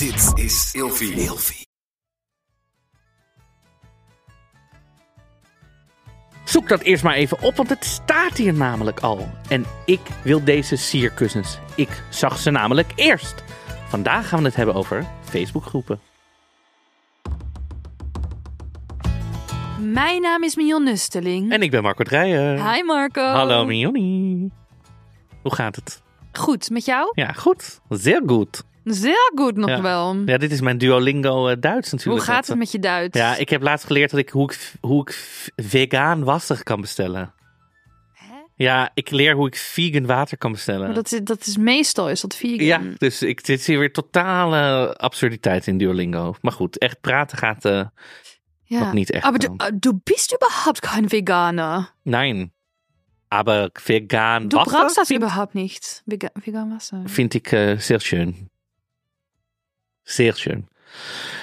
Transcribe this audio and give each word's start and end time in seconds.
Dit 0.00 0.44
is 0.44 0.70
Ilfie. 0.72 1.12
Ilfie. 1.12 1.66
Zoek 6.44 6.68
dat 6.68 6.80
eerst 6.80 7.02
maar 7.02 7.14
even 7.14 7.42
op, 7.42 7.56
want 7.56 7.68
het 7.68 7.84
staat 7.84 8.36
hier 8.36 8.52
namelijk 8.52 9.00
al. 9.00 9.28
En 9.48 9.64
ik 9.84 10.00
wil 10.22 10.44
deze 10.44 10.76
sierkussens. 10.76 11.58
Ik 11.76 12.02
zag 12.10 12.38
ze 12.38 12.50
namelijk 12.50 12.92
eerst. 12.94 13.44
Vandaag 13.88 14.28
gaan 14.28 14.38
we 14.38 14.44
het 14.44 14.56
hebben 14.56 14.74
over 14.74 15.06
Facebookgroepen. 15.22 16.00
Mijn 19.78 20.22
naam 20.22 20.42
is 20.42 20.56
Mion 20.56 20.84
Nusteling. 20.84 21.52
En 21.52 21.62
ik 21.62 21.70
ben 21.70 21.82
Marco 21.82 22.04
Dreyer. 22.04 22.72
Hi 22.72 22.82
Marco. 22.82 23.24
Hallo 23.24 23.64
Mionie. 23.64 24.52
Hoe 25.42 25.54
gaat 25.54 25.76
het? 25.76 26.02
Goed, 26.32 26.70
met 26.70 26.84
jou? 26.84 27.12
Ja, 27.14 27.32
goed. 27.32 27.80
Zeer 27.88 28.22
goed. 28.26 28.68
Zeer 28.84 29.32
goed 29.34 29.56
nog 29.56 29.68
Ja. 29.68 29.82
wel. 29.82 30.16
Ja, 30.26 30.38
dit 30.38 30.52
is 30.52 30.60
mijn 30.60 30.78
Duolingo 30.78 31.48
eh, 31.48 31.56
Duits 31.60 31.90
natuurlijk. 31.92 32.24
Hoe 32.24 32.34
gaat 32.34 32.46
het 32.46 32.58
met 32.58 32.72
je 32.72 32.78
Duits? 32.78 33.18
Ja, 33.18 33.36
ik 33.36 33.48
heb 33.48 33.62
laatst 33.62 33.86
geleerd 33.86 34.10
dat 34.10 34.20
ik 34.20 34.28
hoe 34.30 34.52
ik, 34.52 34.72
hoe 34.80 35.00
ik 35.00 35.12
vegan 35.56 36.24
wasser 36.24 36.62
kan 36.62 36.80
bestellen. 36.80 37.32
Hè? 38.12 38.34
Ja, 38.54 38.90
ik 38.94 39.10
leer 39.10 39.34
hoe 39.34 39.46
ik 39.46 39.56
vegan 39.56 40.06
water 40.06 40.38
kan 40.38 40.52
bestellen. 40.52 40.86
Maar 40.86 40.94
dat, 40.94 41.12
is, 41.12 41.20
dat 41.22 41.46
is 41.46 41.56
meestal 41.56 42.10
is 42.10 42.20
dat 42.20 42.34
vegan. 42.34 42.64
Ja, 42.66 42.80
dus 42.98 43.22
ik 43.22 43.40
zit 43.46 43.64
hier 43.64 43.78
weer 43.78 43.92
totale 43.92 44.94
absurditeit 44.96 45.66
in 45.66 45.78
Duolingo. 45.78 46.34
Maar 46.40 46.52
goed, 46.52 46.78
echt 46.78 47.00
praten 47.00 47.38
gaat 47.38 47.62
Ja. 48.64 48.78
nog 48.78 48.92
niet 48.92 49.10
echt. 49.10 49.24
Aber 49.24 49.38
du, 49.40 49.46
dan. 49.46 49.60
äh, 49.68 49.72
du 49.80 49.92
bist 50.04 50.32
überhaupt 50.34 50.80
kein 50.80 51.08
Veganer. 51.08 51.88
Nein. 52.02 52.52
Aber 53.28 53.70
vegan 53.84 54.48
Du 54.48 54.56
Wasser 54.56 54.70
brauchst 54.70 54.96
das 54.96 55.08
vind, 55.08 55.22
überhaupt 55.22 55.54
nicht. 55.54 56.02
Vega 56.06 56.28
vegan 56.44 56.70
Wasser. 56.70 57.02
vind 57.04 57.34
ik 57.34 57.52
eh 57.52 57.78
zeer 57.78 58.00
schön. 58.00 58.48
Zeer 60.10 60.34
schön. 60.36 60.68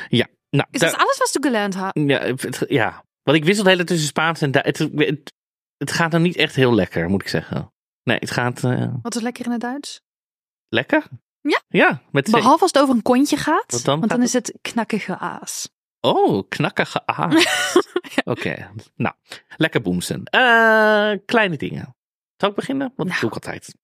Ja, 0.10 0.28
nou, 0.50 0.68
das 0.72 0.94
alles, 0.94 1.18
was 1.18 1.32
du 1.32 1.42
gelernt 1.42 1.76
hast? 1.76 1.92
ja, 1.98 2.20
het- 2.20 2.66
ja, 2.68 3.04
want 3.24 3.38
ik 3.38 3.44
wissel 3.46 3.64
de 3.64 3.70
hele 3.70 3.84
tussen 3.84 4.08
Spaans 4.08 4.42
en 4.42 4.52
Duits. 4.52 4.80
Het, 4.80 4.92
het, 4.96 5.34
het 5.78 5.92
gaat 5.92 6.12
nou 6.12 6.24
niet 6.24 6.36
echt 6.36 6.56
heel 6.56 6.74
lekker, 6.74 7.10
moet 7.10 7.22
ik 7.22 7.28
zeggen. 7.28 7.72
Nee, 8.04 8.18
het 8.18 8.32
gaat 8.32 8.64
eh, 8.64 8.94
Wat 9.02 9.16
is 9.16 9.22
lekker 9.22 9.46
in 9.46 9.52
het 9.52 9.62
Duits? 9.62 10.02
lekker. 10.70 11.04
Ja. 11.42 11.62
Ja, 11.68 12.02
met. 12.12 12.32
Behalve 12.32 12.62
als 12.62 12.72
het 12.72 12.82
over 12.82 12.96
een 12.96 13.02
kontje 13.02 13.38
gaat. 13.38 13.72
Wat 13.72 13.84
dan 13.84 14.00
want 14.00 14.12
dan 14.12 14.22
is 14.22 14.34
het 14.34 14.54
knakkige 14.62 15.18
aas. 15.18 15.70
Oh, 16.02 16.44
knakkige 16.50 17.02
A. 17.20 17.30
Oké, 18.24 18.72
nou, 18.96 19.16
lekker 19.58 19.82
boemsen. 19.82 20.24
Eh, 20.24 21.12
kleine 21.26 21.58
dingen. 21.58 21.96
Zal 22.38 22.50
ik 22.50 22.56
beginnen? 22.56 22.88
Want 22.96 22.98
dat 22.98 23.08
Nou. 23.08 23.20
doe 23.20 23.30
ik 23.30 23.36
altijd. 23.36 23.76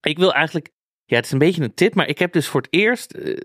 Ik 0.00 0.18
wil 0.18 0.32
eigenlijk, 0.34 0.70
ja, 1.04 1.16
het 1.16 1.24
is 1.24 1.30
een 1.32 1.38
beetje 1.38 1.62
een 1.62 1.74
tip, 1.74 1.94
maar 1.94 2.06
ik 2.08 2.18
heb 2.18 2.32
dus 2.32 2.46
voor 2.48 2.60
het 2.60 2.72
eerst 2.72 3.12
eh, 3.12 3.36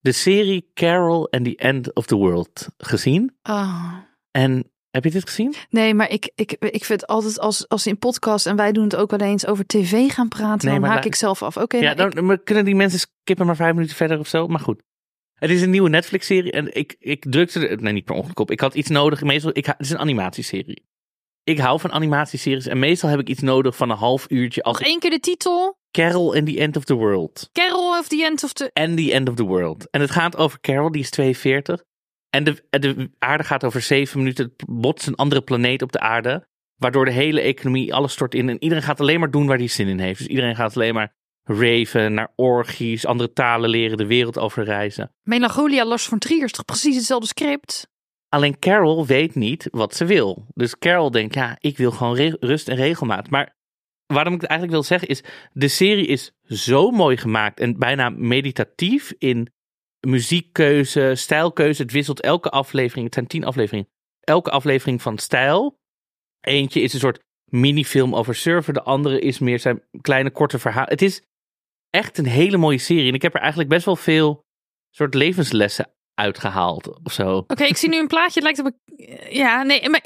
de 0.00 0.12
serie 0.12 0.70
Carol 0.74 1.30
and 1.30 1.44
the 1.44 1.56
End 1.56 1.94
of 1.94 2.06
the 2.06 2.16
World 2.16 2.68
gezien. 2.78 3.36
Oh. 3.42 3.92
En 4.30 4.70
heb 4.90 5.04
je 5.04 5.10
dit 5.10 5.28
gezien? 5.28 5.54
Nee, 5.70 5.94
maar 5.94 6.10
ik, 6.10 6.30
ik, 6.34 6.52
ik 6.52 6.84
vind 6.84 7.06
altijd 7.06 7.38
als, 7.40 7.68
als 7.68 7.86
in 7.86 7.98
podcast 7.98 8.46
en 8.46 8.56
wij 8.56 8.72
doen 8.72 8.84
het 8.84 8.96
ook 8.96 9.10
wel 9.10 9.20
eens 9.28 9.46
over 9.46 9.66
tv 9.66 10.10
gaan 10.10 10.28
praten, 10.28 10.68
Nee, 10.68 10.80
dan 10.80 10.88
haak 10.88 11.04
ik 11.04 11.14
zelf 11.14 11.42
af. 11.42 11.56
Oké, 11.56 11.76
ja, 11.76 11.94
nou, 11.94 12.10
dan 12.10 12.30
ik- 12.30 12.44
kunnen 12.44 12.64
die 12.64 12.74
mensen 12.74 12.98
skippen 12.98 13.46
maar 13.46 13.56
vijf 13.56 13.74
minuten 13.74 13.96
verder 13.96 14.18
of 14.18 14.28
zo. 14.28 14.46
Maar 14.46 14.60
goed. 14.60 14.82
Het 15.34 15.50
is 15.50 15.62
een 15.62 15.70
nieuwe 15.70 15.88
Netflix-serie 15.88 16.52
en 16.52 16.74
ik, 16.74 16.96
ik 16.98 17.24
drukte 17.30 17.68
er, 17.68 17.82
nee, 17.82 17.92
niet 17.92 18.04
per 18.04 18.14
ongeluk 18.14 18.38
op. 18.38 18.50
Ik 18.50 18.60
had 18.60 18.74
iets 18.74 18.88
nodig. 18.88 19.22
Meestal, 19.22 19.50
ik, 19.52 19.66
het 19.66 19.76
is 19.78 19.90
een 19.90 19.98
animatieserie. 19.98 20.84
Ik 21.42 21.58
hou 21.58 21.80
van 21.80 21.92
animatieseries 21.92 22.66
en 22.66 22.78
meestal 22.78 23.10
heb 23.10 23.20
ik 23.20 23.28
iets 23.28 23.40
nodig 23.40 23.76
van 23.76 23.90
een 23.90 23.96
half 23.96 24.26
uurtje 24.28 24.62
als 24.62 24.78
nog 24.78 24.88
één 24.88 24.98
keer 25.00 25.10
de 25.10 25.20
titel. 25.20 25.78
Carol 25.96 26.34
and 26.34 26.46
the 26.46 26.58
End 26.58 26.76
of 26.76 26.84
the 26.84 26.94
World. 26.94 27.48
Carol 27.52 27.98
of 27.98 28.08
the 28.08 28.24
End 28.24 28.44
of 28.44 28.52
the... 28.52 28.70
And 28.72 28.96
the 28.96 29.12
End 29.12 29.28
of 29.28 29.34
the 29.34 29.44
World. 29.44 29.90
En 29.90 30.00
het 30.00 30.10
gaat 30.10 30.36
over 30.36 30.60
Carol, 30.60 30.90
die 30.90 31.02
is 31.02 31.10
42. 31.10 31.84
En 32.30 32.44
de, 32.44 32.64
de 32.70 33.10
aarde 33.18 33.44
gaat 33.44 33.64
over 33.64 33.80
zeven 33.80 34.18
minuten. 34.18 34.44
Het 34.44 34.64
botst 34.68 35.06
een 35.06 35.14
andere 35.14 35.40
planeet 35.40 35.82
op 35.82 35.92
de 35.92 36.00
aarde. 36.00 36.46
Waardoor 36.76 37.04
de 37.04 37.10
hele 37.10 37.40
economie, 37.40 37.94
alles 37.94 38.12
stort 38.12 38.34
in. 38.34 38.48
En 38.48 38.62
iedereen 38.62 38.84
gaat 38.84 39.00
alleen 39.00 39.20
maar 39.20 39.30
doen 39.30 39.46
waar 39.46 39.56
hij 39.58 39.68
zin 39.68 39.88
in 39.88 39.98
heeft. 39.98 40.18
Dus 40.18 40.26
iedereen 40.26 40.56
gaat 40.56 40.76
alleen 40.76 40.94
maar 40.94 41.14
raven, 41.42 42.14
naar 42.14 42.32
orgies, 42.34 43.06
andere 43.06 43.32
talen 43.32 43.70
leren, 43.70 43.96
de 43.96 44.06
wereld 44.06 44.38
over 44.38 44.64
reizen. 44.64 45.12
Melancholia, 45.22 45.84
Lars 45.84 46.06
von 46.06 46.18
Trier 46.18 46.44
is 46.44 46.52
toch 46.52 46.64
precies 46.64 46.96
hetzelfde 46.96 47.26
script? 47.26 47.88
Alleen 48.28 48.58
Carol 48.58 49.06
weet 49.06 49.34
niet 49.34 49.68
wat 49.70 49.94
ze 49.94 50.04
wil. 50.04 50.46
Dus 50.54 50.78
Carol 50.78 51.10
denkt, 51.10 51.34
ja, 51.34 51.56
ik 51.60 51.76
wil 51.76 51.90
gewoon 51.90 52.36
rust 52.40 52.68
en 52.68 52.76
regelmaat. 52.76 53.30
Maar 53.30 53.55
waarom 54.06 54.34
ik 54.34 54.40
het 54.40 54.50
eigenlijk 54.50 54.80
wil 54.80 54.88
zeggen 54.88 55.08
is, 55.08 55.22
de 55.52 55.68
serie 55.68 56.06
is 56.06 56.32
zo 56.42 56.90
mooi 56.90 57.16
gemaakt 57.16 57.60
en 57.60 57.78
bijna 57.78 58.08
meditatief 58.08 59.14
in 59.18 59.52
muziekkeuze, 60.00 61.12
stijlkeuze. 61.14 61.82
Het 61.82 61.92
wisselt 61.92 62.20
elke 62.20 62.50
aflevering, 62.50 63.04
het 63.04 63.14
zijn 63.14 63.26
tien 63.26 63.44
afleveringen, 63.44 63.88
elke 64.20 64.50
aflevering 64.50 65.02
van 65.02 65.18
stijl. 65.18 65.78
Eentje 66.40 66.80
is 66.80 66.92
een 66.92 67.00
soort 67.00 67.24
minifilm 67.44 68.14
over 68.14 68.34
surfen, 68.34 68.74
de 68.74 68.82
andere 68.82 69.20
is 69.20 69.38
meer 69.38 69.58
zijn 69.58 69.82
kleine 70.00 70.30
korte 70.30 70.58
verhaal. 70.58 70.86
Het 70.86 71.02
is 71.02 71.22
echt 71.90 72.18
een 72.18 72.26
hele 72.26 72.56
mooie 72.56 72.78
serie 72.78 73.08
en 73.08 73.14
ik 73.14 73.22
heb 73.22 73.34
er 73.34 73.40
eigenlijk 73.40 73.70
best 73.70 73.84
wel 73.84 73.96
veel 73.96 74.44
soort 74.90 75.14
levenslessen 75.14 75.90
uitgehaald 76.14 77.04
of 77.04 77.12
zo. 77.12 77.36
Oké, 77.36 77.64
ik 77.64 77.76
zie 77.76 77.88
nu 77.88 77.98
een 77.98 78.06
plaatje. 78.06 78.40
Het 78.40 78.42
lijkt 78.42 78.58
op 78.58 78.66
een... 78.66 79.34
Ja, 79.36 79.62
nee, 79.62 79.88
maar... 79.88 80.02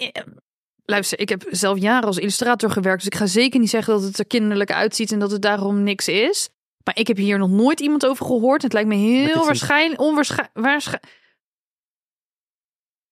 Luister, 0.91 1.21
ik 1.21 1.29
heb 1.29 1.45
zelf 1.51 1.79
jaren 1.79 2.07
als 2.07 2.19
illustrator 2.19 2.71
gewerkt. 2.71 2.99
Dus 2.99 3.13
ik 3.13 3.19
ga 3.19 3.27
zeker 3.27 3.61
niet 3.61 3.71
zeggen 3.71 3.95
dat 3.95 4.03
het 4.03 4.19
er 4.19 4.27
kinderlijk 4.27 4.73
uitziet 4.73 5.13
en 5.13 5.19
dat 5.19 5.31
het 5.31 5.43
daarom 5.43 5.83
niks 5.83 6.09
is. 6.09 6.49
Maar 6.85 6.99
ik 6.99 7.07
heb 7.07 7.17
hier 7.17 7.39
nog 7.39 7.51
nooit 7.51 7.81
iemand 7.81 8.07
over 8.07 8.27
gehoord. 8.27 8.63
Het 8.63 8.73
lijkt 8.73 8.89
me 8.89 8.95
heel 8.95 9.45
waarschijnlijk... 9.45 10.01
Onwaarschijnlijk... 10.01 10.61
Waarschijnlijk... 10.61 11.13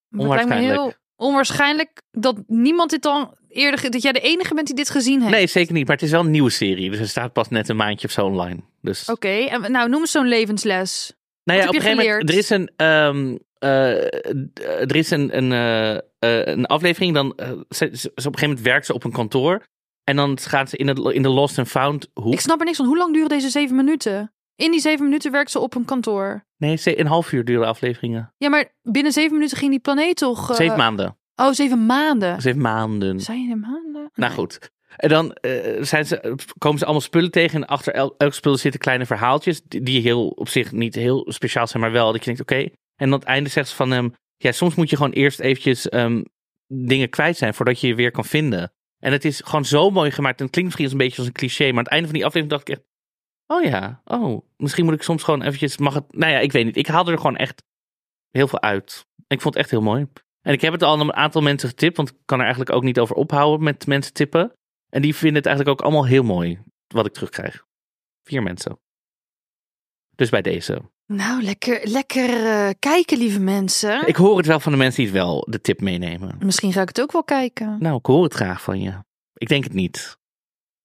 Het 0.09 0.28
lijkt 0.28 0.49
me 0.49 0.55
heel 0.55 0.93
Onwaarschijnlijk. 1.16 2.03
dat 2.11 2.43
niemand 2.47 2.91
dit 2.91 3.03
dan 3.03 3.34
eerder... 3.49 3.91
Dat 3.91 4.03
jij 4.03 4.12
de 4.12 4.21
enige 4.21 4.55
bent 4.55 4.66
die 4.66 4.77
dit 4.77 4.91
gezien 4.91 5.21
heeft. 5.21 5.33
Nee, 5.33 5.47
zeker 5.47 5.72
niet. 5.72 5.87
Maar 5.87 5.97
het 5.97 6.05
is 6.05 6.10
wel 6.10 6.21
een 6.21 6.31
nieuwe 6.31 6.50
serie. 6.50 6.91
Dus 6.91 6.99
er 6.99 7.09
staat 7.09 7.33
pas 7.33 7.49
net 7.49 7.69
een 7.69 7.77
maandje 7.77 8.06
of 8.06 8.12
zo 8.12 8.27
online. 8.27 8.60
Dus, 8.83 9.09
Oké, 9.09 9.28
en 9.28 9.72
nou 9.72 9.89
noem 9.89 10.00
eens 10.00 10.10
zo'n 10.10 10.28
levensles. 10.28 11.12
nou 11.45 11.59
ja, 11.60 11.69
op 11.69 11.75
een 11.75 11.81
gegeven 11.81 12.05
moment, 12.05 12.31
er 12.31 12.39
is 12.39 12.50
een, 12.50 12.71
ehm, 12.77 13.28
eh, 13.28 13.34
er 13.58 14.96
is 14.96 15.10
een, 15.10 15.36
een, 15.36 15.52
eh, 15.52 15.94
eh, 15.94 16.46
een 16.54 16.66
aflevering. 16.66 17.14
Dan, 17.14 17.32
eh, 17.36 17.50
ze, 17.50 17.56
ze- 17.92 18.08
op 18.08 18.16
een 18.16 18.22
gegeven 18.24 18.41
moment 18.48 18.60
werkt 18.60 18.86
ze 18.86 18.94
op 18.94 19.04
een 19.04 19.12
kantoor. 19.12 19.62
En 20.04 20.16
dan 20.16 20.38
gaat 20.38 20.69
ze 20.70 20.76
in, 20.76 20.88
het, 20.88 20.98
in 20.98 21.22
de 21.22 21.28
Lost 21.28 21.58
and 21.58 21.68
Found 21.68 22.08
hoek. 22.14 22.32
Ik 22.32 22.41
snap 22.41 22.58
er 22.58 22.64
niks 22.64 22.76
van. 22.76 22.86
Hoe 22.86 22.97
lang 22.97 23.12
duren 23.12 23.28
deze 23.28 23.48
zeven 23.48 23.76
minuten? 23.76 24.32
In 24.56 24.70
die 24.70 24.80
zeven 24.80 25.04
minuten 25.04 25.32
werkt 25.32 25.50
ze 25.50 25.58
op 25.58 25.74
een 25.74 25.84
kantoor. 25.84 26.44
Nee, 26.56 26.76
ze- 26.76 27.00
een 27.00 27.06
half 27.06 27.32
uur 27.32 27.44
duren 27.44 27.66
afleveringen. 27.66 28.32
Ja, 28.36 28.48
maar 28.48 28.74
binnen 28.82 29.12
zeven 29.12 29.32
minuten 29.32 29.56
ging 29.56 29.70
die 29.70 29.80
planeet 29.80 30.16
toch... 30.16 30.50
eh, 30.50 30.56
Zeven 30.56 30.76
maanden. 30.76 31.16
Oh, 31.36 31.52
zeven 31.52 31.86
maanden. 31.86 32.41
Zeven 32.41 32.60
maanden. 32.60 33.20
Zijn 33.20 33.48
je 33.48 33.56
maanden? 33.56 34.10
Nou 34.14 34.32
goed. 34.32 34.70
En 34.97 35.08
dan 35.08 35.32
eh, 35.32 35.82
zijn 35.82 36.06
ze, 36.06 36.34
komen 36.58 36.78
ze 36.78 36.84
allemaal 36.84 37.02
spullen 37.02 37.30
tegen. 37.30 37.62
En 37.62 37.68
achter 37.68 37.92
el- 37.94 38.14
elk 38.16 38.34
spul 38.34 38.56
zitten 38.56 38.80
kleine 38.80 39.06
verhaaltjes. 39.06 39.62
Die, 39.62 39.80
die 39.82 40.00
heel 40.00 40.28
op 40.28 40.48
zich 40.48 40.72
niet 40.72 40.94
heel 40.94 41.24
speciaal 41.28 41.66
zijn, 41.66 41.82
maar 41.82 41.92
wel 41.92 42.12
dat 42.12 42.24
je 42.24 42.24
denkt: 42.34 42.41
oké. 42.41 42.68
En 42.98 43.06
aan 43.06 43.19
het 43.19 43.25
einde 43.25 43.50
zegt 43.50 43.69
ze 43.69 43.76
van 43.76 43.91
hem: 43.91 44.14
ja, 44.36 44.53
soms 44.53 44.75
moet 44.75 44.91
je 44.91 44.97
gewoon 44.97 45.12
eerst 45.12 45.41
eventjes 45.41 45.88
ehm, 45.88 46.22
dingen 46.66 47.09
kwijt 47.09 47.36
zijn 47.36 47.54
voordat 47.54 47.81
je 47.81 47.86
je 47.86 47.94
weer 47.94 48.10
kan 48.10 48.25
vinden. 48.25 48.72
En 48.98 49.12
het 49.12 49.25
is 49.25 49.41
gewoon 49.44 49.64
zo 49.64 49.91
mooi 49.91 50.10
gemaakt. 50.10 50.38
En 50.38 50.44
het 50.44 50.54
klinkt 50.54 50.70
misschien 50.70 50.98
een 51.00 51.06
beetje 51.06 51.19
als 51.19 51.26
een 51.26 51.32
cliché, 51.32 51.64
maar 51.64 51.72
aan 51.72 51.84
het 51.84 51.92
einde 51.92 52.06
van 52.06 52.16
die 52.16 52.26
aflevering 52.26 52.50
dacht 52.50 52.69
ik 52.69 52.76
echt: 52.76 52.86
oh 53.47 53.62
ja, 53.62 54.03
oh, 54.04 54.47
misschien 54.56 54.84
moet 54.84 54.94
ik 54.94 55.03
soms 55.03 55.22
gewoon 55.22 55.42
eventjes. 55.42 55.78
Mag 55.78 55.94
het? 55.94 56.12
Nou 56.12 56.32
ja, 56.32 56.38
ik 56.38 56.53
weet 56.53 56.64
niet. 56.64 56.76
Ik 56.76 56.86
haalde 56.86 57.12
er 57.12 57.16
gewoon 57.16 57.36
echt 57.36 57.62
heel 58.31 58.48
veel 58.48 58.60
uit. 58.60 59.06
Ik 59.26 59.41
vond 59.41 59.54
het 59.54 59.62
echt 59.62 59.70
heel 59.70 59.82
mooi. 59.82 60.06
En 60.41 60.53
ik 60.53 60.60
heb 60.60 60.72
het 60.72 60.82
al 60.82 61.00
een 61.00 61.15
aantal 61.15 61.42
mensen 61.42 61.69
getipt, 61.69 61.97
want 61.97 62.09
ik 62.09 62.16
kan 62.25 62.38
er 62.38 62.44
eigenlijk 62.44 62.76
ook 62.76 62.82
niet 62.82 62.98
over 62.98 63.16
ophouden 63.16 63.65
met 63.65 63.86
mensen 63.86 64.12
tippen. 64.12 64.53
En 64.88 65.03
die 65.03 65.15
vinden 65.15 65.36
het 65.36 65.47
eigenlijk 65.47 65.78
ook 65.78 65.86
allemaal 65.86 66.06
heel 66.06 66.22
mooi, 66.22 66.62
wat 66.86 67.06
ik 67.06 67.12
terugkrijg. 67.12 67.66
Vier 68.22 68.42
mensen. 68.42 68.80
Dus 70.15 70.30
bij 70.30 70.42
deze. 70.42 70.91
Nou, 71.12 71.42
lekker, 71.42 71.80
lekker 71.88 72.47
eh, 72.47 72.71
kijken, 72.78 73.18
lieve 73.18 73.41
mensen. 73.41 74.06
Ik 74.06 74.16
hoor 74.16 74.36
het 74.36 74.47
wel 74.47 74.60
van 74.60 74.72
de 74.72 74.78
mensen 74.78 74.97
die 75.03 75.12
het 75.12 75.22
wel 75.22 75.47
de 75.50 75.60
tip 75.60 75.80
meenemen. 75.80 76.36
Misschien 76.44 76.72
ga 76.72 76.83
ik 76.83 76.88
het 76.88 77.00
ook 77.00 77.12
wel 77.12 77.24
kijken. 77.24 77.77
Nou, 77.80 77.97
ik 77.97 78.06
hoor 78.06 78.22
het 78.24 78.34
graag 78.34 78.62
van 78.62 78.80
je. 78.80 78.92
Ik 79.34 79.48
denk 79.48 79.65
het 79.65 79.72
niet. 79.72 80.16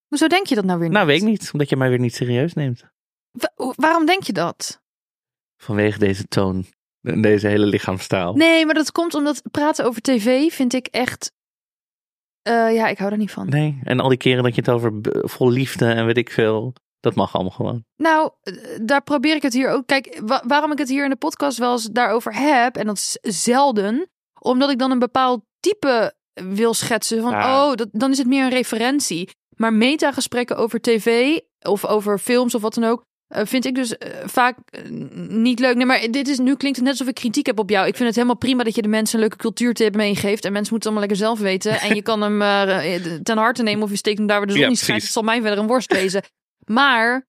Hoezo 0.07 0.27
denk 0.27 0.47
je 0.47 0.55
dat 0.55 0.63
nou 0.63 0.77
weer 0.79 0.87
niet? 0.87 0.97
Nou, 0.97 1.07
weet 1.09 1.21
ik 1.21 1.27
niet, 1.27 1.49
omdat 1.53 1.69
je 1.69 1.75
mij 1.77 1.89
weer 1.89 1.99
niet 1.99 2.15
serieus 2.15 2.53
neemt. 2.53 2.83
Wa- 3.31 3.73
waarom 3.75 4.05
denk 4.05 4.23
je 4.23 4.33
dat? 4.33 4.81
Vanwege 5.57 5.99
deze 5.99 6.27
toon 6.27 6.65
en 7.01 7.21
deze 7.21 7.47
hele 7.47 7.65
lichaamstaal. 7.65 8.33
Nee, 8.35 8.65
maar 8.65 8.75
dat 8.75 8.91
komt 8.91 9.13
omdat 9.13 9.41
praten 9.51 9.85
over 9.85 10.01
tv 10.01 10.51
vind 10.53 10.73
ik 10.73 10.87
echt... 10.87 11.31
eh, 12.41 12.73
ja, 12.73 12.87
ik 12.87 12.97
hou 12.97 13.11
er 13.11 13.17
niet 13.17 13.31
van. 13.31 13.49
Nee, 13.49 13.79
en 13.83 13.99
al 13.99 14.09
die 14.09 14.17
keren 14.17 14.43
dat 14.43 14.55
je 14.55 14.61
het 14.61 14.69
over 14.69 14.91
vol 15.29 15.49
liefde 15.49 15.85
en 15.85 16.05
weet 16.05 16.17
ik 16.17 16.31
veel, 16.31 16.73
dat 17.03 17.15
mag 17.15 17.33
allemaal 17.33 17.51
gewoon. 17.51 17.83
Nou, 17.95 18.31
eh, 18.41 18.53
daar 18.81 19.03
probeer 19.03 19.35
ik 19.35 19.41
het 19.41 19.53
hier 19.53 19.69
ook. 19.69 19.87
Kijk, 19.87 20.19
wa- 20.25 20.43
waarom 20.47 20.71
ik 20.71 20.77
het 20.77 20.89
hier 20.89 21.03
in 21.03 21.09
de 21.09 21.15
podcast 21.15 21.57
wel 21.57 21.71
eens 21.71 21.85
daarover 21.91 22.35
heb, 22.35 22.77
en 22.77 22.85
dat 22.85 22.95
is 22.97 23.17
zelden, 23.43 24.09
omdat 24.39 24.69
ik 24.69 24.79
dan 24.79 24.91
een 24.91 24.99
bepaald 24.99 25.41
type 25.59 26.13
wil 26.33 26.73
schetsen. 26.73 27.21
Van, 27.21 27.31
oh, 27.43 27.73
dat, 27.73 27.87
dan 27.91 28.11
is 28.11 28.17
het 28.17 28.27
meer 28.27 28.43
een 28.43 28.49
referentie. 28.49 29.29
Maar 29.55 29.73
metagesprekken 29.73 30.57
over 30.57 30.81
tv 30.81 31.37
of 31.59 31.85
over 31.85 32.19
films 32.19 32.55
of 32.55 32.61
wat 32.61 32.73
dan 32.73 32.83
ook, 32.83 33.03
eh, 33.27 33.45
vind 33.45 33.65
ik 33.65 33.75
dus 33.75 33.97
eh, 33.97 34.09
vaak 34.27 34.57
niet 35.27 35.59
leuk. 35.59 35.75
Nee, 35.75 35.85
maar 35.85 36.07
dit 36.11 36.27
is, 36.27 36.37
nu 36.37 36.55
klinkt 36.55 36.77
het 36.77 36.85
net 36.87 36.89
alsof 36.99 37.07
ik 37.07 37.13
kritiek 37.15 37.45
heb 37.45 37.59
op 37.59 37.69
jou. 37.69 37.87
Ik 37.87 37.93
vind 37.95 38.05
het 38.07 38.15
helemaal 38.15 38.37
prima 38.37 38.63
dat 38.63 38.75
je 38.75 38.81
de 38.81 38.87
mensen 38.87 39.15
een 39.15 39.19
leuke 39.21 39.37
cultuurtip 39.37 39.95
meegeeft. 39.95 40.45
En 40.45 40.51
mensen 40.51 40.73
moeten 40.73 40.91
het 40.91 40.99
allemaal 40.99 41.01
lekker 41.07 41.17
zelf 41.17 41.39
weten. 41.39 41.79
En 41.89 41.95
je 41.95 42.01
kan 42.01 42.21
hem 42.21 42.39
ten 43.23 43.37
harte 43.37 43.63
nemen 43.63 43.83
of 43.83 43.89
je 43.89 43.95
steekt 43.97 44.17
hem 44.17 44.27
daar 44.27 44.37
waar 44.37 44.47
de 44.47 44.53
zon 44.53 44.61
Ja, 44.61 44.67
niet 44.67 44.77
schijnt. 44.79 45.01
Het 45.03 45.11
zal 45.11 45.23
mij 45.23 45.41
verder 45.41 45.59
een 45.59 45.67
worst 45.67 45.93
wezen. 45.93 46.21
Maar 46.65 47.27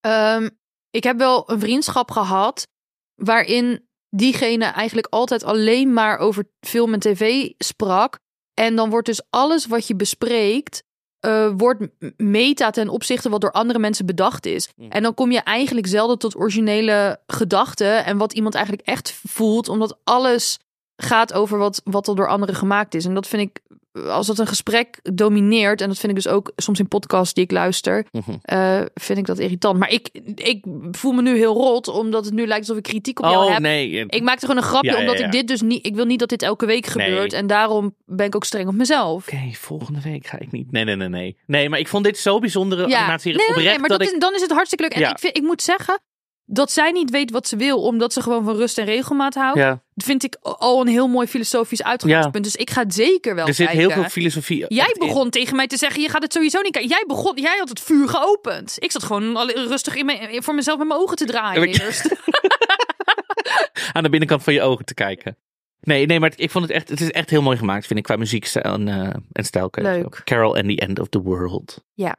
ehm, 0.00 0.48
ik 0.90 1.04
heb 1.04 1.18
wel 1.18 1.50
een 1.50 1.60
vriendschap 1.60 2.10
gehad 2.10 2.66
waarin 3.14 3.88
diegene 4.08 4.64
eigenlijk 4.64 5.06
altijd 5.10 5.44
alleen 5.44 5.92
maar 5.92 6.18
over 6.18 6.44
film 6.60 6.92
en 6.92 7.00
tv 7.00 7.50
sprak. 7.58 8.18
En 8.54 8.76
dan 8.76 8.90
wordt 8.90 9.06
dus 9.06 9.22
alles 9.30 9.66
wat 9.66 9.86
je 9.86 9.96
bespreekt, 9.96 10.82
eh, 11.20 11.50
wordt 11.56 11.88
meta 12.16 12.70
ten 12.70 12.88
opzichte 12.88 13.28
wat 13.28 13.40
door 13.40 13.52
andere 13.52 13.78
mensen 13.78 14.06
bedacht 14.06 14.46
is. 14.46 14.68
En 14.88 15.02
dan 15.02 15.14
kom 15.14 15.30
je 15.30 15.40
eigenlijk 15.40 15.86
zelden 15.86 16.18
tot 16.18 16.36
originele 16.36 17.20
gedachten 17.26 18.04
en 18.04 18.16
wat 18.16 18.32
iemand 18.32 18.54
eigenlijk 18.54 18.86
echt 18.86 19.20
voelt, 19.28 19.68
omdat 19.68 19.98
alles 20.04 20.58
gaat 20.96 21.32
over 21.32 21.58
wat, 21.58 21.80
wat 21.84 22.08
er 22.08 22.16
door 22.16 22.28
anderen 22.28 22.54
gemaakt 22.54 22.94
is. 22.94 23.04
En 23.04 23.14
dat 23.14 23.26
vind 23.26 23.42
ik, 23.42 23.60
als 24.08 24.26
dat 24.26 24.38
een 24.38 24.46
gesprek 24.46 24.98
domineert, 25.02 25.80
en 25.80 25.88
dat 25.88 25.98
vind 25.98 26.16
ik 26.16 26.22
dus 26.22 26.32
ook 26.32 26.52
soms 26.56 26.78
in 26.78 26.88
podcasts 26.88 27.34
die 27.34 27.44
ik 27.44 27.50
luister, 27.50 28.06
Mhm. 28.12 28.30
eh, 28.42 28.80
vind 28.94 29.18
ik 29.18 29.26
dat 29.26 29.38
irritant. 29.38 29.78
Maar 29.78 29.90
ik, 29.90 30.08
ik 30.34 30.64
voel 30.90 31.12
me 31.12 31.22
nu 31.22 31.36
heel 31.36 31.54
rot, 31.54 31.88
omdat 31.88 32.24
het 32.24 32.34
nu 32.34 32.46
lijkt 32.46 32.60
alsof 32.60 32.76
ik 32.76 32.82
kritiek 32.82 33.18
op 33.18 33.24
jou 33.30 33.44
Oh 33.46 33.52
heb. 33.52 33.58
nee. 33.60 34.04
Ik 34.06 34.22
maakte 34.22 34.46
gewoon 34.46 34.62
een 34.62 34.68
grapje, 34.68 34.90
Ja, 34.90 34.98
omdat 34.98 35.18
ja. 35.18 35.24
ik 35.24 35.32
dit 35.32 35.48
dus 35.48 35.62
niet. 35.62 35.86
Ik 35.86 35.94
wil 35.94 36.04
niet 36.04 36.18
dat 36.18 36.28
dit 36.28 36.42
elke 36.42 36.66
week 36.66 36.86
gebeurt. 36.86 37.30
Nee. 37.30 37.40
En 37.40 37.46
daarom 37.46 37.94
ben 38.06 38.26
ik 38.26 38.34
ook 38.34 38.44
streng 38.44 38.68
op 38.68 38.74
mezelf. 38.74 39.26
Oké, 39.26 39.50
volgende 39.52 40.00
week 40.00 40.26
ga 40.26 40.38
ik 40.38 40.52
niet. 40.52 40.72
Nee, 40.72 40.84
nee, 40.84 40.96
nee, 40.96 41.08
nee. 41.08 41.36
Nee, 41.46 41.68
maar 41.68 41.78
ik 41.78 41.88
vond 41.88 42.04
dit 42.04 42.18
zo 42.18 42.38
bijzondere 42.38 42.88
Ja, 42.88 42.98
animatie 42.98 43.34
nee, 43.36 43.46
nee, 43.54 43.64
nee, 43.64 43.78
maar 43.78 43.88
dat, 43.88 43.98
dat 43.98 44.08
ik... 44.08 44.14
is, 44.14 44.20
dan 44.20 44.34
is 44.34 44.40
het 44.40 44.50
hartstikke 44.50 44.84
leuk. 44.84 44.94
En 44.94 45.00
Ja. 45.00 45.10
ik, 45.10 45.18
vind, 45.18 45.36
ik 45.36 45.42
moet 45.42 45.62
zeggen 45.62 46.00
dat 46.46 46.70
zij 46.72 46.90
niet 46.90 47.10
weet 47.10 47.30
wat 47.30 47.48
ze 47.48 47.56
wil, 47.56 47.82
omdat 47.82 48.12
ze 48.12 48.22
gewoon 48.22 48.44
van 48.44 48.56
rust 48.56 48.78
en 48.78 48.84
regelmaat 48.84 49.34
houdt. 49.34 49.58
Ja, 49.58 49.82
Vind 49.94 50.24
ik 50.24 50.36
al 50.40 50.80
een 50.80 50.86
heel 50.86 51.08
mooi 51.08 51.26
filosofisch 51.26 51.82
uitgangspunt. 51.82 52.44
Dus 52.44 52.56
ik 52.56 52.70
ga 52.70 52.82
het 52.82 52.94
zeker 52.94 53.34
wel 53.34 53.46
er 53.46 53.54
zit 53.54 53.66
kijken. 53.66 53.84
heel 53.84 53.94
veel 54.00 54.10
filosofie 54.10 54.64
Jij 54.68 54.86
in. 54.92 55.06
begon 55.06 55.30
tegen 55.30 55.56
mij 55.56 55.66
te 55.66 55.76
zeggen: 55.76 56.02
je 56.02 56.08
gaat 56.08 56.22
het 56.22 56.32
sowieso 56.32 56.60
niet 56.60 56.72
kijken. 56.72 56.90
Jij 56.90 57.04
begon, 57.06 57.36
jij 57.40 57.56
had 57.58 57.68
het 57.68 57.80
vuur 57.80 58.08
geopend. 58.08 58.76
Ik 58.78 58.90
zat 58.90 59.02
gewoon 59.02 59.50
rustig 59.50 59.94
in 59.96 60.06
mijn, 60.06 60.42
voor 60.42 60.54
mezelf 60.54 60.78
met 60.78 60.88
mijn 60.88 61.00
ogen 61.00 61.16
te 61.16 61.24
draaien. 61.24 61.62
Ik- 61.62 61.78
Eerst. 61.80 62.08
aan 63.92 64.02
de 64.02 64.08
binnenkant 64.08 64.42
van 64.42 64.52
je 64.52 64.62
ogen 64.62 64.84
te 64.84 64.94
kijken. 64.94 65.36
Nee, 65.80 66.06
nee, 66.06 66.20
maar 66.20 66.32
ik 66.36 66.50
vond 66.50 66.64
het 66.64 66.72
echt, 66.74 66.88
het 66.88 67.00
is 67.00 67.10
echt 67.10 67.30
heel 67.30 67.42
mooi 67.42 67.56
gemaakt, 67.56 67.86
vind 67.86 67.98
ik, 67.98 68.04
qua 68.04 68.16
muziekstijl 68.16 68.64
en, 68.74 68.88
eh 68.88 69.14
en 69.32 69.44
stijlkeuze. 69.44 69.90
Leuk. 69.90 70.20
Carol 70.24 70.56
and 70.56 70.64
the 70.68 70.76
End 70.76 70.98
of 70.98 71.08
the 71.08 71.20
World. 71.22 71.84
Ja. 71.94 72.16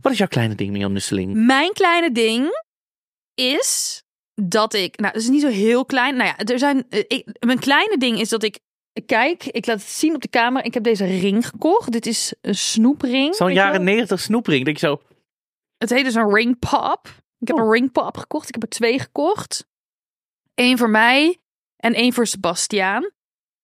Wat 0.00 0.12
is 0.12 0.18
jouw 0.18 0.26
kleine 0.26 0.54
ding, 0.54 0.70
Mian 0.70 0.92
Nusseling? 0.92 1.34
Mijn 1.46 1.72
kleine 1.72 2.12
ding 2.12 2.60
is 3.34 4.02
dat 4.34 4.74
ik. 4.74 4.98
Nou, 4.98 5.12
dat 5.12 5.22
is 5.22 5.28
niet 5.28 5.40
zo 5.40 5.48
heel 5.48 5.84
klein. 5.84 6.16
Nou 6.16 6.28
ja, 6.28 6.38
er 6.38 6.58
zijn. 6.58 6.86
eh, 6.88 7.04
Ik, 7.08 7.36
mijn 7.46 7.58
kleine 7.58 7.96
ding 7.98 8.20
is 8.20 8.28
dat 8.28 8.42
ik. 8.42 8.58
Kijk, 9.06 9.44
ik 9.44 9.66
laat 9.66 9.78
het 9.80 9.88
zien 9.88 10.14
op 10.14 10.22
de 10.22 10.28
camera. 10.28 10.64
Ik 10.64 10.74
heb 10.74 10.82
deze 10.82 11.04
ring 11.04 11.46
gekocht. 11.48 11.92
Dit 11.92 12.06
is 12.06 12.34
een 12.40 12.54
snoepring. 12.54 13.34
Zo'n 13.34 13.52
jaren 13.52 13.84
negentig 13.84 14.20
snoepring. 14.20 14.64
Denk 14.64 14.76
je 14.76 14.86
zo, 14.86 15.00
Het 15.78 15.90
heet 15.90 16.04
dus 16.04 16.14
een 16.14 16.34
ring 16.34 16.58
pop. 16.58 17.08
Ik 17.38 17.48
heb 17.48 17.56
Oh. 17.56 17.62
een 17.64 17.70
ring 17.72 17.92
pop 17.92 18.16
gekocht. 18.16 18.48
Ik 18.48 18.54
heb 18.54 18.62
er 18.62 18.68
twee 18.68 18.98
gekocht. 18.98 19.66
Eén 20.54 20.78
voor 20.78 20.90
mij 20.90 21.40
en 21.76 21.94
één 21.94 22.12
voor 22.12 22.26
Sebastiaan. 22.26 23.10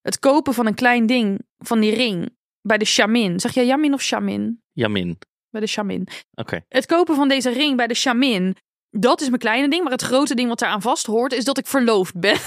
Het 0.00 0.18
kopen 0.18 0.54
van 0.54 0.66
een 0.66 0.74
klein 0.74 1.06
ding 1.06 1.40
van 1.58 1.80
die 1.80 1.94
ring 1.94 2.36
bij 2.62 2.78
de 2.78 2.84
Chamin. 2.84 3.40
Zeg 3.40 3.54
jij 3.54 3.66
Jamin 3.66 3.92
of 3.94 4.02
Chamin? 4.02 4.62
Jamin. 4.72 5.18
Bij 5.50 5.60
de 5.60 5.66
Chamin. 5.66 6.08
Oké. 6.34 6.64
Het 6.68 6.86
kopen 6.86 7.14
van 7.14 7.28
deze 7.28 7.50
ring 7.50 7.76
bij 7.76 7.86
de 7.86 7.94
Chamin. 7.94 8.56
Dat 8.90 9.20
is 9.20 9.28
mijn 9.28 9.40
kleine 9.40 9.68
ding. 9.68 9.82
Maar 9.82 9.92
het 9.92 10.02
grote 10.02 10.34
ding 10.34 10.48
wat 10.48 10.62
eraan 10.62 10.82
vast 10.82 11.06
hoort 11.06 11.32
is 11.32 11.44
dat 11.44 11.58
ik 11.58 11.66
verloofd 11.66 12.20
ben. 12.20 12.36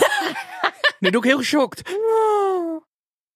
Nu 0.99 1.09
doe 1.09 1.21
ik 1.21 1.27
heel 1.27 1.37
geschokt. 1.37 1.81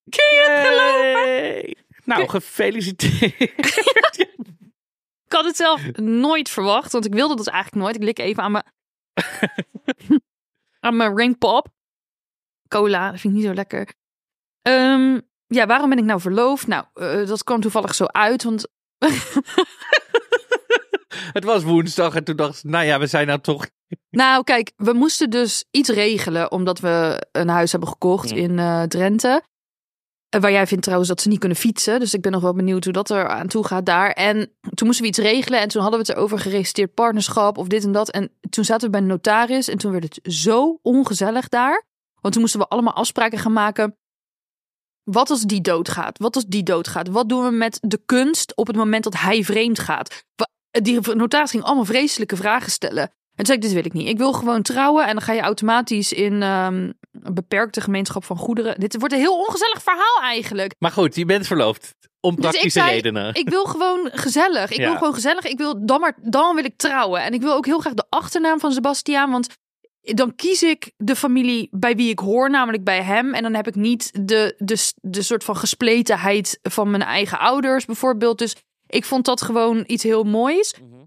Kun 0.09 0.31
je 0.31 0.45
het 0.47 0.67
geloven? 0.67 1.75
Nou, 2.03 2.29
gefeliciteerd. 2.29 3.77
Ik 5.25 5.31
had 5.31 5.45
het 5.45 5.55
zelf 5.55 5.91
nooit 5.95 6.49
verwacht. 6.49 6.91
Want 6.91 7.05
ik 7.05 7.13
wilde 7.13 7.35
dat 7.35 7.47
eigenlijk 7.47 7.83
nooit. 7.83 7.95
Ik 7.95 8.03
lik 8.03 8.19
even 8.19 8.43
aan 8.43 8.51
mijn, 8.51 8.63
aan 10.85 10.95
mijn 10.95 11.15
ring 11.15 11.37
pop. 11.37 11.67
Cola, 12.67 13.11
dat 13.11 13.19
vind 13.19 13.33
ik 13.33 13.39
niet 13.39 13.49
zo 13.49 13.53
lekker. 13.55 13.93
Ehm, 14.61 15.19
ja, 15.47 15.65
waarom 15.65 15.89
ben 15.89 15.97
ik 15.97 16.03
nou 16.03 16.19
verloofd? 16.19 16.67
Nou, 16.67 16.85
eh, 16.93 17.27
dat 17.27 17.43
kwam 17.43 17.61
toevallig 17.61 17.95
zo 17.95 18.05
uit. 18.05 18.43
Want 18.43 18.67
het 21.31 21.43
was 21.43 21.63
woensdag 21.63 22.15
en 22.15 22.23
toen 22.23 22.35
dacht 22.35 22.57
ik, 22.57 22.63
nou 22.63 22.85
ja, 22.85 22.99
we 22.99 23.07
zijn 23.07 23.27
nou 23.27 23.39
toch... 23.39 23.67
Nou, 24.09 24.43
kijk, 24.43 24.71
we 24.75 24.93
moesten 24.93 25.29
dus 25.29 25.65
iets 25.71 25.89
regelen 25.89 26.51
omdat 26.51 26.79
we 26.79 27.25
een 27.31 27.47
huis 27.49 27.71
hebben 27.71 27.89
gekocht 27.89 28.29
Ja. 28.29 28.35
in 28.35 28.59
eh, 28.59 28.83
Drenthe. 28.83 29.43
Eh, 30.29 30.41
Waar 30.41 30.51
jij 30.51 30.67
vindt 30.67 30.83
trouwens 30.83 31.09
dat 31.09 31.21
ze 31.21 31.27
niet 31.27 31.39
kunnen 31.39 31.57
fietsen. 31.57 31.99
Dus 31.99 32.13
ik 32.13 32.21
ben 32.21 32.31
nog 32.31 32.41
wel 32.41 32.53
benieuwd 32.53 32.83
hoe 32.83 32.93
dat 32.93 33.09
er 33.09 33.27
aan 33.27 33.47
toe 33.47 33.65
gaat 33.65 33.85
daar. 33.85 34.11
En 34.11 34.51
toen 34.73 34.87
moesten 34.87 35.03
we 35.03 35.09
iets 35.09 35.19
regelen. 35.19 35.59
En 35.61 35.67
toen 35.67 35.81
hadden 35.81 35.99
we 35.99 36.05
het 36.05 36.15
erover 36.15 36.39
geregistreerd 36.39 36.93
partnerschap 36.93 37.57
of 37.57 37.67
dit 37.67 37.83
en 37.83 37.91
dat. 37.91 38.11
En 38.11 38.31
toen 38.49 38.65
zaten 38.65 38.85
we 38.85 38.91
bij 38.91 39.01
de 39.01 39.05
notaris. 39.07 39.67
En 39.67 39.77
toen 39.77 39.91
werd 39.91 40.03
het 40.03 40.33
zo 40.33 40.79
ongezellig 40.81 41.49
daar. 41.49 41.83
Want 42.21 42.33
toen 42.33 42.41
moesten 42.43 42.59
we 42.61 42.67
allemaal 42.67 42.93
afspraken 42.93 43.39
gaan 43.39 43.53
maken. 43.53 43.97
Wat 45.03 45.29
als 45.29 45.41
die 45.41 45.61
doodgaat? 45.61 46.17
Wat 46.17 46.35
als 46.35 46.45
die 46.45 46.63
doodgaat? 46.63 47.07
Wat 47.07 47.29
doen 47.29 47.43
we 47.43 47.51
met 47.51 47.77
de 47.81 48.01
kunst 48.05 48.55
op 48.55 48.67
het 48.67 48.75
moment 48.75 49.03
dat 49.03 49.17
hij 49.19 49.43
vreemd 49.43 49.79
gaat? 49.79 50.23
Wa- 50.75 50.81
Die 50.81 50.99
notaris 51.15 51.51
ging 51.51 51.63
allemaal 51.63 51.85
vreselijke 51.85 52.35
vragen 52.35 52.71
stellen. 52.71 53.03
En 53.03 53.43
toen 53.43 53.45
zei 53.45 53.57
ik, 53.57 53.63
dit 53.63 53.73
wil 53.73 53.85
ik 53.85 53.93
niet. 53.93 54.07
Ik 54.07 54.17
wil 54.17 54.33
gewoon 54.33 54.61
trouwen. 54.61 55.05
En 55.05 55.11
dan 55.13 55.21
ga 55.21 55.33
je 55.33 55.41
automatisch 55.41 56.13
in 56.13 56.41
ehm, 56.41 56.75
een 57.11 57.33
beperkte 57.33 57.81
gemeenschap 57.81 58.23
van 58.23 58.37
goederen. 58.37 58.79
Dit 58.79 58.95
wordt 58.99 59.13
een 59.13 59.19
heel 59.19 59.37
ongezellig 59.39 59.81
verhaal 59.83 60.21
eigenlijk. 60.21 60.73
Maar 60.79 60.91
goed, 60.91 61.15
je 61.15 61.25
bent 61.25 61.47
verloofd. 61.47 61.93
Om 62.19 62.35
Dus 62.35 62.43
ik 62.45 62.49
praktische 62.51 62.79
zei, 62.79 62.91
redenen. 62.91 63.33
Ik 63.33 63.49
wil 63.49 63.65
gewoon 63.65 64.09
gezellig. 64.11 64.71
Ik 64.71 64.77
Ja. 64.77 64.87
wil 64.87 64.97
gewoon 64.97 65.13
gezellig. 65.13 65.45
Ik 65.45 65.57
wil 65.57 65.85
dan 65.85 65.99
maar 65.99 66.17
dan 66.21 66.55
wil 66.55 66.65
ik 66.65 66.77
trouwen. 66.77 67.21
En 67.23 67.33
ik 67.33 67.41
wil 67.41 67.53
ook 67.53 67.65
heel 67.65 67.79
graag 67.79 67.93
de 67.93 68.05
achternaam 68.09 68.59
van 68.59 68.71
Sebastiaan. 68.71 69.31
Want 69.31 69.47
dan 70.01 70.35
kies 70.35 70.63
ik 70.63 70.91
de 70.97 71.15
familie 71.15 71.67
bij 71.71 71.95
wie 71.95 72.09
ik 72.09 72.19
hoor, 72.19 72.49
namelijk 72.49 72.83
bij 72.83 73.01
hem. 73.01 73.33
En 73.33 73.43
dan 73.43 73.53
heb 73.53 73.67
ik 73.67 73.75
niet 73.75 74.27
de, 74.27 74.55
de, 74.57 74.91
de 75.01 75.21
soort 75.21 75.43
van 75.43 75.55
gespletenheid 75.57 76.59
van 76.61 76.89
mijn 76.91 77.03
eigen 77.03 77.39
ouders, 77.39 77.85
bijvoorbeeld. 77.85 78.37
Dus 78.37 78.55
ik 78.95 79.05
vond 79.05 79.25
dat 79.25 79.41
gewoon 79.41 79.83
iets 79.87 80.03
heel 80.03 80.23
moois. 80.23 80.75
Mhm. 80.81 81.01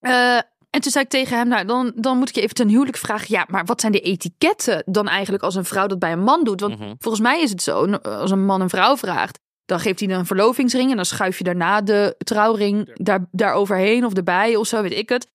Eh, 0.00 0.36
en 0.70 0.80
toen 0.80 0.92
zei 0.92 1.04
ik 1.04 1.10
tegen 1.10 1.36
hem, 1.36 1.48
nou, 1.48 1.64
dan, 1.66 1.92
dan 1.96 2.18
moet 2.18 2.28
ik 2.28 2.34
je 2.34 2.40
even 2.40 2.54
ten 2.54 2.68
huwelijk 2.68 2.96
vragen. 2.96 3.26
Ja, 3.28 3.46
maar 3.48 3.64
wat 3.64 3.80
zijn 3.80 3.92
de 3.92 4.00
etiketten 4.00 4.82
dan 4.86 5.08
eigenlijk 5.08 5.42
als 5.42 5.54
een 5.54 5.64
vrouw 5.64 5.86
dat 5.86 5.98
bij 5.98 6.12
een 6.12 6.22
man 6.22 6.44
doet? 6.44 6.60
Want 6.60 6.78
Mhm. 6.78 6.94
volgens 6.98 7.22
mij 7.22 7.42
is 7.42 7.50
het 7.50 7.62
zo, 7.62 7.92
als 7.92 8.30
een 8.30 8.44
man 8.44 8.60
een 8.60 8.68
vrouw 8.68 8.96
vraagt, 8.96 9.38
dan 9.64 9.80
geeft 9.80 10.00
hij 10.00 10.08
een 10.08 10.26
verlovingsring 10.26 10.90
en 10.90 10.96
dan 10.96 11.04
schuif 11.04 11.38
je 11.38 11.44
daarna 11.44 11.80
de 11.80 12.14
trouwring 12.18 12.90
daar, 12.94 13.28
daar 13.30 13.52
overheen 13.54 14.04
of 14.04 14.14
erbij 14.14 14.56
of 14.56 14.66
zo, 14.66 14.82
weet 14.82 14.92
ik 14.98 15.08
het. 15.08 15.30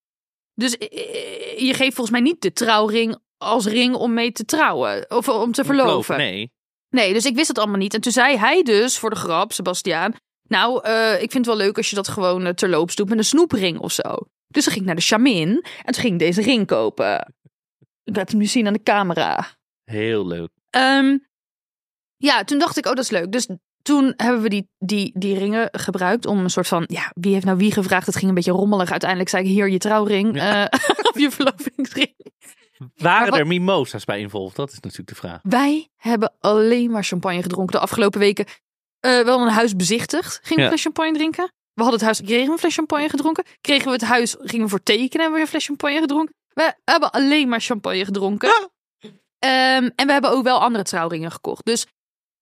Dus 0.54 0.78
eh, 0.78 0.88
je 1.60 1.74
geeft 1.74 1.96
volgens 1.96 2.10
mij 2.10 2.20
niet 2.22 2.42
de 2.42 2.54
trouwring 2.54 3.18
als 3.38 3.66
ring 3.66 3.96
om 3.96 4.14
mee 4.14 4.32
te 4.32 4.46
trouwen 4.46 5.06
of 5.12 5.30
om 5.30 5.52
te 5.52 5.64
verloven. 5.64 6.18
Nee. 6.18 6.52
Nee, 6.90 7.14
dus 7.14 7.26
ik 7.26 7.36
wist 7.36 7.48
het 7.48 7.58
allemaal 7.58 7.78
niet. 7.78 7.94
En 7.94 8.02
toen 8.02 8.12
zei 8.12 8.38
hij 8.38 8.64
dus 8.64 8.98
voor 8.98 9.10
de 9.10 9.16
grap, 9.16 9.52
Sebastiaan, 9.54 10.14
nou, 10.50 10.84
eh, 10.84 11.14
ik 11.14 11.32
vind 11.32 11.46
het 11.46 11.46
wel 11.46 11.66
leuk 11.66 11.78
als 11.78 11.90
je 11.90 11.96
dat 11.96 12.08
gewoon 12.08 12.46
eh, 12.46 12.54
terloops 12.54 12.96
doet 12.96 13.10
met 13.10 13.18
een 13.18 13.24
snoepring 13.24 13.80
of 13.80 13.92
zo. 13.92 14.16
Dus 14.48 14.64
dan 14.64 14.74
ging 14.74 14.80
ik 14.80 14.86
naar 14.86 14.96
de 14.96 15.02
Chamin 15.02 15.50
en 15.84 15.94
toen 15.94 16.02
ging 16.02 16.14
ik 16.14 16.20
deze 16.20 16.42
ring 16.42 16.68
kopen. 16.68 17.34
Ik 18.04 18.16
laat 18.16 18.30
hem 18.30 18.40
nu 18.40 18.46
zien 18.46 18.68
aan 18.68 18.74
de 18.74 18.84
camera. 18.84 19.48
Heel 19.84 20.28
leuk. 20.28 20.50
Ehm, 20.70 21.18
ja, 22.18 22.44
toen 22.44 22.60
dacht 22.60 22.78
ik, 22.78 22.86
oh, 22.86 22.94
dat 22.94 23.04
is 23.04 23.10
leuk. 23.10 23.32
Dus 23.32 23.48
toen 23.82 24.14
hebben 24.18 24.42
we 24.42 24.50
die, 24.50 24.70
die, 24.78 25.12
die 25.16 25.38
ringen 25.38 25.68
gebruikt 25.72 26.26
om 26.26 26.40
een 26.40 26.50
soort 26.50 26.68
van, 26.68 26.84
ja, 26.88 27.12
wie 27.14 27.34
heeft 27.34 27.46
nou 27.46 27.58
wie 27.58 27.72
gevraagd? 27.72 28.06
Het 28.06 28.16
ging 28.16 28.28
een 28.28 28.36
beetje 28.36 28.52
rommelig. 28.52 28.92
Uiteindelijk 28.92 29.30
zei 29.30 29.44
ik, 29.44 29.50
hier 29.50 29.70
je 29.70 29.78
trouwring 29.78 30.38
eh, 30.38 30.66
of 31.10 31.20
je 31.20 31.32
verlovingsring. 31.32 32.16
Waren 32.96 33.30
wat- 33.30 33.40
er 33.40 33.48
mimosa's 33.48 34.06
bij 34.06 34.20
involved? 34.20 34.56
Dat 34.56 34.70
is 34.70 34.80
natuurlijk 34.80 35.10
de 35.10 35.16
vraag. 35.16 35.40
Wij 35.44 35.90
hebben 35.96 36.34
alleen 36.40 36.92
maar 36.92 37.04
champagne 37.04 37.42
gedronken 37.42 37.76
de 37.76 37.82
afgelopen 37.82 38.20
weken. 38.20 38.46
Eh 39.00 39.20
wel 39.22 39.42
een 39.42 39.48
huis 39.48 39.76
bezichtigd. 39.76 40.40
Gingen 40.42 40.56
we 40.56 40.62
Ja. 40.62 40.68
fles 40.68 40.82
champagne 40.82 41.14
drinken. 41.14 41.52
We 41.74 41.82
hadden 41.86 41.94
het 41.94 42.18
huis, 42.18 42.22
kregen 42.30 42.52
een 42.52 42.58
fles 42.58 42.76
champagne 42.76 43.10
gedronken. 43.10 43.44
Kregen 43.62 43.86
we 43.86 43.92
het 43.92 44.02
huis, 44.02 44.36
gingen 44.40 44.64
we 44.66 44.70
voor 44.70 44.84
tekenen, 44.84 45.20
hebben 45.22 45.34
we 45.36 45.42
een 45.42 45.48
fles 45.48 45.66
champagne 45.66 46.00
gedronken. 46.00 46.36
We 46.54 46.74
hebben 46.86 47.12
alleen 47.12 47.50
maar 47.50 47.62
champagne 47.62 48.06
gedronken. 48.06 48.70
Ehm, 49.40 49.90
en 49.96 50.06
we 50.06 50.12
hebben 50.12 50.32
ook 50.32 50.44
wel 50.44 50.62
andere 50.62 50.84
trouwringen 50.84 51.32
gekocht. 51.32 51.66
Dus 51.66 51.86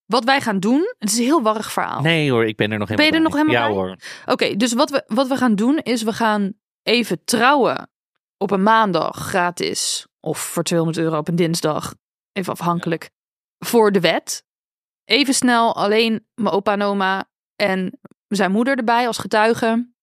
wat 0.05 0.23
wij 0.23 0.41
gaan 0.41 0.59
doen, 0.59 0.93
het 0.97 1.09
is 1.11 1.17
een 1.17 1.23
heel 1.23 1.41
warrig 1.41 1.71
verhaal. 1.71 2.01
Nee 2.01 2.31
hoor, 2.31 2.45
ik 2.45 2.55
ben 2.55 2.71
er 2.71 2.77
nog 2.77 2.87
Ben 2.87 2.97
helemaal 2.97 3.19
je 3.21 3.25
er 3.25 3.31
nog 3.31 3.41
helemaal 3.47 3.69
Ja 3.69 3.75
hoor. 3.75 3.95
Oké, 4.25 4.55
dus 4.55 4.73
wat 4.73 4.89
we, 4.89 5.03
wat 5.07 5.27
we 5.27 5.35
gaan 5.37 5.55
doen 5.55 5.77
is 5.77 6.03
we 6.03 6.13
gaan 6.13 6.53
even 6.83 7.23
trouwen 7.25 7.89
op 8.37 8.51
een 8.51 8.63
maandag 8.63 9.15
gratis. 9.17 10.07
Of 10.19 10.39
voor 10.39 10.63
200 10.63 10.97
euro 11.05 11.17
op 11.17 11.27
een 11.27 11.35
dinsdag. 11.35 11.93
Even 12.33 12.51
afhankelijk. 12.53 13.09
Voor 13.59 13.91
de 13.91 13.99
wet. 13.99 14.43
Even 15.07 15.33
snel 15.33 15.75
alleen 15.75 16.25
mijn 16.35 16.55
opa 16.55 16.71
en 16.71 16.81
oma 16.81 17.29
en 17.55 17.99
zijn 18.27 18.51
moeder 18.51 18.77
erbij 18.77 19.07
als 19.07 19.17
getuigen. 19.17 19.95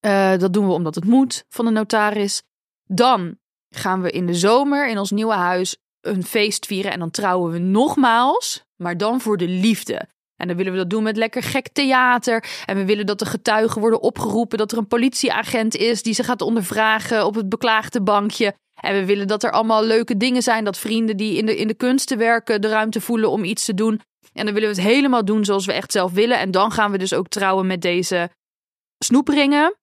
Eh, 0.00 0.36
dat 0.36 0.52
doen 0.52 0.66
we 0.66 0.72
omdat 0.72 0.94
het 0.94 1.04
moet 1.04 1.44
van 1.48 1.64
de 1.64 1.70
notaris. 1.70 2.42
Dan 2.84 3.38
gaan 3.70 4.02
we 4.02 4.10
in 4.10 4.26
de 4.26 4.34
zomer 4.34 4.88
in 4.88 4.98
ons 4.98 5.10
nieuwe 5.10 5.34
huis 5.34 5.76
een 6.00 6.24
feest 6.24 6.66
vieren. 6.66 6.92
En 6.92 6.98
dan 6.98 7.10
trouwen 7.10 7.52
we 7.52 7.58
nogmaals, 7.58 8.64
maar 8.76 8.96
dan 8.96 9.20
voor 9.20 9.36
de 9.36 9.48
liefde. 9.48 10.08
En 10.36 10.48
dan 10.48 10.56
willen 10.56 10.72
we 10.72 10.78
dat 10.78 10.90
doen 10.90 11.02
met 11.02 11.16
lekker 11.16 11.42
gek 11.42 11.68
theater. 11.68 12.44
En 12.64 12.76
we 12.76 12.84
willen 12.84 13.06
dat 13.06 13.18
de 13.18 13.26
getuigen 13.26 13.80
worden 13.80 14.00
opgeroepen. 14.00 14.58
Dat 14.58 14.72
er 14.72 14.78
een 14.78 14.88
politieagent 14.88 15.76
is 15.76 16.02
die 16.02 16.14
ze 16.14 16.24
gaat 16.24 16.42
ondervragen 16.42 17.26
op 17.26 17.34
het 17.34 17.48
beklaagde 17.48 18.02
bankje. 18.02 18.54
En 18.80 18.94
we 18.94 19.04
willen 19.04 19.26
dat 19.26 19.42
er 19.42 19.50
allemaal 19.50 19.84
leuke 19.84 20.16
dingen 20.16 20.42
zijn. 20.42 20.64
Dat 20.64 20.78
vrienden 20.78 21.16
die 21.16 21.36
in 21.36 21.46
de, 21.46 21.56
in 21.56 21.68
de 21.68 21.74
kunsten 21.74 22.18
werken 22.18 22.60
de 22.60 22.68
ruimte 22.68 23.00
voelen 23.00 23.30
om 23.30 23.44
iets 23.44 23.64
te 23.64 23.74
doen. 23.74 24.00
En 24.38 24.44
dan 24.44 24.54
willen 24.54 24.68
we 24.68 24.74
het 24.74 24.84
helemaal 24.84 25.24
doen 25.24 25.44
zoals 25.44 25.66
we 25.66 25.72
echt 25.72 25.92
zelf 25.92 26.12
willen. 26.12 26.38
En 26.38 26.50
dan 26.50 26.72
gaan 26.72 26.90
we 26.90 26.98
dus 26.98 27.14
ook 27.14 27.28
trouwen 27.28 27.66
met 27.66 27.82
deze 27.82 28.30
snoepringen. 28.98 29.76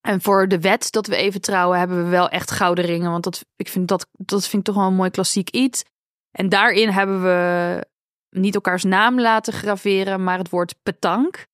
En 0.00 0.20
voor 0.20 0.48
de 0.48 0.60
wet 0.60 0.92
dat 0.92 1.06
we 1.06 1.16
even 1.16 1.40
trouwen, 1.40 1.78
hebben 1.78 2.04
we 2.04 2.10
wel 2.10 2.28
echt 2.28 2.50
gouden 2.50 2.84
ringen. 2.84 3.10
Want 3.10 3.24
dat, 3.24 3.44
ik 3.56 3.68
vind 3.68 3.88
dat, 3.88 4.06
dat 4.12 4.46
vind 4.46 4.62
ik 4.62 4.64
toch 4.64 4.82
wel 4.82 4.86
een 4.86 4.94
mooi 4.94 5.10
klassiek 5.10 5.50
iets. 5.50 5.82
En 6.30 6.48
daarin 6.48 6.88
hebben 6.88 7.22
we 7.22 7.86
niet 8.30 8.54
elkaars 8.54 8.84
naam 8.84 9.20
laten 9.20 9.52
graveren, 9.52 10.24
maar 10.24 10.38
het 10.38 10.50
woord 10.50 10.74
petank. 10.82 11.46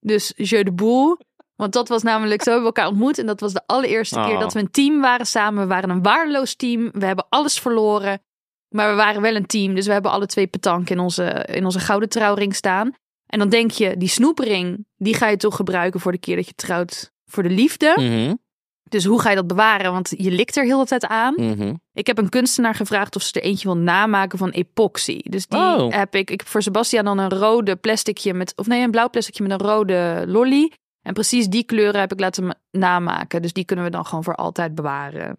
Dus 0.00 0.32
je 0.36 0.64
de 0.64 0.72
boel. 0.72 1.18
Want 1.54 1.72
dat 1.72 1.88
was 1.88 2.02
namelijk 2.02 2.42
zo, 2.42 2.50
hebben 2.50 2.68
we 2.70 2.76
elkaar 2.76 2.92
ontmoet. 2.92 3.18
En 3.18 3.26
dat 3.26 3.40
was 3.40 3.52
de 3.52 3.66
allereerste 3.66 4.20
keer 4.20 4.34
Oh. 4.34 4.40
dat 4.40 4.52
we 4.52 4.60
een 4.60 4.70
team 4.70 5.00
waren 5.00 5.26
samen. 5.26 5.62
We 5.62 5.68
waren 5.68 5.90
een 5.90 6.02
waardeloos 6.02 6.54
team. 6.54 6.90
We 6.92 7.06
hebben 7.06 7.26
alles 7.28 7.60
verloren. 7.60 8.22
Maar 8.68 8.88
we 8.90 8.94
waren 8.96 9.22
wel 9.22 9.34
een 9.36 9.46
team. 9.46 9.74
Dus 9.74 9.86
we 9.86 9.92
hebben 9.92 10.10
alle 10.10 10.26
twee 10.26 10.46
petank 10.46 10.90
in 10.90 10.98
onze, 10.98 11.24
in 11.52 11.64
onze 11.64 11.80
gouden 11.80 12.08
trouwring 12.08 12.54
staan. 12.54 12.92
En 13.26 13.38
dan 13.38 13.48
denk 13.48 13.70
je, 13.70 13.96
die 13.96 14.08
snoepering, 14.08 14.86
die 14.96 15.14
ga 15.14 15.28
je 15.28 15.36
toch 15.36 15.56
gebruiken 15.56 16.00
voor 16.00 16.12
de 16.12 16.18
keer 16.18 16.36
dat 16.36 16.46
je 16.46 16.54
trouwt 16.54 17.12
voor 17.26 17.42
de 17.42 17.50
liefde. 17.50 17.92
Mhm, 17.96 18.34
Dus 18.82 19.04
hoe 19.04 19.20
ga 19.20 19.30
je 19.30 19.36
dat 19.36 19.46
bewaren? 19.46 19.92
Want 19.92 20.12
je 20.16 20.30
likt 20.30 20.56
er 20.56 20.64
heel 20.64 20.78
de 20.78 20.86
tijd 20.86 21.06
aan. 21.06 21.34
mhm. 21.36 21.74
Ik 21.92 22.06
heb 22.06 22.18
een 22.18 22.28
kunstenaar 22.28 22.74
gevraagd 22.74 23.16
of 23.16 23.22
ze 23.22 23.40
er 23.40 23.46
eentje 23.46 23.68
wil 23.68 23.76
namaken 23.76 24.38
van 24.38 24.50
epoxy. 24.50 25.20
Dus 25.22 25.46
die 25.46 25.58
Oh. 25.58 25.92
heb 25.92 26.14
ik. 26.14 26.30
Ik 26.30 26.38
heb 26.40 26.48
voor 26.48 26.62
Sebastian 26.62 27.04
dan 27.04 27.18
een 27.18 27.30
rode 27.30 27.76
plasticje 27.76 28.34
met, 28.34 28.52
of 28.56 28.66
nee, 28.66 28.82
een 28.82 28.90
blauw 28.90 29.10
plasticje 29.10 29.42
met 29.42 29.52
een 29.60 29.66
rode 29.66 30.24
lolly. 30.26 30.72
En 31.02 31.12
precies 31.14 31.46
die 31.48 31.64
kleuren 31.64 32.00
heb 32.00 32.12
ik 32.12 32.20
laten 32.20 32.46
ma- 32.46 32.54
namaken. 32.70 33.42
Dus 33.42 33.52
die 33.52 33.64
kunnen 33.64 33.84
we 33.84 33.90
dan 33.90 34.06
gewoon 34.06 34.24
voor 34.24 34.34
altijd 34.34 34.74
bewaren. 34.74 35.36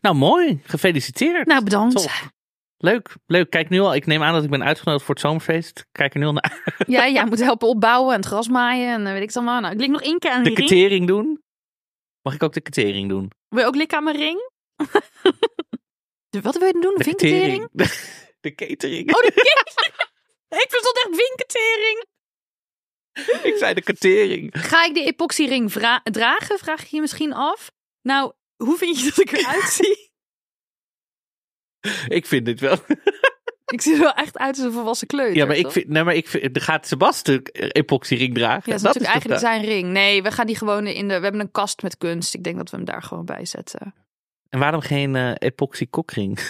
Nou, 0.00 0.14
mooi. 0.16 0.60
Gefeliciteerd. 0.64 1.46
Nou, 1.46 1.64
bedankt. 1.64 1.96
Top. 1.96 2.10
Leuk, 2.78 3.14
leuk. 3.26 3.50
Kijk 3.50 3.68
nu 3.68 3.80
al. 3.80 3.94
Ik 3.94 4.06
neem 4.06 4.22
aan 4.22 4.32
dat 4.34 4.44
ik 4.44 4.50
ben 4.50 4.64
uitgenodigd 4.64 5.04
voor 5.04 5.14
het 5.14 5.24
zomerfeest. 5.24 5.86
Kijk 5.92 6.14
er 6.14 6.20
nu 6.20 6.26
al 6.26 6.32
naar. 6.32 6.74
Ja, 6.86 7.08
jij 7.08 7.24
moet 7.26 7.38
helpen 7.38 7.68
opbouwen 7.68 8.10
en 8.14 8.20
het 8.20 8.28
gras 8.28 8.48
maaien 8.48 8.92
en 8.94 9.06
eh, 9.06 9.12
weet 9.12 9.20
ik 9.22 9.26
het 9.28 9.36
allemaal. 9.36 9.60
Nou, 9.60 9.74
ik 9.74 9.80
lik 9.80 9.90
nog 9.90 10.02
één 10.02 10.18
keer 10.18 10.30
aan 10.30 10.42
De 10.42 10.52
catering 10.52 11.06
doen. 11.06 11.42
Mag 12.22 12.34
ik 12.34 12.42
ook 12.42 12.52
de 12.52 12.62
catering 12.62 13.08
doen? 13.08 13.30
Wil 13.48 13.60
je 13.60 13.66
ook 13.66 13.74
likken 13.74 13.98
aan 13.98 14.04
mijn 14.04 14.16
ring? 14.16 14.50
De- 16.30 16.40
Wat 16.40 16.58
wil 16.58 16.66
je 16.66 16.72
doen? 16.80 16.94
De 16.96 17.04
Vinketering? 17.04 17.68
De 18.40 18.54
catering. 18.54 19.14
Oh, 19.14 19.20
de 19.22 19.32
catering. 19.32 19.94
Ik 20.48 20.66
verstond 20.68 20.96
echt 20.96 21.22
vinketering. 21.26 22.04
Ik 23.52 23.56
zei 23.58 23.74
de 23.74 23.80
catering. 23.82 24.50
Ga 24.52 24.84
ik 24.84 24.94
de 24.94 25.04
epoxyring 25.04 25.72
dragen? 26.02 26.58
Vraag 26.58 26.82
je 26.84 26.96
je 26.96 27.00
misschien 27.00 27.32
af. 27.32 27.70
Nou, 28.02 28.32
hoe 28.56 28.76
vind 28.76 29.00
je 29.00 29.04
dat 29.04 29.18
ik 29.18 29.32
eruit 29.32 29.68
zie? 29.80 30.10
Ik 32.08 32.26
vind 32.26 32.44
dit 32.44 32.60
wel. 32.60 32.76
Ik 33.66 33.80
zie 33.80 33.92
er 33.94 34.00
wel 34.00 34.12
echt 34.14 34.38
uit 34.38 34.56
als 34.56 34.66
een 34.66 34.72
volwassen 34.72 35.06
kleuter. 35.06 35.36
Ja, 35.36 35.46
maar 35.46 35.56
ik 35.56 35.70
vind, 35.70 35.88
nee, 35.88 36.04
maar 36.04 36.14
ik 36.14 36.28
vind, 36.28 36.62
gaat 36.62 36.86
Sebastian 36.86 37.40
epoxyring 37.52 38.34
dragen. 38.34 38.62
Ja, 38.64 38.70
dat 38.70 38.76
is 38.76 38.82
natuurlijk 38.82 39.12
eigenlijk 39.12 39.40
zijn 39.40 39.64
ring. 39.64 39.88
Nee, 39.88 40.22
we 40.22 40.30
gaan 40.30 40.46
die 40.46 40.56
gewoon 40.56 40.86
in 40.86 41.08
de... 41.08 41.16
We 41.16 41.22
hebben 41.22 41.40
een 41.40 41.50
kast 41.50 41.82
met 41.82 41.98
kunst. 41.98 42.34
Ik 42.34 42.44
denk 42.44 42.56
dat 42.56 42.70
we 42.70 42.76
hem 42.76 42.84
daar 42.86 43.02
gewoon 43.02 43.24
bij 43.24 43.44
zetten. 43.44 43.94
En 44.48 44.58
waarom 44.58 44.80
geen 44.80 45.16
eh, 45.16 45.32
epoxy 45.38 45.86
kokring? 45.90 46.38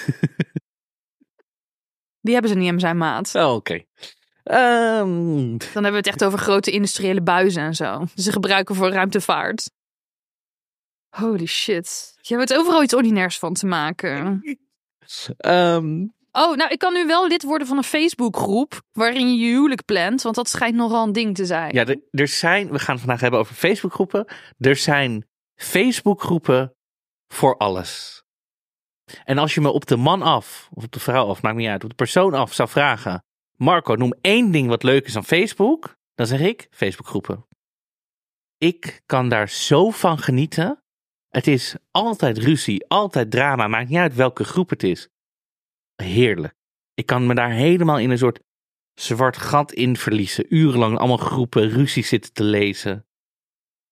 Die 2.21 2.33
hebben 2.35 2.51
ze 2.51 2.57
niet 2.57 2.73
in 2.73 2.81
zijn 2.81 2.97
maat. 2.97 3.35
Oh, 3.35 3.55
oké. 3.55 3.85
Ehm, 4.43 5.57
Dan 5.57 5.73
hebben 5.73 5.91
we 5.91 5.97
het 5.97 6.07
echt 6.07 6.25
over 6.25 6.39
grote 6.39 6.71
industriële 6.71 7.23
buizen 7.23 7.63
en 7.63 7.75
zo. 7.75 8.05
Ze 8.15 8.33
gebruiken 8.33 8.75
voor 8.75 8.91
ruimtevaart. 8.91 9.71
Holy 11.19 11.47
shit. 11.47 12.15
Je 12.21 12.37
hebt 12.37 12.55
overal 12.55 12.83
iets 12.83 12.95
ordinairs 12.95 13.39
van 13.39 13.55
te 13.55 13.67
maken. 13.67 14.43
ehm, 15.37 16.07
Oh, 16.33 16.57
nou, 16.57 16.71
ik 16.71 16.79
kan 16.79 16.93
nu 16.93 17.07
wel 17.07 17.27
lid 17.29 17.43
worden 17.43 17.67
van 17.67 17.77
een 17.77 17.83
Facebookgroep 17.85 18.83
waarin 18.93 19.29
je 19.37 19.45
je 19.45 19.51
huwelijk 19.53 19.85
plant, 19.85 20.23
want 20.23 20.35
dat 20.35 20.49
schijnt 20.49 20.77
nogal 20.77 21.07
een 21.07 21.13
ding 21.13 21.35
te 21.35 21.45
zijn. 21.45 21.75
ja, 21.75 21.85
er, 21.87 22.01
er 22.11 22.29
zijn, 22.29 22.71
we 22.71 22.79
gaan 22.79 22.95
het 22.95 23.05
vandaag 23.05 23.21
hebben 23.21 23.41
over 23.41 23.55
Facebookgroepen. 23.55 24.27
Er 24.59 24.77
zijn 24.77 25.27
Facebookgroepen 25.55 26.75
voor 27.29 27.57
alles. 27.57 28.23
En 29.25 29.39
als 29.39 29.55
je 29.55 29.61
me 29.61 29.69
op 29.71 29.87
de 29.87 29.97
man 29.97 30.23
af, 30.23 30.69
of 30.75 30.85
op 30.85 30.93
de 30.93 31.01
vrouw 31.01 31.29
af, 31.29 31.43
maakt 31.43 31.57
niet 31.57 31.69
uit, 31.69 31.83
op 31.85 31.89
de 31.91 31.95
persoon 31.97 32.35
af 32.35 32.53
zou 32.53 32.69
vragen. 32.69 33.25
Marco, 33.57 33.95
noem 33.95 34.15
één 34.21 34.51
ding 34.51 34.69
wat 34.69 34.83
leuk 34.83 35.07
is 35.07 35.17
aan 35.17 35.25
Facebook. 35.25 35.97
Dan 36.15 36.27
zeg 36.27 36.41
ik 36.41 36.67
Facebookgroepen. 36.71 37.47
Ik 38.59 39.03
kan 39.07 39.29
daar 39.29 39.49
zo 39.49 39.91
van 39.91 40.19
genieten. 40.19 40.83
Het 41.37 41.47
is 41.47 41.75
altijd 41.91 42.39
ruzie, 42.39 42.89
altijd 42.89 43.31
drama, 43.31 43.69
maakt 43.69 43.89
niet 43.89 43.99
uit 43.99 44.15
welke 44.15 44.45
groep 44.45 44.71
het 44.71 44.83
is. 44.83 45.09
Heerlijk. 45.95 46.55
Ik 46.95 47.07
kan 47.07 47.27
me 47.27 47.35
daar 47.35 47.51
helemaal 47.51 47.99
in 47.99 48.11
een 48.11 48.19
soort 48.19 48.41
zwart 48.95 49.37
gat 49.37 49.73
in 49.73 49.97
verliezen. 49.97 50.55
Urenlang 50.55 50.99
allemaal 50.99 51.17
groepen 51.17 51.69
ruzie 51.69 52.05
zitten 52.05 52.33
te 52.33 52.43
lezen. 52.45 53.07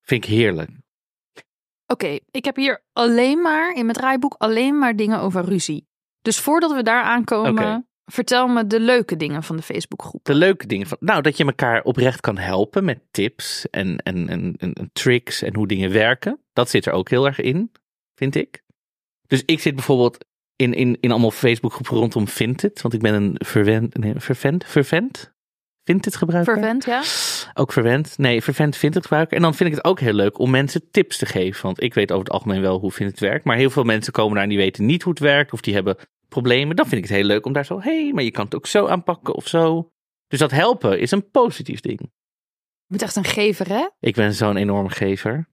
Vind 0.01 0.25
ik 0.25 0.31
heerlijk. 0.31 0.71
Oké, 1.87 2.19
ik 2.31 2.45
heb 2.45 2.57
hier 2.57 2.85
alleen 2.93 3.43
maar 3.43 3.75
in 3.75 3.85
mijn 3.85 3.99
draaiboek 3.99 4.35
alleen 4.39 4.79
maar 4.79 4.97
dingen 4.97 5.21
over 5.21 5.45
ruzie. 5.45 5.87
Dus 6.23 6.41
voordat 6.41 6.73
we 6.73 6.83
daar 6.83 7.03
aankomen. 7.03 7.89
Vertel 8.05 8.47
me 8.47 8.67
de 8.67 8.81
leuke 8.81 9.17
dingen 9.17 9.43
van 9.43 9.57
de 9.57 9.63
Facebookgroep. 9.63 10.25
De 10.25 10.35
leuke 10.35 10.67
dingen 10.67 10.87
van. 10.87 10.97
Nou, 11.01 11.23
dat 11.23 11.37
je 11.37 11.45
elkaar 11.45 11.83
oprecht 11.83 12.21
kan 12.21 12.39
helpen 12.39 12.85
met 12.85 13.01
tips 13.11 13.71
en, 13.71 13.97
en, 13.97 14.29
en, 14.29 14.57
en, 14.59 14.91
tricks 14.93 15.43
en 15.43 15.55
hoe 15.55 15.67
dingen 15.67 15.93
werken. 15.93 16.41
Dat 16.53 16.71
zit 16.71 16.87
er 16.87 16.93
ook 16.93 17.11
heel 17.11 17.27
erg 17.27 17.41
in, 17.41 17.73
vind 18.15 18.35
ik. 18.35 18.63
Dus 19.27 19.43
ik 19.47 19.61
zit 19.61 19.75
bijvoorbeeld 19.75 20.25
in, 20.57 20.75
in, 20.75 20.97
in 21.01 21.11
allemaal 21.11 21.31
Facebookgroepen 21.31 21.97
rondom 21.97 22.29
Vinted. 22.29 22.83
Want 22.83 22.95
ik 22.95 23.01
ben 23.01 23.15
een 23.15 23.35
verwend, 23.45 23.97
nee, 23.97 24.15
vervent, 24.17 24.65
vervent? 24.65 25.33
Vinted 25.85 26.17
gebruiker? 26.17 26.55
Vervent, 26.55 26.85
ja? 26.85 27.03
Ook 27.55 27.73
verwend. 27.73 28.19
Nee, 28.19 28.43
vervent 28.43 28.77
Vinted 28.77 29.03
gebruiker. 29.03 29.37
En 29.37 29.43
dan 29.43 29.55
vind 29.55 29.71
ik 29.71 29.77
het 29.77 29.85
ook 29.85 30.01
heel 30.01 30.13
leuk 30.13 30.39
om 30.39 30.51
mensen 30.51 30.91
tips 30.91 31.19
te 31.19 31.27
geven. 31.27 31.63
Want 31.63 31.83
ik 31.83 31.95
weet 31.95 32.13
over 32.13 32.25
het 32.25 32.33
algemeen 32.33 32.61
wel 32.61 32.79
hoe 32.79 32.93
Vinted 32.93 33.19
werkt. 33.19 33.45
Maar 33.45 33.57
heel 33.57 33.71
veel 33.71 33.85
mensen 33.85 34.13
komen 34.13 34.35
daar 34.35 34.43
en 34.43 34.49
die 34.49 34.59
weten 34.59 34.87
niet 34.87 35.03
hoe 35.03 35.13
het 35.13 35.23
werkt. 35.23 35.53
Of 35.53 35.61
die 35.61 35.75
hebben 35.75 35.97
problemen. 36.35 36.77
Dan 36.77 36.87
vind 36.87 37.03
ik 37.03 37.09
het 37.09 37.17
heel 37.17 37.27
leuk 37.27 37.47
om 37.47 37.53
daar 37.53 37.65
zo, 37.65 37.81
hé, 37.81 38.03
hey, 38.03 38.13
maar 38.13 38.23
je 38.23 38.31
kan 38.31 38.45
het 38.45 38.55
ook 38.55 38.67
zo 38.67 38.87
aanpakken 38.87 39.35
of 39.35 39.49
zo. 39.49 39.93
Dus 40.27 40.39
dat 40.39 40.51
helpen 40.51 41.01
is 41.01 41.11
een 41.11 41.31
positief 41.31 41.81
ding. 41.81 42.01
Je 42.01 42.87
bent 42.87 43.03
echt 43.03 43.17
een 43.17 43.25
gever, 43.25 43.69
hè? 43.69 43.89
Ik 44.01 44.15
ben 44.15 44.33
zo'n 44.33 44.57
enorme 44.57 44.91
gever. 44.91 45.49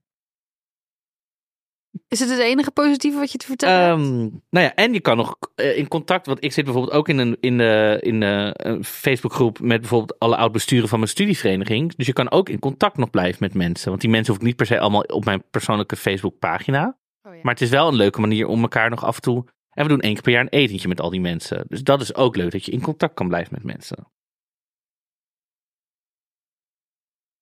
Is 2.08 2.20
het 2.20 2.30
het 2.30 2.40
enige 2.40 2.72
positieve 2.72 3.18
wat 3.18 3.32
je 3.32 3.38
te 3.38 3.46
vertellen 3.46 3.88
hebt? 3.88 4.00
Ehm, 4.00 4.20
nou 4.50 4.66
ja, 4.66 4.76
en 4.76 4.94
je 4.94 5.00
kan 5.00 5.18
nog 5.18 5.38
eh, 5.56 5.78
in 5.78 5.88
contact, 5.88 6.26
want 6.26 6.44
ik 6.44 6.52
zit 6.52 6.66
bijvoorbeeld 6.66 6.94
ook 6.94 7.10
in 7.10 7.18
een, 7.18 7.38
in 7.40 7.58
de, 7.58 7.98
in 8.02 8.22
een 8.22 8.84
Facebookgroep 8.84 9.60
met 9.60 9.80
bijvoorbeeld 9.80 10.20
alle 10.20 10.36
oud-besturen 10.36 10.90
van 10.90 11.00
mijn 11.00 11.12
studievereniging. 11.12 11.96
Dus 11.96 12.06
je 12.06 12.14
kan 12.14 12.32
ook 12.32 12.50
in 12.50 12.60
contact 12.60 12.98
nog 12.98 13.10
blijven 13.10 13.38
met 13.40 13.54
mensen. 13.54 13.90
Want 13.90 14.02
die 14.02 14.10
mensen 14.10 14.28
hoeven 14.28 14.48
niet 14.48 14.56
per 14.56 14.66
se 14.66 14.80
allemaal 14.80 15.02
op 15.02 15.26
mijn 15.26 15.44
persoonlijke 15.52 15.96
Facebookpagina. 15.96 16.98
Oh, 17.22 17.34
ja. 17.34 17.40
Maar 17.44 17.54
het 17.54 17.64
is 17.64 17.70
wel 17.70 17.88
een 17.88 17.96
leuke 17.96 18.20
manier 18.20 18.48
om 18.48 18.62
elkaar 18.62 18.90
nog 18.90 19.06
af 19.06 19.16
en 19.16 19.22
toe. 19.22 19.46
En 19.82 19.88
we 19.88 19.94
doen 19.94 20.02
één 20.02 20.14
keer 20.14 20.22
per 20.22 20.32
jaar 20.32 20.42
een 20.42 20.50
etentje 20.60 20.88
met 20.88 21.02
al 21.02 21.10
die 21.10 21.22
mensen. 21.22 21.66
Dus 21.68 21.84
dat 21.84 22.02
is 22.02 22.16
ook 22.16 22.36
leuk 22.36 22.52
dat 22.52 22.66
je 22.66 22.72
in 22.72 22.82
contact 22.82 23.14
kan 23.14 23.28
blijven 23.28 23.54
met 23.54 23.64
mensen. 23.64 24.08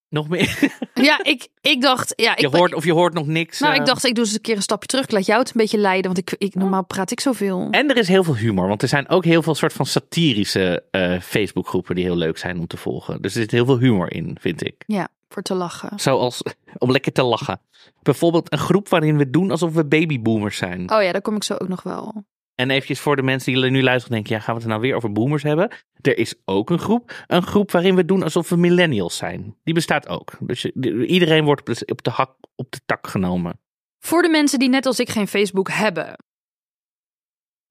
Nog 0.10 0.30
meer? 0.30 0.58
Ja, 0.94 1.24
ik, 1.24 1.48
ik 1.62 1.82
dacht... 1.82 2.14
Ja, 2.16 2.32
ik, 2.32 2.40
Je 2.40 2.48
hoort 2.48 2.74
of 2.74 2.86
je 2.86 2.94
hoort 2.94 3.14
nog 3.14 3.28
niks. 3.28 3.60
nou, 3.60 3.74
eh. 3.74 3.80
ik 3.80 3.86
dacht, 3.86 4.04
ik 4.04 4.16
doe 4.16 4.24
eens 4.24 4.34
een 4.34 4.42
keer 4.42 4.56
een 4.56 4.62
stapje 4.62 4.88
terug. 4.88 5.04
Ik 5.04 5.12
laat 5.12 5.26
jou 5.26 5.40
het 5.40 5.48
een 5.48 5.62
beetje 5.62 5.78
leiden, 5.78 6.14
want 6.14 6.18
ik, 6.18 6.36
ik, 6.38 6.56
normaal 6.56 6.86
praat 6.86 7.12
ik 7.12 7.20
zoveel. 7.20 7.68
En 7.72 7.90
er 7.90 7.98
is 7.98 8.08
heel 8.08 8.24
veel 8.24 8.36
humor, 8.36 8.68
want 8.68 8.82
er 8.82 8.88
zijn 8.88 9.10
ook 9.10 9.26
heel 9.26 9.42
veel 9.42 9.56
soort 9.56 9.74
van 9.74 9.86
satirische 9.86 10.84
eh 10.92 11.20
Facebookgroepen 11.20 11.96
die 11.96 12.04
heel 12.04 12.16
leuk 12.16 12.38
zijn 12.38 12.60
om 12.60 12.68
te 12.68 12.78
volgen. 12.78 13.22
Dus 13.22 13.34
er 13.34 13.42
zit 13.42 13.52
heel 13.52 13.66
veel 13.66 13.80
humor 13.80 14.12
in, 14.12 14.38
vind 14.40 14.66
ik. 14.66 14.84
Ja, 14.86 15.08
voor 15.30 15.42
te 15.42 15.54
lachen. 15.54 16.00
Zoals 16.00 16.42
om 16.78 16.92
lekker 16.92 17.12
te 17.12 17.24
lachen. 17.24 17.62
Bijvoorbeeld 18.02 18.52
een 18.52 18.58
groep 18.58 18.90
waarin 18.90 19.18
we 19.18 19.30
doen 19.30 19.52
alsof 19.52 19.74
we 19.74 19.86
babyboomers 19.86 20.58
zijn. 20.58 20.92
Oh 20.92 21.04
ja, 21.04 21.12
daar 21.12 21.22
kom 21.22 21.36
ik 21.36 21.44
zo 21.44 21.54
ook 21.54 21.68
nog 21.68 21.84
wel. 21.84 22.24
En 22.56 22.70
eventjes 22.70 23.00
voor 23.00 23.16
de 23.16 23.22
mensen 23.22 23.54
die 23.54 23.72
nu 23.72 23.84
luisteren 23.84 24.16
denken, 24.16 24.36
ja, 24.36 24.42
gaan 24.42 24.54
we 24.56 24.60
het 24.60 24.70
nou 24.70 24.82
weer 24.82 24.96
over 24.96 25.12
boomers 25.12 25.44
hebben? 25.44 25.72
Er 26.02 26.18
is 26.18 26.36
ook 26.46 26.70
een 26.70 26.80
groep, 26.80 27.24
een 27.28 27.44
groep 27.44 27.72
waarin 27.72 27.96
we 27.96 28.06
doen 28.06 28.24
alsof 28.24 28.50
we 28.50 28.56
millennials 28.56 29.18
zijn. 29.18 29.56
Die 29.64 29.74
bestaat 29.74 30.08
ook. 30.08 30.32
Dus 30.40 30.66
iedereen 30.66 31.44
wordt 31.46 31.90
op 31.92 32.04
de 32.04 32.10
hak, 32.10 32.36
op 32.56 32.72
de 32.72 32.80
tak 32.86 33.08
genomen. 33.08 33.60
Voor 34.00 34.22
de 34.22 34.30
mensen 34.30 34.60
die 34.60 34.70
net 34.70 34.86
als 34.86 35.00
ik 35.00 35.10
geen 35.10 35.28
Facebook 35.28 35.70
hebben. 35.70 36.16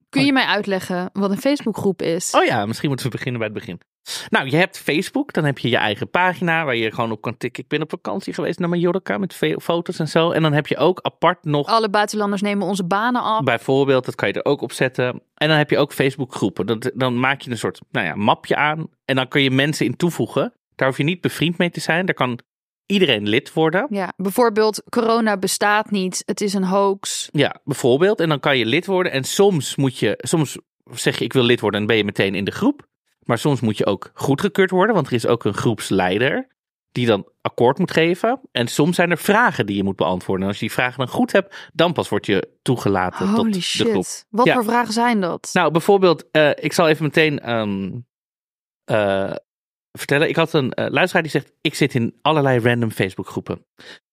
Kun 0.09 0.25
je 0.25 0.33
mij 0.33 0.45
uitleggen 0.45 1.09
wat 1.13 1.31
een 1.31 1.37
Facebookgroep 1.37 2.01
is? 2.01 2.31
Oh 2.31 2.43
ja, 2.43 2.65
misschien 2.65 2.87
moeten 2.87 3.05
we 3.05 3.11
beginnen 3.11 3.39
bij 3.39 3.49
het 3.49 3.57
begin. 3.57 3.79
Nou, 4.29 4.49
je 4.49 4.55
hebt 4.55 4.77
Facebook, 4.77 5.33
dan 5.33 5.43
heb 5.43 5.57
je 5.57 5.69
je 5.69 5.77
eigen 5.77 6.09
pagina 6.09 6.65
waar 6.65 6.75
je 6.75 6.91
gewoon 6.93 7.11
op 7.11 7.21
kan 7.21 7.37
tikken. 7.37 7.63
Ik 7.63 7.69
ben 7.69 7.81
op 7.81 7.89
vakantie 7.89 8.33
geweest 8.33 8.59
naar 8.59 8.69
Mallorca 8.69 9.17
met 9.17 9.33
ve- 9.33 9.59
foto's 9.61 9.99
en 9.99 10.07
zo. 10.07 10.31
En 10.31 10.41
dan 10.41 10.53
heb 10.53 10.67
je 10.67 10.77
ook 10.77 10.99
apart 11.01 11.43
nog, 11.43 11.67
Alle 11.67 11.89
buitenlanders 11.89 12.41
nemen 12.41 12.67
onze 12.67 12.83
banen 12.85 13.21
af. 13.21 13.43
bijvoorbeeld, 13.43 14.05
dat 14.05 14.15
kan 14.15 14.27
je 14.27 14.33
er 14.33 14.45
ook 14.45 14.61
op 14.61 14.71
zetten. 14.71 15.21
En 15.35 15.47
dan 15.47 15.57
heb 15.57 15.69
je 15.69 15.77
ook 15.77 15.93
Facebook 15.93 16.33
groepen. 16.35 16.65
Dat, 16.65 16.91
dan 16.95 17.19
maak 17.19 17.41
je 17.41 17.51
een 17.51 17.57
soort 17.57 17.79
nou 17.91 18.05
ja, 18.05 18.15
mapje 18.15 18.55
aan 18.55 18.87
en 19.05 19.15
dan 19.15 19.27
kun 19.27 19.41
je 19.41 19.51
mensen 19.51 19.85
in 19.85 19.95
toevoegen. 19.95 20.53
Daar 20.75 20.87
hoef 20.87 20.97
je 20.97 21.03
niet 21.03 21.21
bevriend 21.21 21.57
mee 21.57 21.69
te 21.69 21.79
zijn. 21.79 22.05
Daar 22.05 22.15
kan 22.15 22.39
iedereen 22.85 23.27
lid 23.29 23.53
worden. 23.53 23.87
Ja, 23.89 24.13
bijvoorbeeld 24.17 24.83
corona 24.89 25.37
bestaat 25.37 25.91
niet. 25.91 26.23
Het 26.25 26.41
is 26.41 26.53
een 26.53 26.63
hoax. 26.63 27.29
Ja, 27.31 27.59
bijvoorbeeld. 27.63 28.19
En 28.19 28.29
dan 28.29 28.39
kan 28.39 28.57
je 28.57 28.65
lid 28.65 28.85
worden. 28.85 29.11
En 29.11 29.23
soms 29.23 29.75
moet 29.75 29.97
je, 29.97 30.13
soms 30.17 30.57
zeg 30.91 31.17
je 31.19 31.25
ik 31.25 31.33
wil 31.33 31.43
lid 31.43 31.59
worden 31.59 31.81
en 31.81 31.87
ben 31.87 31.97
je 31.97 32.03
meteen 32.03 32.35
in 32.35 32.43
de 32.43 32.51
groep. 32.51 32.87
Maar 33.29 33.37
soms 33.37 33.59
moet 33.61 33.77
je 33.77 33.85
ook 33.85 34.11
goedgekeurd 34.13 34.71
worden, 34.71 34.95
want 34.95 35.07
er 35.07 35.13
is 35.13 35.27
ook 35.27 35.45
een 35.45 35.53
groepsleider 35.53 36.47
die 36.91 37.05
dan 37.05 37.27
akkoord 37.41 37.77
moet 37.77 37.91
geven. 37.91 38.41
En 38.51 38.67
soms 38.67 38.95
zijn 38.95 39.11
er 39.11 39.17
vragen 39.17 39.65
die 39.65 39.75
je 39.75 39.83
moet 39.83 39.95
beantwoorden. 39.95 40.43
En 40.43 40.49
als 40.51 40.59
je 40.59 40.65
die 40.65 40.75
vragen 40.75 40.97
dan 40.97 41.07
goed 41.07 41.31
hebt, 41.31 41.69
dan 41.73 41.93
pas 41.93 42.09
word 42.09 42.25
je 42.25 42.49
toegelaten 42.61 43.27
tot 43.27 43.35
Holy 43.35 43.51
de 43.51 43.61
shit. 43.61 43.87
groep. 43.89 44.05
Wat 44.29 44.45
Ja. 44.45 44.53
voor 44.53 44.63
vragen 44.63 44.93
zijn 44.93 45.21
dat? 45.21 45.49
Nou, 45.53 45.71
bijvoorbeeld, 45.71 46.31
eh, 46.31 46.49
ik 46.55 46.73
zal 46.73 46.87
even 46.87 47.03
meteen 47.03 47.39
ehm, 47.39 47.91
eh, 48.83 49.35
vertellen. 49.91 50.29
Ik 50.29 50.35
had 50.35 50.53
een 50.53 50.73
eh, 50.73 50.89
luisteraar 50.89 51.23
die 51.23 51.31
zegt: 51.31 51.51
Ik 51.61 51.75
zit 51.75 51.95
in 51.95 52.17
allerlei 52.21 52.59
random 52.59 52.91
Facebookgroepen. 52.91 53.65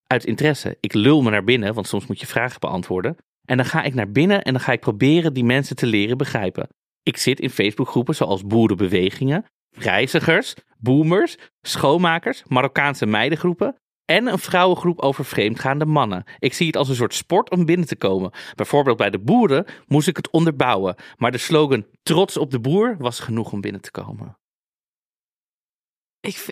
Uit 0.06 0.24
interesse. 0.24 0.76
Ik 0.80 0.92
lul 0.94 1.22
me 1.22 1.30
naar 1.30 1.44
binnen, 1.44 1.74
want 1.74 1.86
soms 1.86 2.06
moet 2.06 2.20
je 2.20 2.26
vragen 2.26 2.60
beantwoorden. 2.60 3.16
En 3.44 3.56
dan 3.56 3.66
ga 3.66 3.82
ik 3.82 3.94
naar 3.94 4.10
binnen 4.10 4.42
en 4.42 4.52
dan 4.52 4.62
ga 4.62 4.72
ik 4.72 4.80
proberen 4.80 5.32
die 5.32 5.44
mensen 5.44 5.76
te 5.76 5.86
leren 5.86 6.16
begrijpen. 6.16 6.68
Ik 7.06 7.16
zit 7.16 7.40
in 7.40 7.50
Facebookgroepen 7.50 8.14
zoals 8.14 8.46
boerenbewegingen, 8.46 9.44
reizigers, 9.70 10.54
boomers, 10.78 11.36
schoonmakers, 11.62 12.42
Marokkaanse 12.46 13.06
meidengroepen 13.06 13.76
en 14.04 14.26
een 14.26 14.38
vrouwengroep 14.38 15.00
over 15.00 15.24
vreemdgaande 15.24 15.84
mannen. 15.84 16.24
Ik 16.38 16.54
zie 16.54 16.66
het 16.66 16.76
als 16.76 16.88
een 16.88 16.94
soort 16.94 17.14
sport 17.14 17.50
om 17.50 17.64
binnen 17.64 17.86
te 17.86 17.96
komen. 17.96 18.30
Bijvoorbeeld 18.54 18.96
bij 18.96 19.10
de 19.10 19.18
boeren 19.18 19.66
moest 19.86 20.08
ik 20.08 20.16
het 20.16 20.30
onderbouwen, 20.30 20.96
maar 21.16 21.32
de 21.32 21.38
slogan 21.38 21.86
trots 22.02 22.36
op 22.36 22.50
de 22.50 22.60
boer 22.60 22.96
was 22.98 23.20
genoeg 23.20 23.52
om 23.52 23.60
binnen 23.60 23.80
te 23.80 23.90
komen. 23.90 24.38
Ik, 26.20 26.46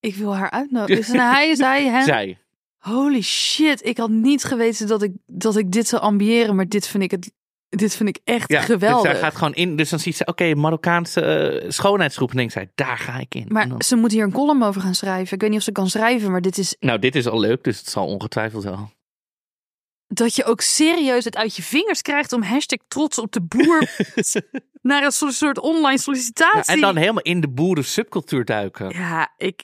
ik 0.00 0.14
wil 0.14 0.36
haar 0.36 0.50
uitnodigen. 0.50 0.96
Dus 0.96 1.12
hij 1.12 1.54
zei 1.54 1.86
hen. 1.86 2.04
Zij. 2.14 2.38
Holy 2.78 3.22
shit, 3.22 3.84
ik 3.84 3.96
had 3.96 4.10
niet 4.10 4.44
geweten 4.44 4.86
dat 4.86 5.02
ik, 5.02 5.12
dat 5.26 5.56
ik 5.56 5.72
dit 5.72 5.88
zou 5.88 6.02
ambiëren, 6.02 6.56
maar 6.56 6.68
dit 6.68 6.86
vind 6.86 7.02
ik, 7.02 7.10
het, 7.10 7.32
dit 7.68 7.96
vind 7.96 8.08
ik 8.08 8.18
echt 8.24 8.50
Ja, 8.50 8.60
geweldig. 8.60 9.02
Dus 9.02 9.10
zij 9.10 9.20
gaat 9.20 9.34
gewoon 9.36 9.54
in. 9.54 9.76
Dus 9.76 9.90
dan 9.90 9.98
ziet 9.98 10.16
ze, 10.16 10.24
oké, 10.26 10.54
Marokkaanse 10.54 11.20
eh, 11.20 11.70
schoonheidsgroep. 11.70 12.30
En 12.30 12.36
denkt 12.36 12.52
zij, 12.52 12.70
daar 12.74 12.98
ga 12.98 13.18
ik 13.18 13.34
in. 13.34 13.46
Maar 13.48 13.68
dan- 13.68 13.82
ze 13.82 13.96
moet 13.96 14.12
hier 14.12 14.24
een 14.24 14.32
column 14.32 14.62
over 14.62 14.80
gaan 14.80 14.94
schrijven. 14.94 15.34
Ik 15.34 15.40
weet 15.40 15.50
niet 15.50 15.58
of 15.58 15.64
ze 15.64 15.72
kan 15.72 15.88
schrijven, 15.90 16.30
maar 16.30 16.40
dit 16.40 16.58
is 16.58 16.76
nou, 16.80 16.98
dit 16.98 17.14
is 17.14 17.26
al 17.26 17.40
leuk, 17.40 17.64
dus 17.64 17.78
het 17.78 17.88
zal 17.88 18.06
ongetwijfeld 18.06 18.64
wel. 18.64 18.90
dat 20.06 20.36
je 20.36 20.44
ook 20.44 20.60
serieus 20.60 21.24
het 21.24 21.36
uit 21.36 21.56
je 21.56 21.62
vingers 21.62 22.02
krijgt 22.02 22.32
om 22.32 22.42
hashtag 22.42 22.78
trots 22.88 23.18
op 23.18 23.32
de 23.32 23.40
boer 23.42 23.90
naar 24.82 25.04
een 25.04 25.12
soort, 25.32 25.58
online 25.58 25.90
Ja, 25.90 25.96
sollicitatie. 25.96 26.74
en 26.74 26.80
dan 26.80 26.96
helemaal 26.96 27.22
in 27.22 27.40
de 27.40 27.48
boeren 27.48 27.84
subcultuur 27.84 28.44
duiken. 28.44 28.88
Ja, 28.90 29.34
ik. 29.36 29.62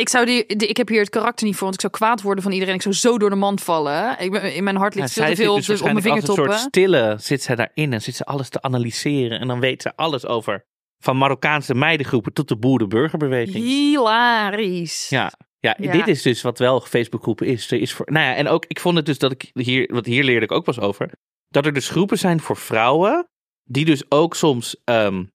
Ik, 0.00 0.08
zou 0.08 0.24
die, 0.26 0.56
die- 0.56 0.68
ik 0.68 0.76
heb 0.76 0.88
hier 0.88 1.00
het 1.00 1.08
karakter 1.10 1.46
niet 1.46 1.54
voor, 1.54 1.62
want 1.62 1.74
ik 1.74 1.80
zou 1.80 1.92
kwaad 1.92 2.22
worden 2.22 2.42
van 2.42 2.52
iedereen. 2.52 2.74
Ik 2.74 2.82
zou 2.82 2.94
zo 2.94 3.18
door 3.18 3.30
de 3.30 3.36
mand 3.36 3.62
vallen. 3.62 4.16
Ik 4.20 4.30
ben, 4.30 4.54
in 4.54 4.64
mijn 4.64 4.76
hart 4.76 4.94
Ja, 4.94 5.00
ligt 5.00 5.12
veel 5.12 5.22
zij 5.22 5.30
te 5.34 5.36
zit 5.36 5.46
veel 5.46 5.54
dus 5.56 5.68
op, 5.68 5.84
mijn 5.84 5.96
als 5.96 6.04
een 6.04 6.10
vingertoppen. 6.12 6.54
soort 6.54 6.66
stille 6.68 7.16
zit 7.20 7.42
zij 7.42 7.54
daarin 7.56 7.92
en 7.92 8.02
zit 8.02 8.14
ze 8.16 8.24
alles 8.24 8.48
te 8.48 8.62
analyseren. 8.62 9.40
En 9.40 9.48
dan 9.48 9.60
weet 9.60 9.82
ze 9.82 9.96
alles 9.96 10.26
over 10.26 10.64
van 11.02 11.16
Marokkaanse 11.16 11.74
meidengroepen 11.74 12.32
tot 12.32 12.48
de 12.48 12.56
boerenburgerbeweging. 12.56 13.64
Hilarisch. 13.64 15.08
Ja, 15.08 15.32
ja, 15.58 15.74
Ja. 15.78 15.92
dit 15.92 16.08
is 16.08 16.22
dus 16.22 16.42
wat 16.42 16.58
wel 16.58 16.80
Facebookgroepen 16.80 17.46
is. 17.46 17.70
Er 17.70 17.80
is 17.80 17.92
voor, 17.92 18.06
nou 18.12 18.26
ja, 18.26 18.34
en 18.34 18.48
ook, 18.48 18.64
ik 18.68 18.80
vond 18.80 18.96
het 18.96 19.06
dus 19.06 19.18
dat 19.18 19.32
ik 19.32 19.50
hier, 19.52 19.90
wat 19.92 20.06
hier 20.06 20.24
leerde 20.24 20.44
ik 20.44 20.52
ook 20.52 20.64
pas 20.64 20.80
over, 20.80 21.10
dat 21.48 21.66
er 21.66 21.72
dus 21.72 21.88
groepen 21.88 22.18
zijn 22.18 22.40
voor 22.40 22.56
vrouwen, 22.56 23.28
die 23.64 23.84
dus 23.84 24.02
ook 24.10 24.34
soms 24.36 24.76
een, 24.84 25.30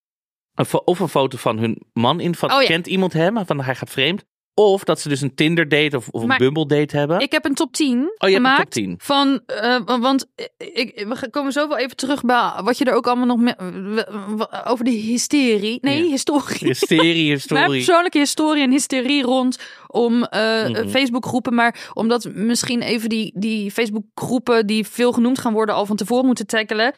fo- 0.66 0.82
of 0.86 1.00
een 1.00 1.08
foto 1.08 1.38
van 1.38 1.58
hun 1.58 1.82
man 1.94 2.20
in, 2.20 2.36
van 2.36 2.52
Oh 2.54 2.62
ja. 2.62 2.68
kent 2.68 2.88
iemand 2.88 3.14
hem, 3.14 3.46
van 3.46 3.62
hij 3.62 3.76
gaat 3.76 3.90
vreemd. 3.90 4.24
Of 4.58 4.84
dat 4.84 5.00
ze 5.00 5.10
dus 5.10 5.22
een 5.22 5.36
Tinder 5.36 5.70
date 5.70 5.98
of, 5.98 6.08
of 6.10 6.22
een 6.22 6.28
Maar 6.28 6.38
Bumble 6.38 6.66
date 6.68 6.98
hebben. 6.98 7.20
Ik 7.20 7.32
heb 7.32 7.46
een 7.46 7.54
top 7.54 7.72
10 7.72 7.90
oh, 7.98 8.00
je 8.00 8.06
hebt 8.08 8.22
een 8.22 8.34
gemaakt. 8.34 8.60
top 8.62 8.70
10. 8.72 8.96
Van, 8.98 9.42
eh, 9.46 9.80
want 9.86 10.26
ik, 10.58 11.06
we 11.08 11.30
komen 11.30 11.52
zo 11.52 11.68
wel 11.68 11.78
even 11.78 11.96
terug 11.96 12.22
bij 12.22 12.52
wat 12.64 12.78
je 12.78 12.86
er 12.86 12.94
ook 12.94 13.08
allemaal 13.08 13.26
nog 13.26 13.40
me- 13.40 13.56
w- 13.96 14.38
w- 14.42 14.68
over 14.70 14.86
de 14.86 14.92
hysterie. 14.92 15.78
Nee, 15.82 16.04
Ja. 16.04 16.10
historie. 16.10 16.58
Hysterie, 16.60 17.04
Mijn 17.26 17.30
historie. 17.32 17.70
persoonlijke 17.70 18.18
historie 18.18 18.64
en 18.64 18.72
hysterie 18.72 19.24
rond 19.24 19.60
om 19.88 20.24
eh 20.24 20.68
Mhm. 20.70 20.88
Facebookgroepen. 20.90 21.54
Maar 21.54 21.90
omdat 21.94 22.30
misschien 22.34 22.82
even 22.82 23.10
die, 23.10 23.32
die 23.36 23.72
Facebookgroepen 23.72 24.68
die 24.68 24.88
veel 24.88 25.12
genoemd 25.12 25.40
gaan 25.40 25.54
worden 25.54 25.76
al 25.76 25.86
van 25.86 25.96
tevoren 25.96 26.26
moeten 26.26 26.48
tackelen. 26.48 26.94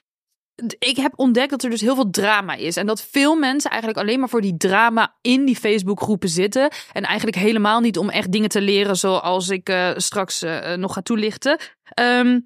Ik 0.80 0.98
heb 0.98 1.14
ontdekt 1.16 1.50
dat 1.50 1.64
er 1.64 1.70
dus 1.70 1.82
heel 1.82 1.96
veel 1.96 2.10
drama 2.10 2.54
is. 2.54 2.78
En 2.78 2.86
dat 2.86 3.02
veel 3.02 3.36
mensen 3.36 3.70
eigenlijk 3.70 4.02
alleen 4.02 4.20
maar 4.20 4.30
voor 4.30 4.42
die 4.42 4.58
drama 4.58 5.16
in 5.22 5.46
die 5.46 5.56
Facebookgroepen 5.56 6.30
zitten. 6.30 6.72
En 6.92 7.04
eigenlijk 7.04 7.38
helemaal 7.38 7.80
niet 7.80 7.98
om 7.98 8.10
echt 8.10 8.32
dingen 8.32 8.50
te 8.50 8.62
leren 8.62 8.96
zoals 8.96 9.50
ik 9.50 9.70
eh, 9.70 9.92
straks 9.96 10.42
eh, 10.42 10.74
nog 10.74 10.94
ga 10.94 11.02
toelichten. 11.02 11.58
Ehm, 11.84 12.40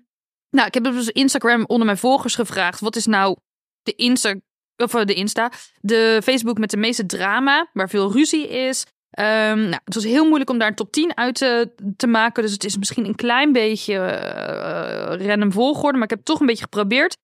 nou, 0.50 0.68
ik 0.68 0.74
heb 0.74 0.84
dus 0.84 1.10
Instagram 1.10 1.64
onder 1.66 1.86
mijn 1.86 1.98
volgers 1.98 2.36
gevraagd. 2.36 2.80
Wat 2.80 2.96
is 2.96 3.06
nou 3.06 3.38
de 3.84 3.96
Insta, 3.96 4.36
of 4.76 4.94
eh, 4.94 5.06
de 5.06 5.14
Insta, 5.14 5.52
de 5.80 6.20
Facebook 6.24 6.58
met 6.58 6.70
de 6.70 6.78
meeste 6.78 7.06
drama, 7.06 7.70
waar 7.74 7.90
veel 7.90 8.12
ruzie 8.12 8.48
is. 8.50 8.86
Ehm, 9.12 9.60
nou, 9.60 9.82
het 9.86 9.94
was 9.94 10.04
heel 10.04 10.26
moeilijk 10.26 10.50
om 10.50 10.58
daar 10.58 10.68
een 10.68 10.76
top 10.76 10.92
10 10.92 11.18
uit 11.18 11.36
te, 11.36 11.74
te 11.98 12.08
maken. 12.08 12.44
Dus 12.44 12.52
het 12.52 12.64
is 12.64 12.78
misschien 12.78 13.06
een 13.06 13.16
klein 13.16 13.52
beetje 13.52 13.94
eh, 13.96 15.28
random 15.28 15.52
volgorde. 15.52 15.94
Maar 15.94 16.04
ik 16.04 16.10
heb 16.10 16.20
het 16.20 16.28
toch 16.28 16.40
een 16.40 16.46
beetje 16.46 16.64
geprobeerd. 16.64 17.18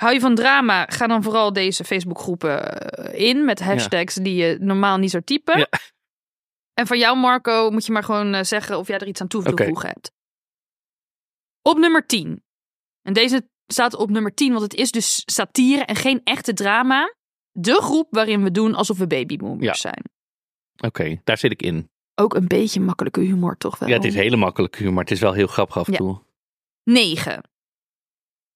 Hou 0.00 0.12
je 0.12 0.20
van 0.20 0.34
drama, 0.34 0.86
ga 0.86 1.06
dan 1.06 1.22
vooral 1.22 1.52
deze 1.52 1.84
Facebookgroepen 1.84 2.78
eh, 2.80 3.28
in. 3.28 3.44
Met 3.44 3.60
hashtags 3.60 4.14
die 4.14 4.34
je 4.34 4.56
normaal 4.60 4.98
niet 4.98 5.10
zou 5.10 5.22
typen. 5.22 5.58
Ja. 5.58 5.68
En 6.74 6.86
van 6.86 6.98
jou, 6.98 7.18
Marco, 7.18 7.70
moet 7.70 7.86
je 7.86 7.92
maar 7.92 8.04
gewoon 8.04 8.34
eh, 8.34 8.42
zeggen 8.42 8.78
of 8.78 8.86
jij 8.86 8.98
er 8.98 9.06
iets 9.06 9.20
aan 9.20 9.28
toe 9.28 9.42
te 9.42 9.64
voegen 9.64 9.88
hebt. 9.88 10.12
Op 11.62 11.78
nummer 11.78 12.06
10. 12.06 12.42
En 13.02 13.12
deze 13.12 13.48
staat 13.66 13.94
op 13.94 14.10
nummer 14.10 14.34
10, 14.34 14.50
want 14.50 14.62
het 14.62 14.74
is 14.74 14.90
dus 14.90 15.22
satire 15.26 15.84
en 15.84 15.96
geen 15.96 16.20
echte 16.24 16.52
drama. 16.52 17.14
De 17.52 17.82
groep 17.82 18.06
waarin 18.10 18.42
we 18.42 18.50
doen 18.50 18.74
alsof 18.74 18.98
we 18.98 19.06
babyboomers 19.06 19.66
Ja. 19.66 19.74
zijn. 19.74 20.04
Oké, 20.86 21.20
daar 21.24 21.38
zit 21.38 21.52
ik 21.52 21.62
in. 21.62 21.90
Ook 22.14 22.34
een 22.34 22.46
beetje 22.46 22.80
makkelijke 22.80 23.20
humor, 23.20 23.56
toch 23.56 23.78
wel? 23.78 23.88
Ja, 23.88 23.94
het 23.94 24.04
is 24.04 24.14
hele 24.14 24.36
makkelijk 24.36 24.76
humor, 24.76 24.92
maar 24.92 25.04
het 25.04 25.12
is 25.12 25.20
wel 25.20 25.32
heel 25.32 25.46
grappig 25.46 25.76
af 25.76 25.86
en 25.88 25.94
toe. 25.94 26.22
9. 26.84 27.49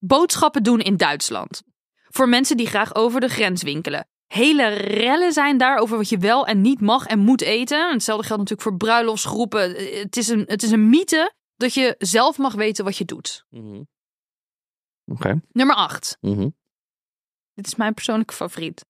Boodschappen 0.07 0.63
doen 0.63 0.81
in 0.81 0.97
Duitsland. 0.97 1.63
Voor 2.09 2.29
mensen 2.29 2.57
die 2.57 2.67
graag 2.67 2.95
over 2.95 3.21
de 3.21 3.29
grens 3.29 3.63
winkelen. 3.63 4.09
Hele 4.27 4.67
rellen 4.69 5.33
zijn 5.33 5.59
daar 5.59 5.79
over 5.79 5.97
wat 5.97 6.09
je 6.09 6.19
wel 6.19 6.47
en 6.47 6.61
niet 6.61 6.81
mag 6.81 7.07
en 7.07 7.19
moet 7.19 7.41
eten. 7.41 7.87
En 7.89 7.93
hetzelfde 7.93 8.27
geldt 8.27 8.43
natuurlijk 8.43 8.69
voor 8.69 8.77
bruiloftsgroepen. 8.79 9.77
Eh, 9.77 10.03
Het 10.03 10.17
is 10.17 10.29
een, 10.29 10.45
het 10.47 10.63
is 10.63 10.71
een 10.71 10.89
mythe 10.89 11.35
dat 11.57 11.75
je 11.75 11.95
zelf 11.99 12.39
mag 12.39 12.55
weten 12.55 12.85
wat 12.85 12.97
je 12.97 13.05
doet. 13.05 13.45
Mhm. 13.51 13.83
Oké. 15.05 15.41
Nummer 15.53 15.77
8. 15.77 16.19
Mhm. 16.21 16.49
Dit 17.55 17.67
is 17.67 17.75
mijn 17.75 17.95
persoonlijke 17.95 18.35
favoriet. 18.35 18.85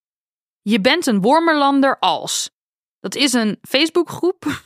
Je 0.62 0.81
bent 0.81 1.07
een 1.07 1.20
Wormerlander 1.20 1.98
als. 1.98 2.50
Dat 3.00 3.14
is 3.14 3.33
een 3.33 3.59
Facebookgroep. 3.62 4.44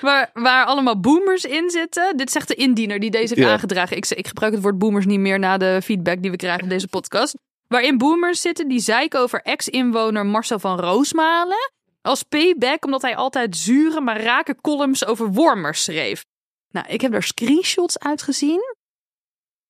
waar, 0.00 0.30
waar 0.32 0.64
allemaal 0.66 1.00
boomers 1.00 1.44
in 1.44 1.70
zitten. 1.70 2.16
Dit 2.16 2.30
zegt 2.30 2.48
de 2.48 2.54
indiener 2.54 3.00
die 3.00 3.10
deze 3.10 3.34
heeft 3.34 3.46
Ja. 3.46 3.52
aangedragen. 3.52 3.96
Ik, 3.96 4.10
ik 4.10 4.26
gebruik 4.26 4.52
het 4.52 4.62
woord 4.62 4.78
boomers 4.78 5.06
niet 5.06 5.20
meer 5.20 5.38
na 5.38 5.56
de 5.56 5.80
feedback 5.82 6.22
die 6.22 6.30
we 6.30 6.36
krijgen 6.36 6.62
op 6.62 6.68
deze 6.68 6.88
podcast. 6.88 7.34
Waarin 7.68 7.98
boomers 7.98 8.40
zitten 8.40 8.68
die 8.68 8.78
zeiken 8.80 9.20
over 9.20 9.40
ex-inwoner 9.42 10.26
Marcel 10.26 10.58
van 10.58 10.80
Roosmalen. 10.80 11.70
Als 12.02 12.22
payback 12.22 12.84
omdat 12.84 13.02
hij 13.02 13.16
altijd 13.16 13.56
zure 13.56 14.00
maar 14.00 14.22
rake 14.22 14.56
columns 14.60 15.06
over 15.06 15.32
wormers 15.32 15.84
schreef. 15.84 16.24
Nou, 16.70 16.86
ik 16.88 17.00
heb 17.00 17.12
daar 17.12 17.22
screenshots 17.22 17.98
uitgezien. 17.98 18.60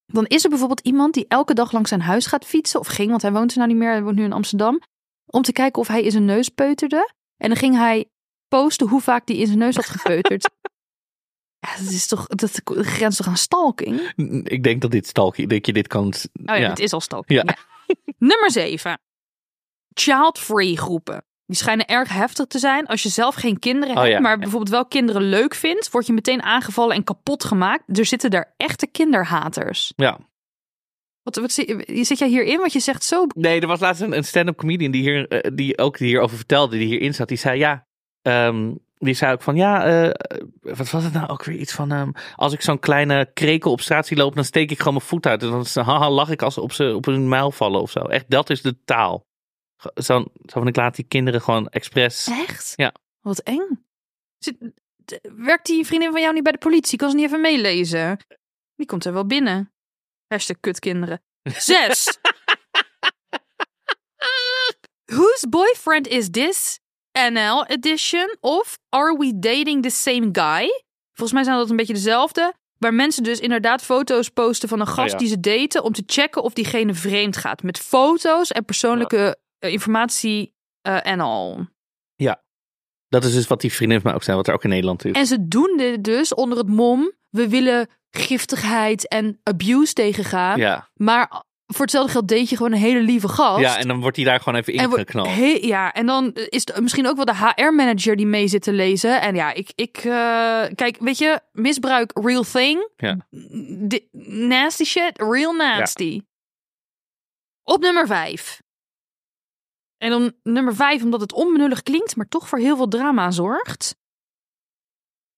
Dan 0.07 0.27
is 0.27 0.43
er 0.43 0.49
bijvoorbeeld 0.49 0.81
iemand 0.81 1.15
die 1.15 1.25
elke 1.29 1.55
dag 1.55 1.73
langs 1.73 1.89
zijn 1.89 2.01
huis 2.03 2.27
gaat 2.27 2.45
fietsen. 2.45 2.81
Of 2.81 2.87
ging, 2.87 3.11
want 3.11 3.23
hij 3.23 3.33
woont 3.33 3.51
er 3.53 3.57
nou 3.57 3.69
niet 3.69 3.79
meer. 3.79 3.91
Hij 3.91 4.03
woont 4.03 4.17
nu 4.17 4.25
in 4.25 4.33
Amsterdam. 4.33 4.81
Om 5.27 5.43
te 5.43 5.53
kijken 5.53 5.81
of 5.81 5.89
hij 5.89 6.03
in 6.03 6.11
zijn 6.11 6.25
neus 6.25 6.49
peuterde. 6.49 7.11
En 7.37 7.49
dan 7.49 7.57
ging 7.59 7.77
hij 7.77 8.07
posten 8.59 8.89
hoe 8.89 9.01
vaak 9.01 9.29
hij 9.29 9.37
in 9.37 9.47
zijn 9.47 9.59
neus 9.59 9.77
had 9.77 9.87
gepeuterd. 9.87 10.51
ja, 11.67 11.77
dat 11.79 11.93
is 11.93 12.07
toch 12.07 12.27
dat 12.27 12.61
grenst 12.65 13.17
toch 13.17 13.27
aan 13.27 13.37
stalking? 13.37 14.13
Ik 14.45 14.63
denk 14.63 14.81
dat 14.81 14.91
dit 14.91 15.07
stalking, 15.07 15.49
dat 15.49 15.67
je 15.67 15.73
dit 15.73 15.87
kan. 15.87 16.07
Oh 16.07 16.13
ja, 16.33 16.55
ja. 16.55 16.69
het 16.69 16.79
is 16.79 16.93
al 16.93 17.01
stalking. 17.01 17.43
Ja. 17.43 17.55
Ja. 17.87 17.95
Nummer 18.29 18.51
7. 18.51 19.01
Child-free 19.95 20.77
groepen. 20.77 21.25
Die 21.47 21.57
schijnen 21.57 21.87
erg 21.87 22.09
heftig 22.13 22.47
te 22.47 22.59
zijn. 22.59 22.87
Als 22.87 23.03
je 23.03 23.09
zelf 23.09 23.35
geen 23.35 23.59
kinderen 23.59 23.97
Oh 23.97 24.03
hebt, 24.03 24.21
maar 24.21 24.39
bijvoorbeeld 24.39 24.71
wel 24.71 24.87
kinderen 24.87 25.23
leuk 25.23 25.55
vindt, 25.55 25.91
word 25.91 26.07
je 26.07 26.13
meteen 26.13 26.43
aangevallen 26.43 26.97
en 26.97 27.05
kapot 27.05 27.45
gemaakt. 27.45 27.99
Er 27.99 28.07
zitten 28.07 28.31
daar 28.31 28.55
echte 28.57 28.87
kinderhaters. 28.87 29.93
Ja. 29.97 30.19
Wat, 31.23 31.37
wat 31.37 31.53
zi- 31.53 31.85
zit 32.05 32.19
jij 32.19 32.29
hierin? 32.29 32.59
Want 32.59 32.73
je 32.73 32.81
zegt 32.81 33.05
zo. 33.05 33.27
Nee, 33.35 33.61
er 33.61 33.67
was 33.67 33.81
laatst 33.81 34.03
een, 34.03 34.17
een 34.17 34.25
stand-up 34.25 34.57
comedian 34.57 34.91
die, 34.91 35.03
hier, 35.03 35.29
eh, 35.29 35.51
die 35.57 35.79
ook 35.79 35.99
hierover 35.99 36.37
vertelde, 36.37 36.77
die 36.79 36.87
hierin 36.87 37.15
zat. 37.15 37.29
Die 37.29 37.39
zei 37.39 37.59
ja, 37.59 37.87
ehm, 38.23 38.75
die 38.99 39.15
zei 39.15 39.33
ook 39.33 39.43
van 39.43 39.57
ja, 39.57 39.85
eh, 39.85 40.11
wat 40.61 40.91
was 40.91 41.05
het 41.05 41.13
nou 41.13 41.29
ook 41.29 41.45
weer 41.45 41.57
iets 41.57 41.73
van, 41.73 41.93
ehm, 41.93 42.11
als 42.37 42.53
ik 42.53 42.63
zo'n 42.63 42.79
kleine 42.79 43.31
krekel 43.35 43.71
op 43.73 43.81
straat 43.81 44.07
zie 44.07 44.17
lopen, 44.17 44.35
dan 44.37 44.45
steek 44.45 44.71
ik 44.71 44.79
gewoon 44.79 44.95
mijn 44.95 45.07
voet 45.07 45.27
uit. 45.27 45.43
En 45.43 45.51
dan 45.51 45.61
is- 45.61 45.75
haha, 45.75 46.11
lach 46.11 46.31
ik 46.31 46.43
als 46.43 46.55
ze 46.55 46.61
op, 46.61 46.73
ze, 46.73 46.95
op 46.97 47.07
een 47.07 47.29
muil 47.29 47.53
vallen 47.53 47.81
of 47.81 47.91
zo. 47.91 48.01
Echt, 48.01 48.31
dat 48.31 48.51
is 48.51 48.63
de 48.63 48.83
taal. 48.85 49.27
Zo, 49.95 50.19
zo 50.47 50.61
van 50.61 50.67
ik 50.67 50.77
laat 50.77 50.97
die 50.97 51.05
kinderen 51.05 51.41
gewoon 51.43 51.69
expres. 51.69 52.27
Echt? 52.31 52.73
Ja. 52.77 52.95
Wat 53.21 53.39
eng. 53.39 53.85
Zit, 54.39 54.57
werkt 55.37 55.67
die 55.67 55.87
vriendin 55.87 56.13
van 56.13 56.21
jou 56.21 56.35
niet 56.35 56.43
bij 56.43 56.53
de 56.53 56.59
politie? 56.59 56.99
Kan 56.99 57.11
ze 57.11 57.17
niet 57.17 57.27
even 57.27 57.41
meelezen? 57.41 58.19
Die 58.77 58.87
komt 58.87 59.05
er 59.05 59.13
wel 59.13 59.27
binnen. 59.27 59.73
Hashtag 60.27 60.57
kutkinderen. 60.61 61.23
Zes. 61.43 62.09
Whose 65.13 65.49
boyfriend 65.49 66.07
is 66.09 66.31
this? 66.31 66.81
NL 67.13 67.65
edition 67.67 68.37
of 68.41 68.79
Are 68.89 69.19
we 69.19 69.39
dating 69.39 69.83
the 69.83 69.91
same 69.91 70.29
guy? 70.33 70.83
Volgens 71.13 71.33
mij 71.33 71.45
zijn 71.45 71.57
dat 71.57 71.71
een 71.71 71.77
beetje 71.77 71.93
dezelfde. 71.93 72.55
Waar 72.79 72.95
mensen 72.95 73.23
dus 73.23 73.41
inderdaad 73.41 73.83
foto's 73.83 74.29
posten 74.29 74.69
van 74.69 74.81
een 74.81 74.87
gast 74.87 75.13
ja. 75.13 75.19
die 75.19 75.29
ze 75.29 75.41
daten. 75.41 75.85
Om 75.85 75.93
te 75.93 76.03
checken 76.07 76.43
of 76.43 76.53
diegene 76.53 76.95
vreemd 76.95 77.37
gaat. 77.37 77.63
Met 77.63 77.79
foto's 77.79 78.53
en 78.53 78.65
persoonlijke 78.65 79.37
eh, 79.59 79.73
informatie 79.73 80.55
eh, 80.81 81.07
en 81.07 81.21
al. 81.21 81.67
Dat 83.13 83.25
is 83.25 83.33
dus 83.33 83.47
wat 83.47 83.61
die 83.61 83.73
vriendin 83.73 84.01
van 84.01 84.07
mij 84.07 84.15
ook 84.15 84.23
zei, 84.23 84.37
wat 84.37 84.49
er 84.49 84.55
ook 84.55 84.65
in 84.65 84.71
Nederland 84.71 85.05
is. 85.05 85.13
En 85.13 85.27
ze 85.27 85.49
doen 85.49 85.77
dit 85.77 86.05
dus 86.05 86.35
onder 86.35 86.59
het 86.59 86.69
mom. 86.69 87.13
We 87.31 87.49
willen 87.49 87.89
giftigheid 88.11 89.09
en 89.09 89.41
abuse 89.43 89.93
tegengaan. 89.93 90.59
Ja. 90.59 90.89
Maar 90.95 91.43
voor 91.67 91.81
hetzelfde 91.81 92.13
geld 92.13 92.29
deed 92.29 92.49
je 92.49 92.57
gewoon 92.57 92.73
een 92.73 92.79
hele 92.79 93.01
lieve 93.01 93.29
gast. 93.29 93.61
ja, 93.61 93.79
en 93.79 93.89
dan 93.89 94.01
wordt 94.01 94.17
hij 94.17 94.25
daar 94.25 94.41
gewoon 94.41 94.59
even 94.61 94.73
ingeknald. 94.73 95.29
he- 95.29 95.59
ja, 95.63 95.93
en 95.93 96.07
dan 96.07 96.33
is 96.33 96.65
het 96.65 96.81
misschien 96.81 97.07
ook 97.07 97.17
wel 97.17 97.25
de 97.25 97.37
HR-manager 97.37 98.17
die 98.17 98.27
mee 98.27 98.49
zit 98.49 98.63
te 98.63 98.73
lezen. 98.73 99.21
En 99.21 99.35
ja, 99.35 99.53
ik, 99.53 99.73
ik 99.75 99.97
eh, 99.97 100.65
kijk, 100.75 100.97
weet 101.01 101.19
je, 101.19 101.41
misbruik, 101.53 102.11
real 102.19 102.43
thing. 102.43 102.89
Ja. 102.97 103.17
Nasty 104.49 104.85
shit, 104.85 105.19
real 105.19 105.53
nasty. 105.53 106.21
Op 107.63 107.81
nummer 107.81 108.07
vijf. 108.07 108.63
En 109.99 110.11
dan 110.11 110.33
nummer 110.43 110.75
vijf, 110.75 111.03
omdat 111.03 111.21
het 111.21 111.33
onbenullig 111.33 111.83
klinkt, 111.83 112.17
maar 112.17 112.29
toch 112.29 112.49
voor 112.49 112.59
heel 112.59 112.77
veel 112.77 112.89
drama 112.89 113.31
zorgt. 113.31 113.97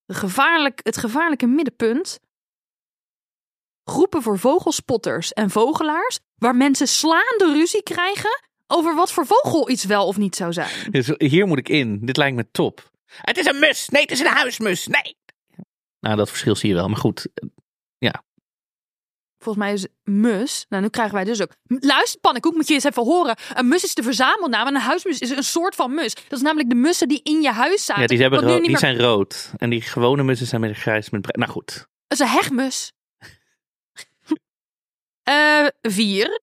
De 0.05 0.13
gevaarlijk, 0.13 0.79
het 0.83 0.97
gevaarlijke 0.97 1.45
middenpunt. 1.47 2.19
Groepen 3.85 4.21
voor 4.21 4.39
vogelspotters 4.39 5.33
en 5.33 5.49
vogelaars, 5.49 6.19
waar 6.35 6.55
mensen 6.55 6.87
slaande 6.87 7.51
ruzie 7.53 7.83
krijgen 7.83 8.41
over 8.67 8.95
wat 8.95 9.11
voor 9.11 9.25
vogel 9.25 9.69
iets 9.69 9.83
wel 9.85 10.07
of 10.07 10.17
niet 10.17 10.35
zou 10.35 10.53
zijn. 10.53 10.69
Dus 10.91 11.11
hier 11.17 11.47
moet 11.47 11.57
ik 11.57 11.69
in. 11.69 11.99
Dit 12.05 12.17
lijkt 12.17 12.35
me 12.35 12.51
top. 12.51 12.91
Het 13.05 13.37
is 13.37 13.45
een 13.45 13.59
mus. 13.59 13.89
Nee, 13.89 14.01
het 14.01 14.11
is 14.11 14.19
een 14.19 14.25
huismus. 14.25 14.87
Nee. 14.87 15.17
Nou, 15.99 16.15
dat 16.15 16.29
verschil 16.29 16.55
zie 16.55 16.69
je 16.69 16.75
wel. 16.75 16.87
Maar 16.87 16.97
goed, 16.97 17.27
Volgens 19.45 19.65
mij 19.65 19.73
is 19.73 19.87
mus. 20.03 20.65
Nou, 20.69 20.81
nu 20.83 20.89
krijgen 20.89 21.13
wij 21.15 21.23
dus 21.23 21.41
ook. 21.41 21.55
Luister, 21.67 22.19
pannenkoek, 22.19 22.53
moet 22.53 22.67
je 22.67 22.73
eens 22.73 22.83
even 22.83 23.03
horen. 23.03 23.37
Een 23.53 23.67
mus 23.67 23.83
is 23.83 23.93
de 23.93 24.03
verzamelnaam 24.03 24.67
en 24.67 24.75
een 24.75 24.81
huismus 24.81 25.19
is 25.19 25.29
een 25.29 25.43
soort 25.43 25.75
van 25.75 25.93
mus. 25.93 26.13
Dat 26.13 26.31
is 26.31 26.41
namelijk 26.41 26.69
de 26.69 26.75
mussen 26.75 27.07
die 27.07 27.19
in 27.23 27.41
je 27.41 27.51
huis 27.51 27.85
zaten. 27.85 28.01
ja, 28.01 28.07
die, 28.07 28.21
hebben 28.21 28.61
meer- 28.61 28.77
zijn 28.77 28.99
rood. 28.99 29.51
En 29.57 29.69
die 29.69 29.81
gewone 29.81 30.23
mussen 30.23 30.47
zijn 30.47 30.61
met 30.61 30.77
grijs 30.77 31.09
met. 31.09 31.35
Nou 31.35 31.51
goed. 31.51 31.87
Dat 32.07 32.19
is 32.19 32.19
een 32.19 32.31
hegmus. 32.31 32.93
Eh 35.25 35.67
vier. 35.81 36.41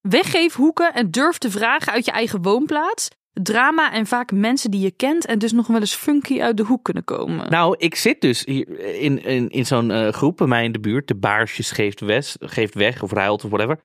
Weggeef 0.00 0.54
hoeken 0.54 0.94
en 0.94 1.10
durf 1.10 1.38
te 1.38 1.50
vragen 1.50 1.92
uit 1.92 2.04
je 2.04 2.10
eigen 2.10 2.42
woonplaats. 2.42 3.08
Drama 3.32 3.92
en 3.92 4.06
vaak 4.06 4.32
mensen 4.32 4.70
die 4.70 4.80
je 4.80 4.90
kent 4.90 5.26
en 5.26 5.38
dus 5.38 5.52
nog 5.52 5.66
wel 5.66 5.80
eens 5.80 5.94
funky 5.94 6.40
uit 6.40 6.56
de 6.56 6.62
hoek 6.62 6.84
kunnen 6.84 7.04
komen. 7.04 7.50
Nou, 7.50 7.74
ik 7.78 7.94
zit 7.94 8.20
dus 8.20 8.44
hier 8.44 8.80
in, 9.00 9.24
in, 9.24 9.48
in 9.48 9.66
zo'n 9.66 9.90
eh, 9.90 10.08
groep 10.12 10.36
bij 10.36 10.46
mij 10.46 10.64
in 10.64 10.72
de 10.72 10.80
buurt. 10.80 11.08
De 11.08 11.14
Baarsjes 11.14 11.70
geeft, 11.70 12.00
west, 12.00 12.36
geeft 12.40 12.74
weg 12.74 13.02
of 13.02 13.12
ruilt 13.12 13.44
of 13.44 13.50
whatever. 13.50 13.80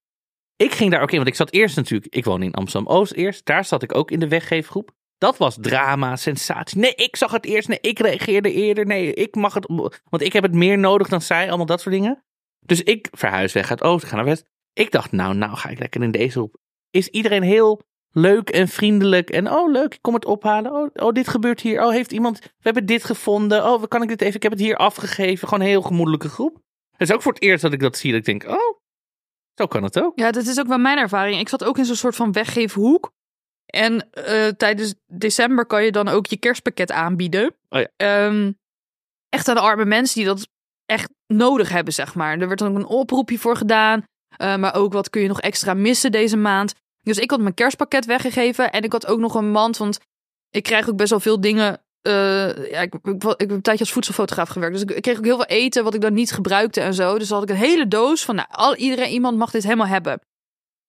Ik 0.56 0.72
ging 0.72 0.92
daar 0.92 1.02
ook 1.02 1.12
in, 1.12 1.18
want 1.18 1.30
ik 1.30 1.36
zat 1.36 1.52
eerst 1.52 1.76
natuurlijk... 1.76 2.16
Ik 2.16 2.26
woon 2.26 2.44
in 2.44 2.54
Amsterdam-Oost 2.54 3.14
eerst. 3.14 3.46
Daar 3.46 3.66
zat 3.66 3.84
ik 3.84 3.96
ook 3.96 4.12
in 4.12 4.20
de 4.20 4.28
weggeefgroep. 4.28 4.92
Dat 5.18 5.38
was 5.38 5.58
drama, 5.62 6.16
sensatie. 6.16 6.80
Nee, 6.80 6.96
ik 6.96 7.16
zag 7.16 7.32
het 7.32 7.46
eerst. 7.46 7.68
Nee, 7.68 7.80
ik 7.82 8.00
reageerde 8.00 8.54
eerder. 8.54 8.86
Nee, 8.86 9.14
ik 9.14 9.36
mag 9.36 9.54
het... 9.54 9.66
Want 10.10 10.22
ik 10.22 10.34
heb 10.34 10.44
het 10.44 10.54
meer 10.54 10.78
nodig 10.78 11.08
dan 11.08 11.22
zij. 11.22 11.48
Allemaal 11.48 11.66
dat 11.66 11.82
soort 11.82 11.96
dingen. 11.96 12.24
Dus 12.66 12.84
ik 12.84 13.08
verhuis 13.12 13.54
weg 13.54 13.70
uit 13.70 13.84
Oost, 13.84 14.06
ga 14.06 14.16
naar 14.16 14.26
West. 14.26 14.46
Ik 14.74 14.92
dacht, 14.92 15.12
nou, 15.12 15.36
nou 15.36 15.56
ga 15.56 15.70
ik 15.70 15.80
lekker 15.80 16.02
in 16.02 16.12
deze 16.12 16.32
groep. 16.32 16.58
Is 16.90 17.08
iedereen 17.08 17.44
heel 17.44 17.82
leuk 18.12 18.50
en 18.50 18.68
vriendelijk. 18.68 19.30
En 19.30 19.52
oh, 19.52 19.72
leuk, 19.72 19.94
ik 19.94 20.02
kom 20.02 20.14
het 20.14 20.26
ophalen. 20.26 20.72
Oh, 20.72 20.90
oh, 20.94 21.12
dit 21.12 21.28
gebeurt 21.28 21.62
hier. 21.62 21.84
Oh, 21.84 21.92
heeft 21.92 22.12
iemand... 22.12 22.40
We 22.40 22.50
hebben 22.62 22.86
dit 22.86 23.04
gevonden. 23.04 23.66
Oh, 23.66 23.84
kan 23.88 24.02
ik 24.02 24.08
dit 24.08 24.22
even... 24.22 24.36
Ik 24.36 24.44
heb 24.44 24.52
het 24.52 24.62
hier 24.62 24.76
afgegeven. 24.76 25.48
Gewoon 25.48 25.64
een 25.64 25.70
heel 25.70 25.82
gemoedelijke 25.82 26.30
groep. 26.30 26.62
Het 26.92 27.10
is 27.10 27.16
ook 27.16 27.22
voor 27.22 27.34
het 27.34 27.42
eerst 27.42 27.62
dat 27.62 27.74
ik 27.74 27.80
dat 27.80 27.98
zie. 27.98 28.12
Dat 28.12 28.20
ik 28.20 28.26
denk, 28.26 28.48
oh, 28.48 28.80
zo 29.56 29.66
kan 29.66 29.84
het 29.84 30.00
ook. 30.00 30.20
Ja, 30.20 30.32
dat 30.32 30.46
is 30.46 30.60
ook 30.60 30.68
wel 30.68 30.78
mijn 30.78 30.98
ervaring. 30.98 31.40
Ik 31.40 31.50
zat 31.50 31.64
ook 31.64 31.78
in 31.78 31.86
zo'n 31.86 31.96
soort 31.96 32.16
van 32.16 32.32
weggeefhoek. 32.32 33.12
En 33.66 34.10
eh, 34.12 34.48
tijdens 34.48 34.96
december 35.08 35.66
kan 35.66 35.84
je 35.84 35.92
dan 35.92 36.08
ook 36.08 36.26
je 36.26 36.38
kerstpakket 36.38 36.92
aanbieden. 36.92 37.56
Oh 37.70 37.80
ja. 37.80 37.88
Ehm, 37.96 38.52
echt 39.30 39.48
aan 39.48 39.56
de 39.56 39.62
arme 39.62 39.86
mensen 39.86 40.16
die 40.16 40.26
dat 40.26 40.48
echt 40.86 41.10
nodig 41.28 41.70
hebben, 41.70 41.94
zeg 41.94 42.16
maar. 42.16 42.40
Er 42.40 42.48
werd 42.48 42.60
dan 42.60 42.70
ook 42.70 42.76
een 42.76 42.86
oproepje 42.86 43.40
voor 43.40 43.56
gedaan. 43.56 44.04
Eh, 44.38 44.56
maar 44.56 44.76
ook 44.76 44.94
wat 44.94 45.10
kun 45.10 45.22
je 45.22 45.28
nog 45.28 45.42
extra 45.42 45.74
missen 45.74 46.12
deze 46.12 46.38
maand. 46.38 46.74
Dus 47.02 47.18
ik 47.18 47.30
had 47.30 47.40
mijn 47.40 47.54
kerstpakket 47.54 48.06
weggegeven. 48.06 48.72
En 48.72 48.84
ik 48.84 48.92
had 48.92 49.08
ook 49.08 49.20
nog 49.20 49.36
een 49.36 49.52
mand, 49.52 49.78
want 49.78 50.00
ik 50.50 50.64
krijg 50.64 50.90
ook 50.90 50.98
best 50.98 51.10
wel 51.10 51.20
veel 51.20 51.42
dingen. 51.42 51.82
eh, 52.02 52.72
ja, 52.72 52.80
ik, 52.82 52.94
ik, 53.04 53.22
heb 53.22 53.52
een 53.52 53.62
tijdje 53.62 53.84
als 53.84 53.92
voedselfotograaf 53.92 54.50
gewerkt. 54.50 54.74
Dus 54.74 54.84
ik, 54.84 54.92
ik 54.92 55.02
kreeg 55.02 55.18
ook 55.18 55.26
heel 55.26 55.36
veel 55.36 55.46
eten 55.46 55.84
wat 55.84 55.94
ik 55.94 56.02
dan 56.02 56.14
niet 56.14 56.32
gebruikte 56.32 56.82
en 56.82 56.94
zo. 56.94 57.18
Dus 57.18 57.28
dan 57.28 57.40
had 57.40 57.50
ik 57.50 57.56
een 57.56 57.62
hele 57.62 57.88
doos 57.88 58.26
van, 58.26 58.36
nou, 58.36 58.48
al, 58.52 58.76
iedereen, 58.76 59.12
iemand 59.12 59.38
mag 59.38 59.52
dit 59.52 59.64
helemaal 59.64 59.88
hebben. 59.88 60.20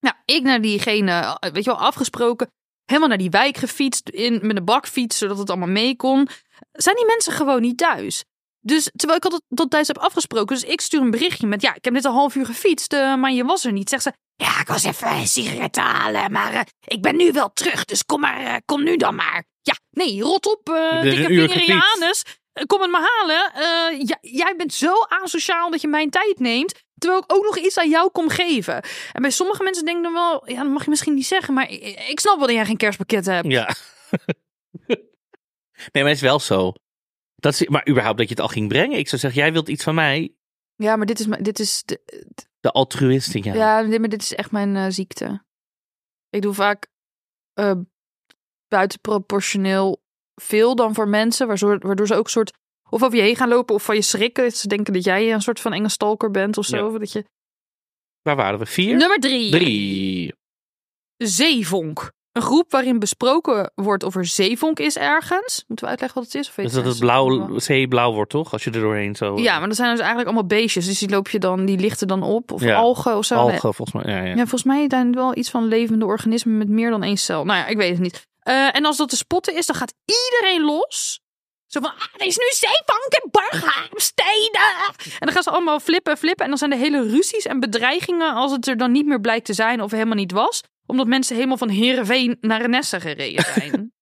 Nou, 0.00 0.16
ik 0.24 0.42
naar 0.42 0.60
diegene, 0.60 1.10
eh, 1.10 1.50
weet 1.52 1.64
je 1.64 1.70
wel, 1.70 1.80
afgesproken. 1.80 2.48
Helemaal 2.84 3.08
naar 3.08 3.18
die 3.18 3.30
wijk 3.30 3.56
gefietst, 3.56 4.08
in, 4.08 4.38
met 4.42 4.56
een 4.56 4.64
bakfiets, 4.64 5.18
zodat 5.18 5.38
het 5.38 5.50
allemaal 5.50 5.68
mee 5.68 5.96
kon. 5.96 6.28
Zijn 6.72 6.96
die 6.96 7.06
mensen 7.06 7.32
gewoon 7.32 7.60
niet 7.60 7.78
thuis? 7.78 8.24
Dus 8.64 8.90
terwijl 8.96 9.18
ik 9.18 9.24
had 9.24 9.32
het 9.32 9.42
tot 9.48 9.70
thuis 9.70 9.86
heb 9.86 9.98
afgesproken. 9.98 10.56
Dus 10.56 10.64
ik 10.64 10.80
stuur 10.80 11.00
een 11.00 11.10
berichtje 11.10 11.46
met, 11.46 11.62
ja, 11.62 11.74
ik 11.74 11.84
heb 11.84 11.92
net 11.92 12.04
een 12.04 12.12
half 12.12 12.34
uur 12.34 12.46
gefietst, 12.46 12.92
eh, 12.92 13.14
maar 13.14 13.32
je 13.32 13.44
was 13.44 13.64
er 13.64 13.72
niet. 13.72 13.88
Zegt 13.88 14.02
ze, 14.02 14.12
ja, 14.36 14.60
ik 14.60 14.66
was 14.66 14.84
even 14.84 15.10
een 15.10 15.26
sigaretten 15.26 15.82
halen, 15.82 16.32
maar 16.32 16.52
eh, 16.52 16.60
ik 16.84 17.02
ben 17.02 17.16
nu 17.16 17.32
wel 17.32 17.52
terug. 17.52 17.84
Dus 17.84 18.04
kom 18.04 18.20
maar, 18.20 18.40
eh, 18.40 18.56
kom 18.64 18.84
nu 18.84 18.96
dan 18.96 19.14
maar. 19.14 19.44
Ja, 19.62 19.74
nee, 19.90 20.20
rot 20.20 20.46
op, 20.46 20.60
dikke 21.02 21.24
vinger 21.24 21.56
in 21.56 21.74
je 21.74 21.94
anus. 21.96 22.22
Kom 22.66 22.80
het 22.80 22.90
maar 22.90 23.10
halen. 23.16 23.52
Ja, 24.06 24.18
jij 24.20 24.54
bent 24.56 24.74
zo 24.74 24.92
asociaal 25.08 25.70
dat 25.70 25.80
je 25.80 25.88
mijn 25.88 26.10
tijd 26.10 26.38
neemt. 26.38 26.82
Terwijl 26.98 27.22
ik 27.22 27.32
ook 27.32 27.44
nog 27.44 27.58
iets 27.58 27.78
aan 27.78 27.88
jou 27.88 28.10
kom 28.10 28.28
geven. 28.28 28.82
En 29.12 29.22
bij 29.22 29.30
sommige 29.30 29.62
mensen 29.62 29.84
denk 29.84 29.96
ik 29.96 30.02
dan 30.02 30.12
wel, 30.12 30.50
ja, 30.50 30.62
dat 30.62 30.72
mag 30.72 30.84
je 30.84 30.90
misschien 30.90 31.14
niet 31.14 31.26
zeggen. 31.26 31.54
Maar 31.54 31.70
ik, 31.70 32.00
ik 32.08 32.20
snap 32.20 32.36
wel 32.36 32.46
dat 32.46 32.56
jij 32.56 32.64
geen 32.64 32.76
kerstpakket 32.76 33.26
hebt. 33.26 33.50
Ja. 33.50 33.74
nee, 35.92 36.02
maar 36.02 36.06
het 36.06 36.14
is 36.14 36.20
wel 36.20 36.40
zo. 36.40 36.72
Dat 37.44 37.52
is, 37.52 37.68
maar 37.68 37.88
überhaupt 37.88 38.18
dat 38.18 38.28
je 38.28 38.34
het 38.34 38.42
al 38.42 38.48
ging 38.48 38.68
brengen. 38.68 38.98
Ik 38.98 39.08
zou 39.08 39.20
zeggen, 39.20 39.40
jij 39.40 39.52
wilt 39.52 39.68
iets 39.68 39.84
van 39.84 39.94
mij. 39.94 40.34
Ja, 40.74 40.96
maar 40.96 41.06
dit 41.06 41.20
is, 41.20 41.26
dit 41.26 41.58
is, 41.58 41.82
de, 41.84 42.00
De 42.60 42.70
altruïst 42.70 43.34
in 43.34 43.42
jou. 43.42 43.56
ja, 43.56 43.82
dit, 43.82 44.00
maar 44.00 44.08
dit 44.08 44.22
is 44.22 44.34
echt 44.34 44.50
mijn 44.50 44.76
eh, 44.76 44.86
ziekte. 44.88 45.44
Ik 46.30 46.42
doe 46.42 46.54
vaak 46.54 46.86
eh, 47.52 47.72
buitenproportioneel 48.68 50.02
veel 50.34 50.74
dan 50.74 50.94
voor 50.94 51.08
mensen. 51.08 51.46
Waardoor, 51.46 51.78
waardoor 51.78 52.06
ze 52.06 52.14
ook 52.14 52.24
een 52.24 52.30
soort, 52.30 52.52
of 52.90 53.02
over 53.02 53.16
je 53.16 53.22
heen 53.22 53.36
gaan 53.36 53.48
lopen 53.48 53.74
of 53.74 53.84
van 53.84 53.94
je 53.94 54.02
schrikken. 54.02 54.44
Dat 54.44 54.56
ze 54.56 54.68
denken 54.68 54.92
dat 54.92 55.04
jij 55.04 55.32
een 55.32 55.42
soort 55.42 55.60
van 55.60 55.72
enge 55.72 55.88
stalker 55.88 56.30
bent 56.30 56.58
of 56.58 56.64
zo. 56.64 56.92
Ja. 56.92 56.98
Dat 56.98 57.12
je... 57.12 57.24
Waar 58.22 58.36
waren 58.36 58.58
we? 58.58 58.66
Vier? 58.66 58.96
Nummer 58.96 59.18
drie. 59.18 59.50
Drie. 59.50 60.34
Zeevonk. 61.16 62.12
Een 62.34 62.42
groep 62.42 62.70
waarin 62.70 62.98
besproken 62.98 63.72
wordt 63.74 64.02
of 64.02 64.14
er 64.14 64.26
zeevonk 64.26 64.78
is 64.78 64.96
ergens. 64.96 65.64
Moeten 65.66 65.84
we 65.84 65.90
uitleggen 65.90 66.20
wat 66.22 66.32
het 66.32 66.40
is? 66.42 66.48
Of 66.48 66.54
weet 66.54 66.66
Dus 66.66 66.74
dat 66.74 66.84
het 66.84 66.98
blauw, 66.98 67.58
zee 67.58 67.88
blauw 67.88 68.12
wordt, 68.12 68.30
toch? 68.30 68.52
Als 68.52 68.64
je 68.64 68.70
er 68.70 68.80
doorheen 68.80 69.14
zo... 69.16 69.38
Ja, 69.38 69.58
maar 69.58 69.68
dat 69.68 69.76
zijn 69.76 69.90
dus 69.90 69.98
eigenlijk 69.98 70.28
allemaal 70.28 70.46
beestjes. 70.48 70.86
Dus 70.86 70.98
die 70.98 71.08
loop 71.08 71.28
je 71.28 71.38
dan, 71.38 71.64
die 71.64 71.78
lichten 71.78 72.08
dan 72.08 72.22
op. 72.22 72.52
Of 72.52 72.62
Ja. 72.62 72.76
algen 72.76 73.16
of 73.16 73.24
zo. 73.24 73.34
Algen, 73.34 73.74
volgens 73.74 73.92
mij. 73.92 74.14
Ja, 74.14 74.20
ja. 74.22 74.28
Ja, 74.28 74.36
volgens 74.36 74.62
mij 74.62 74.84
zijn 74.88 75.06
het 75.06 75.14
wel 75.14 75.36
iets 75.36 75.50
van 75.50 75.64
levende 75.64 76.04
organismen 76.04 76.58
met 76.58 76.68
meer 76.68 76.90
dan 76.90 77.02
één 77.02 77.16
cel. 77.16 77.44
Nou 77.44 77.58
ja, 77.58 77.66
ik 77.66 77.76
weet 77.76 77.90
het 77.90 78.00
niet. 78.00 78.26
Eh, 78.38 78.76
en 78.76 78.84
als 78.84 78.96
dat 78.96 79.08
te 79.08 79.16
spotten 79.16 79.56
is, 79.56 79.66
dan 79.66 79.76
gaat 79.76 79.94
iedereen 80.04 80.64
los. 80.64 81.20
Zo 81.66 81.80
van, 81.80 81.90
ah, 81.90 81.96
er 82.16 82.26
is 82.26 82.36
nu 82.36 82.44
zeebank 82.50 83.22
in 83.22 83.28
Barghaamsteden. 83.30 84.60
En 85.04 85.26
dan 85.26 85.32
gaan 85.32 85.42
ze 85.42 85.50
allemaal 85.50 85.80
flippen, 85.80 86.16
flippen. 86.16 86.44
En 86.44 86.50
dan 86.50 86.58
zijn 86.58 86.72
er 86.72 86.78
hele 86.78 87.08
ruzies 87.08 87.46
en 87.46 87.60
bedreigingen 87.60 88.34
als 88.34 88.52
het 88.52 88.66
er 88.66 88.76
dan 88.76 88.92
niet 88.92 89.06
meer 89.06 89.20
blijkt 89.20 89.46
te 89.46 89.52
zijn 89.52 89.82
of 89.82 89.90
helemaal 89.90 90.14
niet 90.14 90.32
was. 90.32 90.62
Omdat 90.86 91.06
mensen 91.06 91.34
helemaal 91.34 91.56
van 91.56 91.68
Heerenveen 91.68 92.36
naar 92.40 92.60
Renesse 92.60 93.00
gereden 93.00 93.44
zijn. 93.44 93.92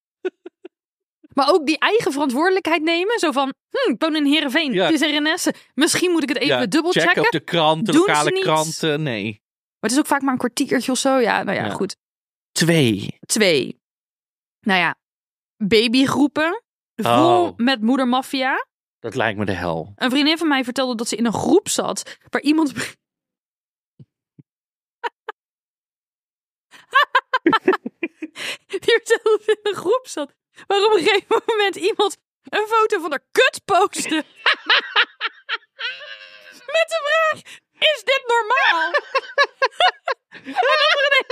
maar 1.37 1.51
ook 1.53 1.67
die 1.67 1.79
eigen 1.79 2.13
verantwoordelijkheid 2.13 2.83
nemen. 2.83 3.19
Zo 3.19 3.31
van, 3.33 3.53
hm, 3.71 3.91
ik 3.93 4.01
woon 4.03 4.17
in 4.17 4.25
Heerenveen, 4.25 4.73
Ja. 4.73 4.85
het 4.85 4.95
is 4.95 5.01
in 5.01 5.11
Renesse. 5.11 5.55
Misschien 5.75 6.11
moet 6.11 6.23
ik 6.23 6.29
het 6.29 6.39
even 6.39 6.59
Ja, 6.59 6.67
dubbelchecken. 6.67 7.09
checken 7.09 7.25
op 7.25 7.31
de 7.31 7.41
krant, 7.41 7.87
de 7.87 7.93
Doen 7.93 8.01
ze 8.03 8.07
lokale 8.09 8.39
kranten. 8.41 9.03
Nee. 9.03 9.25
Maar 9.25 9.91
het 9.91 9.93
is 9.93 9.99
ook 9.99 10.07
vaak 10.07 10.23
maar 10.23 10.33
een 10.33 10.39
kwartiertje 10.39 10.93
of 10.93 10.99
zo. 10.99 11.19
Ja, 11.19 11.43
nou 11.43 11.57
ja, 11.59 11.65
Ja. 11.65 11.71
goed. 11.71 11.97
Twee. 12.53 13.19
Twee. 13.27 13.81
Nou 14.61 14.79
ja, 14.81 14.95
babygroepen. 15.57 16.63
Vol 16.95 17.45
Oh. 17.47 17.57
met 17.57 17.81
moedermafia. 17.81 18.67
Dat 19.01 19.15
lijkt 19.15 19.39
me 19.39 19.45
de 19.45 19.53
hel. 19.53 19.93
Een 19.97 20.11
vriendin 20.11 20.39
van 20.39 20.49
mij 20.49 20.65
vertelde 20.65 20.95
dat 20.95 21.09
ze 21.09 21.17
in 21.17 21.27
een 21.27 21.33
groep 21.33 21.69
zat 21.69 22.19
waar 22.31 22.43
iemand. 22.43 22.73
Die 28.67 28.81
vertelde 28.81 29.23
dat 29.23 29.43
ze 29.43 29.59
in 29.63 29.71
een 29.71 29.75
groep 29.75 30.07
zat 30.07 30.35
waar 30.67 30.85
op 30.85 30.93
een 30.93 31.05
gegeven 31.05 31.43
moment 31.47 31.77
iemand 31.77 32.17
een 32.49 32.67
foto 32.67 33.01
van 33.01 33.11
haar 33.11 33.27
kut 33.33 33.61
postte. 33.65 34.15
Met 36.77 36.89
de 36.89 37.01
vraag: 37.07 37.39
Is 37.95 38.03
dit 38.05 38.23
normaal? 38.27 38.93
en, 40.31 40.53
dat 40.53 40.65
er 40.65 40.81
een 40.81 40.99
hele... 40.99 41.25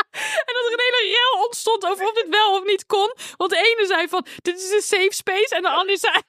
en 0.46 0.54
dat 0.54 0.64
er 0.66 0.72
een 0.72 0.86
hele 0.92 1.16
rel 1.16 1.44
ontstond 1.44 1.86
over 1.86 2.06
of 2.06 2.14
dit 2.14 2.28
wel 2.28 2.56
of 2.56 2.64
niet 2.64 2.86
kon. 2.86 3.14
Want 3.36 3.50
de 3.50 3.56
ene 3.56 3.86
zei 3.86 4.08
van: 4.08 4.26
Dit 4.42 4.60
is 4.60 4.70
een 4.70 4.82
safe 4.82 5.12
space. 5.12 5.54
En 5.54 5.62
de 5.62 5.68
ander 5.68 5.98
zei. 5.98 6.22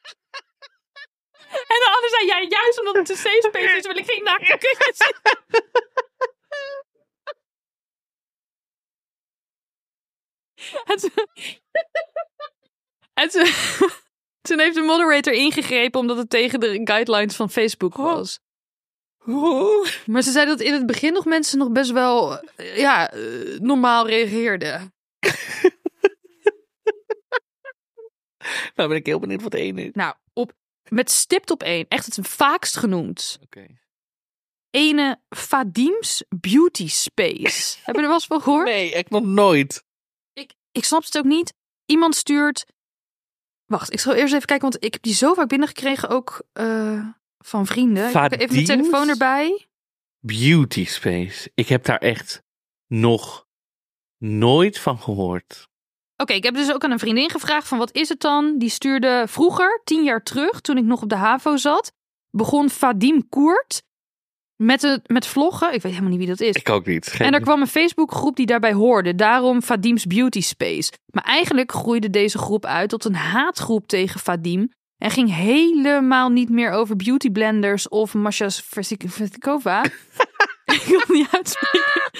En 1.50 1.80
de 1.84 1.92
ander 1.96 2.10
zei, 2.10 2.26
ja, 2.26 2.42
juist 2.50 2.80
omdat 2.80 2.96
het 2.96 3.10
een 3.10 3.18
safe 3.18 3.48
space 3.48 3.76
is, 3.76 3.86
wil 3.86 3.98
ik 3.98 4.06
geen 4.06 4.24
naakte 4.24 4.58
kutjes 4.58 4.98
zien. 4.98 5.16
En 10.86 10.98
toen, 10.98 11.12
en 13.14 13.30
toen, 13.30 13.46
toen 14.48 14.60
heeft 14.60 14.76
de 14.76 14.82
moderator 14.82 15.34
ingegrepen 15.34 16.00
omdat 16.00 16.18
het 16.18 16.30
tegen 16.30 16.60
de 16.60 16.82
guidelines 16.84 17.36
van 17.36 17.50
Facebook 17.50 17.96
was. 17.96 18.40
Maar 20.06 20.22
ze 20.22 20.32
zei 20.32 20.46
dat 20.46 20.60
in 20.60 20.74
het 20.74 20.86
begin 20.86 21.14
nog 21.14 21.26
mensen 21.26 21.58
nog 21.58 21.72
best 21.72 21.92
wel 21.92 22.40
eh, 22.40 22.78
ja, 22.78 23.12
eh, 23.12 23.60
normaal 23.60 24.08
reageerden. 24.08 24.94
Nou 28.76 28.90
ben 28.90 28.98
ik 28.98 29.06
heel 29.06 29.20
benieuwd 29.20 29.42
wat 29.42 29.54
één 29.54 29.78
is. 29.78 29.90
Nou, 29.94 30.16
op, 30.34 30.54
met 30.90 31.12
stipt 31.12 31.52
op 31.52 31.64
één, 31.64 31.86
echt 31.88 32.16
het 32.16 32.28
vaakst 32.28 32.78
genoemd. 32.78 33.40
Oké. 33.44 33.66
Ene 34.70 35.20
Fadims 35.30 36.24
Beauty 36.30 36.88
Space. 36.88 37.78
Heb 37.84 37.96
je 37.96 38.02
er 38.02 38.08
wel 38.08 38.14
eens 38.14 38.26
van 38.26 38.42
gehoord? 38.42 38.66
Nee, 38.66 38.92
ik 38.92 39.10
nog 39.10 39.24
nooit. 39.24 39.85
Ik, 40.76 40.84
snap 40.84 41.04
het 41.04 41.18
ook 41.18 41.24
niet. 41.24 41.54
Iemand 41.86 42.16
stuurt. 42.16 42.66
Wacht, 43.66 43.94
ik 43.94 44.00
zal 44.00 44.14
eerst 44.14 44.34
even 44.34 44.48
kijken, 44.48 44.70
want 44.70 44.84
ik 44.84 44.94
heb 44.94 45.02
die 45.02 45.14
zo 45.14 45.34
vaak 45.34 45.48
binnengekregen 45.48 46.10
ook 46.10 46.42
eh, 46.54 47.08
van 47.38 47.66
vrienden. 47.66 48.08
Ik 48.08 48.14
heb 48.14 48.40
even 48.40 48.56
mijn 48.56 48.66
telefoon 48.66 49.10
erbij. 49.10 49.68
Beauty 50.20 50.86
Space. 50.86 51.52
Ik 51.54 51.68
heb 51.68 51.86
daar 51.86 51.98
echt 51.98 52.44
nog 52.88 53.48
nooit 54.18 54.80
van 54.80 55.00
gehoord. 55.00 55.68
Oké, 56.18 56.34
ik 56.34 56.44
heb 56.44 56.54
dus 56.54 56.74
ook 56.74 56.84
aan 56.84 56.92
een 56.92 57.00
vriendin 57.00 57.30
gevraagd 57.30 57.68
van 57.68 57.78
wat 57.78 57.96
is 57.96 58.10
het 58.10 58.20
dan? 58.20 58.58
Die 58.58 58.70
stuurde 58.70 59.24
vroeger, 59.28 59.82
tien 59.84 60.04
jaar 60.04 60.24
terug, 60.24 60.62
toen 60.62 60.78
ik 60.78 60.84
nog 60.84 61.02
op 61.02 61.10
de 61.10 61.16
HAVO 61.16 61.58
zat, 61.58 61.94
begon 62.30 62.70
Vadim 62.70 63.30
Koert 63.30 63.84
met, 64.56 65.00
met 65.06 65.28
vloggen. 65.28 65.68
Ik 65.74 65.82
weet 65.82 65.92
helemaal 65.92 66.10
niet 66.10 66.20
wie 66.20 66.28
dat 66.28 66.40
is. 66.42 66.56
Ik 66.56 66.70
ook 66.70 66.86
niet. 66.86 67.08
Geen- 67.08 67.28
En 67.28 67.34
er 67.34 67.42
kwam 67.42 67.62
een 67.62 67.68
Facebookgroep 67.68 68.36
die 68.36 68.46
daarbij 68.46 68.74
hoorde. 68.74 69.16
Daarom 69.16 69.62
Vadim's 69.64 70.06
Beauty 70.06 70.42
Space. 70.42 70.92
Maar 71.12 71.24
eigenlijk 71.24 71.72
groeide 71.72 72.10
deze 72.10 72.38
groep 72.38 72.66
uit 72.66 72.90
tot 72.90 73.06
een 73.06 73.16
haatgroep 73.16 73.88
tegen 73.88 74.20
Vadim. 74.20 74.70
En 74.98 75.12
ging 75.12 75.34
helemaal 75.36 76.30
niet 76.30 76.50
meer 76.50 76.72
over 76.72 76.96
beauty 76.96 77.30
blenders 77.30 77.90
of 77.90 78.14
Masha 78.14 78.50
Versikova. 78.50 79.84
ik 80.66 80.84
wil 80.88 81.00
het 81.00 81.10
niet 81.10 81.28
uitspreken. 81.32 82.12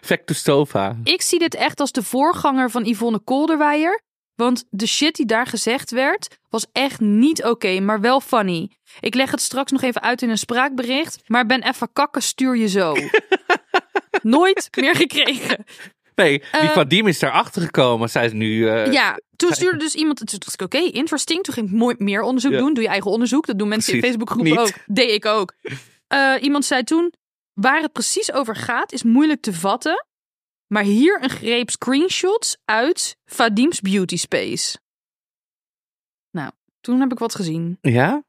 Vectostova. 0.00 0.96
Ik 1.04 1.22
zie 1.22 1.38
dit 1.38 1.54
echt 1.54 1.80
als 1.80 1.92
de 1.92 2.02
voorganger 2.02 2.70
van 2.70 2.84
Yvonne 2.86 3.18
Kolderweijer. 3.18 4.02
Want 4.38 4.64
de 4.70 4.86
shit 4.86 5.14
die 5.16 5.26
daar 5.26 5.46
gezegd 5.46 5.90
werd, 5.90 6.38
was 6.50 6.66
echt 6.72 7.00
niet 7.00 7.44
oké, 7.44 7.80
maar 7.80 8.00
wel 8.00 8.20
funny. 8.20 8.70
Ik 9.00 9.14
leg 9.14 9.30
het 9.30 9.40
straks 9.40 9.72
nog 9.72 9.82
even 9.82 10.02
uit 10.02 10.22
in 10.22 10.30
een 10.30 10.38
spraakbericht, 10.38 11.18
maar 11.26 11.46
ben 11.46 11.62
even 11.62 11.92
kakken, 11.92 12.22
stuur 12.22 12.56
je 12.56 12.68
zo. 12.68 12.94
Nooit 14.22 14.68
meer 14.80 14.94
gekregen. 14.96 15.64
Nee, 16.14 16.38
die 16.38 16.48
Eh, 16.60 16.70
Vadim 16.70 17.06
is 17.06 17.18
daarachter 17.18 17.62
gekomen. 17.62 18.10
Zij 18.10 18.24
is 18.24 18.32
nu... 18.32 18.68
eh, 18.68 18.92
Ja, 18.92 19.18
toen 19.36 19.52
stuurde 19.52 19.78
dus 19.78 19.94
iemand. 19.94 20.16
Toen 20.18 20.38
dacht 20.38 20.54
ik, 20.54 20.62
oké, 20.62 20.78
interesting. 20.78 21.42
Toen 21.42 21.54
ging 21.54 21.68
ik 21.68 21.74
mooi 21.74 21.94
meer 21.98 22.22
onderzoek 22.22 22.52
Ja. 22.52 22.58
doen. 22.58 22.74
Doe 22.74 22.82
je 22.82 22.88
eigen 22.88 23.10
onderzoek. 23.10 23.46
Dat 23.46 23.58
doen 23.58 23.68
mensen 23.68 23.94
in. 23.94 24.00
Facebookgroepen 24.02 24.58
ook. 24.58 24.72
Deed 24.86 25.10
ik 25.10 25.26
ook. 25.26 25.52
Eh, 26.06 26.34
iemand 26.40 26.64
zei 26.64 26.82
toen, 26.82 27.12
waar 27.54 27.80
het 27.82 27.92
precies 27.92 28.32
over 28.32 28.56
gaat, 28.56 28.92
is 28.92 29.02
moeilijk 29.02 29.40
te 29.42 29.52
vatten. 29.52 30.06
Maar 30.68 30.82
hier 30.82 31.22
een 31.22 31.30
greep 31.30 31.70
screenshots 31.70 32.56
uit 32.64 33.16
Vadim's 33.24 33.80
Beauty 33.80 34.16
Space. 34.16 34.78
Nou, 36.30 36.50
toen 36.80 37.00
heb 37.00 37.12
ik 37.12 37.18
wat 37.18 37.34
gezien. 37.34 37.78
Ja? 37.80 38.22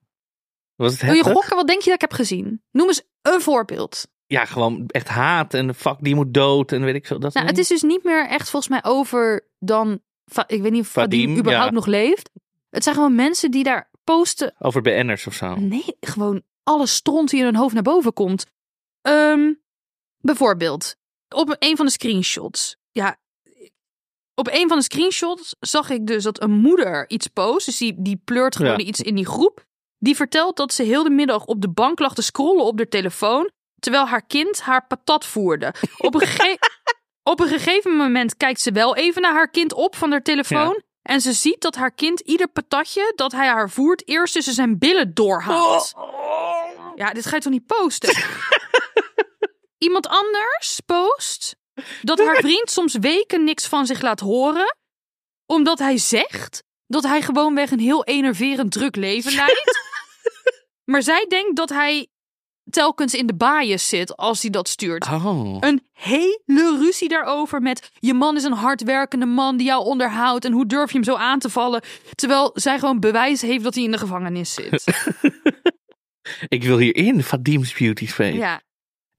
Was 0.75 0.91
het 0.91 1.01
Wil 1.01 1.09
je 1.11 1.15
heftig? 1.17 1.33
gokken? 1.33 1.55
Wat 1.55 1.67
denk 1.67 1.79
je 1.79 1.85
dat 1.85 1.95
ik 1.95 2.01
heb 2.09 2.13
gezien? 2.13 2.63
Noem 2.71 2.87
eens 2.87 3.01
een 3.21 3.41
voorbeeld. 3.41 4.07
Ja, 4.25 4.45
gewoon 4.45 4.85
echt 4.87 5.07
haat 5.07 5.53
en 5.53 5.75
fuck, 5.75 5.97
die 5.99 6.15
moet 6.15 6.33
dood 6.33 6.71
en 6.71 6.83
weet 6.83 6.95
ik 6.95 7.05
veel. 7.07 7.19
Dat 7.19 7.33
Nou, 7.33 7.45
soort 7.45 7.57
het 7.57 7.65
is 7.65 7.79
dus 7.79 7.89
niet 7.89 8.03
meer 8.03 8.27
echt 8.27 8.49
volgens 8.49 8.71
mij 8.71 8.91
over 8.91 9.47
dan... 9.59 10.01
Va- 10.25 10.47
Ik 10.47 10.61
weet 10.61 10.71
niet 10.71 10.81
of 10.81 10.87
Vadim, 10.87 11.19
Vadim, 11.21 11.37
überhaupt 11.39 11.69
ja. 11.69 11.75
nog 11.75 11.85
leeft. 11.85 12.29
Het 12.69 12.83
zijn 12.83 12.95
gewoon 12.95 13.15
mensen 13.15 13.51
die 13.51 13.63
daar 13.63 13.89
posten 14.03 14.47
dingen. 14.47 14.61
Over 14.65 14.81
BN'ers 14.81 15.27
of 15.27 15.33
zo. 15.33 15.55
Nee, 15.55 15.97
gewoon 15.99 16.41
alle 16.63 16.85
stront 16.85 17.29
die 17.29 17.39
in 17.39 17.45
hun 17.45 17.55
hoofd 17.55 17.73
naar 17.73 17.83
boven 17.83 18.13
komt. 18.13 18.45
Ehm, 19.01 19.53
bijvoorbeeld, 20.17 20.95
op 21.35 21.55
een 21.59 21.77
van 21.77 21.85
de 21.85 21.91
screenshots. 21.91 22.75
Ja, 22.91 23.17
op 24.35 24.47
een 24.51 24.67
van 24.67 24.77
de 24.77 24.83
screenshots 24.83 25.55
zag 25.59 25.89
ik 25.89 26.07
dus 26.07 26.23
dat 26.23 26.41
een 26.41 26.51
moeder 26.51 27.09
iets 27.09 27.27
post. 27.27 27.65
Dus 27.65 27.77
die, 27.77 27.95
die 27.97 28.21
pleurt 28.25 28.55
gewoon 28.55 28.71
Ja. 28.79 28.85
iets 28.85 29.01
in 29.01 29.15
die 29.15 29.25
groep. 29.25 29.65
Die 29.97 30.15
vertelt 30.15 30.57
dat 30.57 30.73
ze 30.73 30.83
heel 30.83 31.03
de 31.03 31.09
middag 31.09 31.45
op 31.45 31.61
de 31.61 31.69
bank 31.69 31.99
lag 31.99 32.13
te 32.13 32.21
scrollen 32.21 32.63
op 32.65 32.77
haar 32.77 32.87
telefoon. 32.87 33.51
Terwijl 33.79 34.05
haar 34.05 34.25
kind 34.25 34.61
haar 34.61 34.87
patat 34.87 35.25
voerde. 35.25 35.73
Op 35.97 36.13
een, 36.13 36.27
gege- 36.27 36.57
op 37.31 37.39
een 37.39 37.47
gegeven 37.47 37.95
moment 37.95 38.37
kijkt 38.37 38.59
ze 38.61 38.71
wel 38.71 38.95
even 38.95 39.21
naar 39.21 39.33
haar 39.33 39.49
kind 39.49 39.73
op 39.73 39.95
van 39.95 40.11
haar 40.11 40.23
telefoon. 40.23 40.81
En 41.01 41.21
ze 41.21 41.33
ziet 41.33 41.61
dat 41.61 41.75
haar 41.75 41.91
kind 41.93 42.19
ieder 42.19 42.47
patatje 42.47 43.11
dat 43.15 43.31
hij 43.31 43.47
haar 43.47 43.69
voert 43.69 44.07
eerst 44.07 44.33
tussen 44.33 44.53
zijn 44.53 44.77
billen 44.77 45.13
doorhaalt. 45.13 45.93
Ja, 46.95 47.11
dit 47.13 47.25
ga 47.25 47.35
je 47.35 47.41
toch 47.41 47.51
niet 47.51 47.65
posten? 47.65 48.15
Iemand 49.79 50.07
anders 50.07 50.79
post 50.85 51.55
dat 52.01 52.19
haar 52.19 52.35
vriend 52.35 52.69
soms 52.77 52.95
weken 52.99 53.43
niks 53.43 53.67
van 53.67 53.85
zich 53.85 54.01
laat 54.01 54.19
horen. 54.19 54.77
Omdat 55.45 55.79
hij 55.79 55.97
zegt 55.97 56.63
dat 56.87 57.03
hij 57.03 57.21
gewoonweg 57.21 57.71
een 57.71 57.79
heel 57.79 58.03
enerverend 58.03 58.71
druk 58.71 58.95
leven 58.95 59.33
leidt. 59.33 59.77
Maar 60.91 61.03
zij 61.03 61.25
denkt 61.27 61.55
dat 61.55 61.69
hij 61.69 62.07
telkens 62.69 63.13
in 63.13 63.25
de 63.25 63.35
bias 63.35 63.89
zit 63.89 64.17
als 64.17 64.41
hij 64.41 64.49
dat 64.49 64.67
stuurt. 64.67 65.05
Oh. 65.05 65.57
Een 65.59 65.87
hele 65.93 66.77
ruzie 66.79 67.07
daarover 67.07 67.61
met 67.61 67.89
je 67.99 68.13
man 68.13 68.35
is 68.35 68.43
een 68.43 68.53
hardwerkende 68.53 69.25
man 69.25 69.57
die 69.57 69.67
jou 69.67 69.85
onderhoudt 69.85 70.45
en 70.45 70.51
hoe 70.51 70.65
durf 70.65 70.87
je 70.87 70.93
hem 70.93 71.03
zo 71.03 71.15
aan 71.15 71.39
te 71.39 71.49
vallen 71.49 71.81
terwijl 72.15 72.51
zij 72.53 72.79
gewoon 72.79 72.99
bewijs 72.99 73.41
heeft 73.41 73.63
dat 73.63 73.75
hij 73.75 73.83
in 73.83 73.91
de 73.91 73.97
gevangenis 73.97 74.53
zit. 74.53 74.83
Ik 76.47 76.63
wil 76.63 76.77
hierin, 76.77 77.23
Vadim's 77.23 77.73
Beauty 77.73 78.07
Space. 78.07 78.37
ja, 78.37 78.61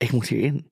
Ik 0.00 0.12
moet 0.12 0.28
hierin. 0.28 0.68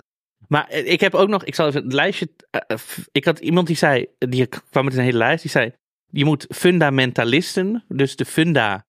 Maar 0.48 0.68
eh, 0.68 0.92
ik 0.92 1.00
heb 1.00 1.14
ook 1.14 1.28
nog, 1.28 1.44
ik 1.44 1.54
zal 1.54 1.66
even 1.66 1.82
het 1.82 1.92
lijstje. 1.92 2.30
eh, 2.50 2.60
eh, 2.66 2.78
ik 3.12 3.24
had 3.24 3.38
iemand 3.38 3.66
die 3.66 3.76
zei, 3.76 4.06
die 4.18 4.46
kwam 4.46 4.84
met 4.84 4.96
een 4.96 5.02
hele 5.02 5.18
lijst, 5.18 5.42
die 5.42 5.50
zei: 5.50 5.72
Je 6.06 6.24
moet 6.24 6.46
fundamentalisten, 6.48 7.84
dus 7.88 8.16
de 8.16 8.24
fundamentalist 8.24 8.84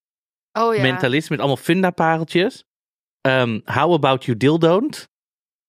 oh 0.54 0.76
ja. 0.76 1.28
met 1.30 1.40
allemaal 1.40 1.58
funda-pareltjes. 1.58 2.64
Ehm, 3.22 3.60
how 3.66 3.94
about 3.94 4.26
you 4.26 4.38
dildo't? 4.38 5.10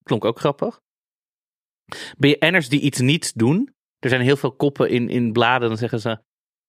Klonk 0.02 0.24
ook 0.24 0.38
grappig. 0.38 0.80
BN'ers 2.18 2.68
die 2.68 2.80
iets 2.80 2.98
niet 2.98 3.38
doen. 3.38 3.74
Er 3.98 4.08
zijn 4.08 4.20
heel 4.20 4.36
veel 4.36 4.52
koppen 4.52 4.90
in, 4.90 5.08
in 5.08 5.32
bladen, 5.32 5.68
dan 5.68 5.78
zeggen 5.78 6.00
ze. 6.00 6.18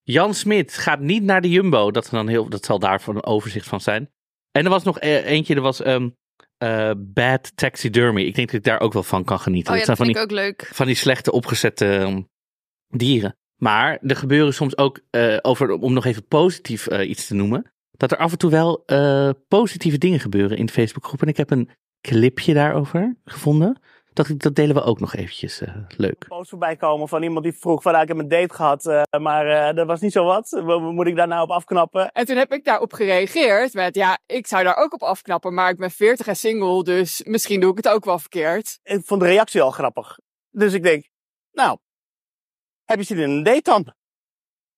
Jan 0.03 0.33
Smit 0.33 0.77
gaat 0.77 0.99
niet 0.99 1.23
naar 1.23 1.41
de 1.41 1.49
Jumbo. 1.49 1.91
Dat, 1.91 2.07
dan 2.11 2.27
heel, 2.27 2.49
dat 2.49 2.65
zal 2.65 2.79
daarvoor 2.79 3.15
een 3.15 3.25
overzicht 3.25 3.67
van 3.67 3.81
zijn. 3.81 4.11
En 4.51 4.63
er 4.63 4.69
was 4.69 4.83
nog 4.83 4.99
eentje, 4.99 5.55
er 5.55 5.61
was 5.61 5.81
ehm, 5.81 6.09
eh, 6.61 6.91
Bad 6.97 7.51
Taxidermy. 7.55 8.21
Ik 8.21 8.35
denk 8.35 8.47
dat 8.47 8.57
ik 8.57 8.63
daar 8.63 8.79
ook 8.79 8.93
wel 8.93 9.03
van 9.03 9.23
kan 9.23 9.39
genieten. 9.39 9.73
Oh 9.73 9.79
ja, 9.79 9.85
dat 9.85 9.97
vind 9.97 9.97
van 9.97 10.21
ik 10.21 10.29
die, 10.29 10.37
ook 10.39 10.45
leuk. 10.45 10.69
van 10.73 10.85
die 10.85 10.95
slechte 10.95 11.31
opgezette 11.31 11.85
ehm, 11.85 12.21
dieren. 12.87 13.35
Maar 13.55 13.99
er 14.01 14.15
gebeuren 14.15 14.53
soms 14.53 14.77
ook, 14.77 14.99
eh, 15.09 15.37
over, 15.41 15.71
om 15.71 15.93
nog 15.93 16.05
even 16.05 16.27
positief 16.27 16.87
eh, 16.87 17.09
iets 17.09 17.27
te 17.27 17.33
noemen, 17.33 17.71
dat 17.91 18.11
er 18.11 18.17
af 18.17 18.31
en 18.31 18.37
toe 18.37 18.51
wel 18.51 18.85
positieve 19.47 19.97
dingen 19.97 20.19
gebeuren 20.19 20.57
in 20.57 20.65
de 20.65 20.71
Facebookgroep. 20.71 21.21
En 21.21 21.27
ik 21.27 21.37
heb 21.37 21.51
een 21.51 21.69
clipje 22.01 22.53
daarover 22.53 23.15
gevonden. 23.25 23.79
Dacht 24.13 24.29
ik, 24.29 24.39
dat 24.39 24.55
delen 24.55 24.75
we 24.75 24.81
ook 24.83 24.99
nog 24.99 25.13
eventjes. 25.15 25.61
eh, 25.61 25.75
leuk. 25.97 26.25
post 26.27 26.49
voorbij 26.49 26.75
komen 26.75 27.07
van 27.07 27.23
iemand 27.23 27.43
die 27.43 27.53
vroeg 27.53 27.81
van, 27.81 27.91
nou, 27.91 28.03
ik 28.03 28.09
heb 28.09 28.19
een 28.19 28.27
date 28.27 28.53
gehad, 28.53 28.85
eh, 28.85 29.01
maar 29.19 29.47
eh, 29.69 29.75
dat 29.75 29.87
was 29.87 30.01
niet 30.01 30.11
zo 30.11 30.23
wat. 30.25 30.49
Wa- 30.49 30.63
wa- 30.63 30.91
Moet 30.91 31.07
ik 31.07 31.15
daar 31.15 31.27
nou 31.27 31.43
op 31.43 31.49
afknappen? 31.51 32.11
En 32.11 32.25
toen 32.25 32.37
heb 32.37 32.51
ik 32.53 32.63
daarop 32.65 32.93
gereageerd 32.93 33.73
met, 33.73 33.95
ja, 33.95 34.19
ik 34.25 34.47
zou 34.47 34.63
daar 34.63 34.75
ook 34.77 34.93
op 34.93 35.03
afknappen, 35.03 35.53
maar 35.53 35.69
ik 35.69 35.77
ben 35.77 35.91
40 35.91 36.27
en 36.27 36.35
single, 36.35 36.83
dus 36.83 37.23
misschien 37.23 37.59
doe 37.59 37.71
ik 37.71 37.77
het 37.77 37.87
ook 37.89 38.05
wel 38.05 38.19
verkeerd. 38.19 38.79
Ik 38.83 39.01
vond 39.05 39.21
de 39.21 39.27
reactie 39.27 39.61
al 39.61 39.71
grappig. 39.71 40.17
Dus 40.49 40.73
ik 40.73 40.83
denk, 40.83 41.05
nou, 41.51 41.77
heb 42.85 42.97
je 42.99 43.05
zin 43.05 43.17
in 43.17 43.29
een 43.29 43.43
date 43.43 43.61
dan? 43.61 43.93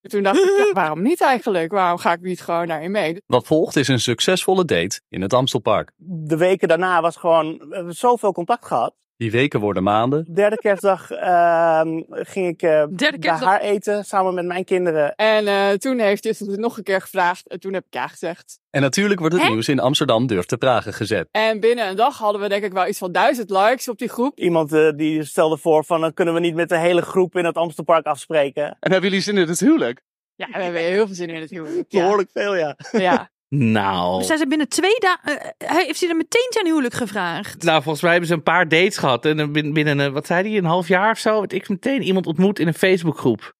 En 0.01 0.09
toen 0.09 0.23
dacht 0.23 0.37
ik, 0.37 0.57
ja, 0.57 0.71
waarom 0.73 1.01
niet 1.01 1.21
eigenlijk? 1.21 1.71
Waarom 1.71 1.97
ga 1.97 2.11
ik 2.13 2.21
niet 2.21 2.41
gewoon 2.41 2.67
daarin 2.67 2.91
mee? 2.91 3.21
Wat 3.25 3.45
volgt 3.47 3.75
is 3.75 3.87
een 3.87 3.99
succesvolle 3.99 4.65
date 4.65 5.01
in 5.09 5.21
het 5.21 5.33
Amstelpark. 5.33 5.91
De 5.97 6.37
weken 6.37 6.67
daarna 6.67 7.01
was 7.01 7.15
gewoon, 7.15 7.57
we 7.69 7.75
hebben 7.75 7.93
zoveel 7.95 8.31
contact 8.31 8.65
gehad. 8.65 8.95
Die 9.17 9.31
weken 9.31 9.59
worden 9.59 9.83
maanden. 9.83 10.33
Derde 10.33 10.57
kerstdag 10.57 11.11
ehm, 11.11 12.01
ging 12.09 12.47
ik 12.47 12.61
eh, 12.61 12.69
Derde 12.69 12.95
bij 12.97 13.19
kerstdag. 13.19 13.49
haar 13.49 13.61
eten, 13.61 14.05
samen 14.05 14.33
met 14.33 14.45
mijn 14.45 14.63
kinderen. 14.63 15.15
En 15.15 15.47
eh, 15.47 15.69
toen 15.69 15.99
heeft 15.99 16.23
Justin 16.23 16.49
het 16.49 16.59
nog 16.59 16.77
een 16.77 16.83
keer 16.83 17.01
gevraagd 17.01 17.47
en 17.47 17.59
toen 17.59 17.73
heb 17.73 17.85
ik 17.85 17.93
ja 17.93 18.07
gezegd. 18.07 18.59
En 18.69 18.81
natuurlijk 18.81 19.19
wordt 19.19 19.35
het 19.35 19.43
Hè? 19.43 19.49
nieuws 19.49 19.69
in 19.69 19.79
Amsterdam 19.79 20.27
durft 20.27 20.47
te 20.47 20.57
pragen 20.57 20.93
gezet. 20.93 21.27
En 21.31 21.59
binnen 21.59 21.87
een 21.89 21.95
dag 21.95 22.17
hadden 22.17 22.41
we 22.41 22.49
denk 22.49 22.63
ik 22.63 22.73
wel 22.73 22.87
iets 22.87 22.97
van 22.97 23.11
duizend 23.11 23.49
likes 23.49 23.89
op 23.89 23.97
die 23.97 24.09
groep. 24.09 24.39
Iemand 24.39 24.73
eh, 24.73 24.89
die 24.95 25.23
stelde 25.23 25.57
voor 25.57 25.85
van, 25.85 26.01
dan 26.01 26.13
kunnen 26.13 26.33
we 26.33 26.39
niet 26.39 26.55
met 26.55 26.69
de 26.69 26.77
hele 26.77 27.01
groep 27.01 27.35
in 27.35 27.45
het 27.45 27.55
Amstelpark 27.55 28.05
afspreken. 28.05 28.63
En 28.79 28.91
hebben 28.91 29.09
jullie 29.09 29.21
zin 29.25 29.37
in 29.37 29.47
het 29.47 29.59
huwelijk? 29.59 30.01
Ja, 30.35 30.47
we 30.51 30.63
hebben 30.63 30.81
heel 30.81 31.05
veel 31.05 31.15
zin 31.15 31.29
in 31.29 31.41
het 31.41 31.49
huwelijk. 31.49 31.85
Ja. 31.91 32.01
Behoorlijk 32.01 32.29
veel, 32.33 32.55
ja. 32.55 32.75
ja. 32.91 33.31
Nou. 33.55 34.17
Dus 34.17 34.27
zijn 34.27 34.39
ze 34.39 34.47
binnen 34.47 34.67
twee 34.67 34.95
dagen... 34.99 35.39
eh, 35.41 35.67
hij 35.67 35.85
heeft 35.85 35.99
hij 35.99 36.09
er 36.09 36.15
meteen 36.15 36.47
ten 36.49 36.65
huwelijk 36.65 36.93
gevraagd? 36.93 37.63
Nou, 37.63 37.81
volgens 37.81 38.01
mij 38.03 38.11
hebben 38.11 38.29
ze 38.29 38.35
een 38.35 38.43
paar 38.43 38.67
dates 38.67 38.97
gehad. 38.97 39.25
En 39.25 39.37
dan 39.37 39.51
bin- 39.51 39.73
binnen, 39.73 39.99
een, 39.99 40.13
wat 40.13 40.25
zei 40.27 40.49
hij, 40.49 40.57
een 40.57 40.65
half 40.65 40.87
jaar 40.87 41.11
of 41.11 41.17
zo, 41.17 41.39
werd 41.39 41.53
ik 41.53 41.69
meteen 41.69 42.01
iemand 42.01 42.25
ontmoet 42.27 42.59
in 42.59 42.67
een 42.67 42.73
Facebookgroep. 42.73 43.53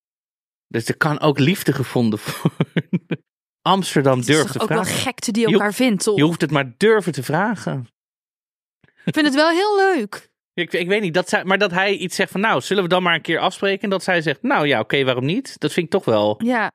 Dus 0.67 0.87
er 0.87 0.97
kan 0.97 1.19
ook 1.19 1.39
liefde 1.39 1.73
gevonden 1.73 2.19
worden. 2.41 3.23
Amsterdam 3.61 4.19
Het 4.19 4.29
is 4.29 4.35
durft 4.35 4.43
toch 4.47 4.55
te 4.57 4.61
ook 4.61 4.69
wel 4.69 4.83
vragen. 4.83 5.01
gekte 5.01 5.31
die 5.31 5.47
Je 5.47 5.53
elkaar 5.53 5.73
vindt, 5.73 6.03
toch? 6.03 6.17
Je 6.17 6.23
hoeft 6.23 6.41
het 6.41 6.51
maar 6.51 6.73
durven 6.77 7.11
te 7.11 7.23
vragen. 7.23 7.87
Ik 9.05 9.13
vind 9.13 9.25
het 9.25 9.35
wel 9.35 9.49
heel 9.49 9.75
leuk. 9.75 10.31
Ik, 10.53 10.73
ik 10.73 10.87
weet 10.87 11.01
niet, 11.01 11.13
dat 11.13 11.29
zij, 11.29 11.43
maar 11.43 11.57
dat 11.57 11.71
hij 11.71 11.95
iets 11.95 12.15
zegt 12.15 12.31
van, 12.31 12.41
nou, 12.41 12.61
zullen 12.61 12.83
we 12.83 12.89
dan 12.89 13.03
maar 13.03 13.15
een 13.15 13.21
keer 13.21 13.39
afspreken? 13.39 13.81
En 13.83 13.89
dat 13.89 14.03
zij 14.03 14.21
zegt, 14.21 14.41
nou 14.41 14.67
ja, 14.67 14.79
oké, 14.79 15.03
waarom 15.03 15.25
niet? 15.25 15.59
Dat 15.59 15.71
vind 15.73 15.85
ik 15.85 15.91
toch 15.91 16.05
wel 16.05 16.41
Ja, 16.43 16.71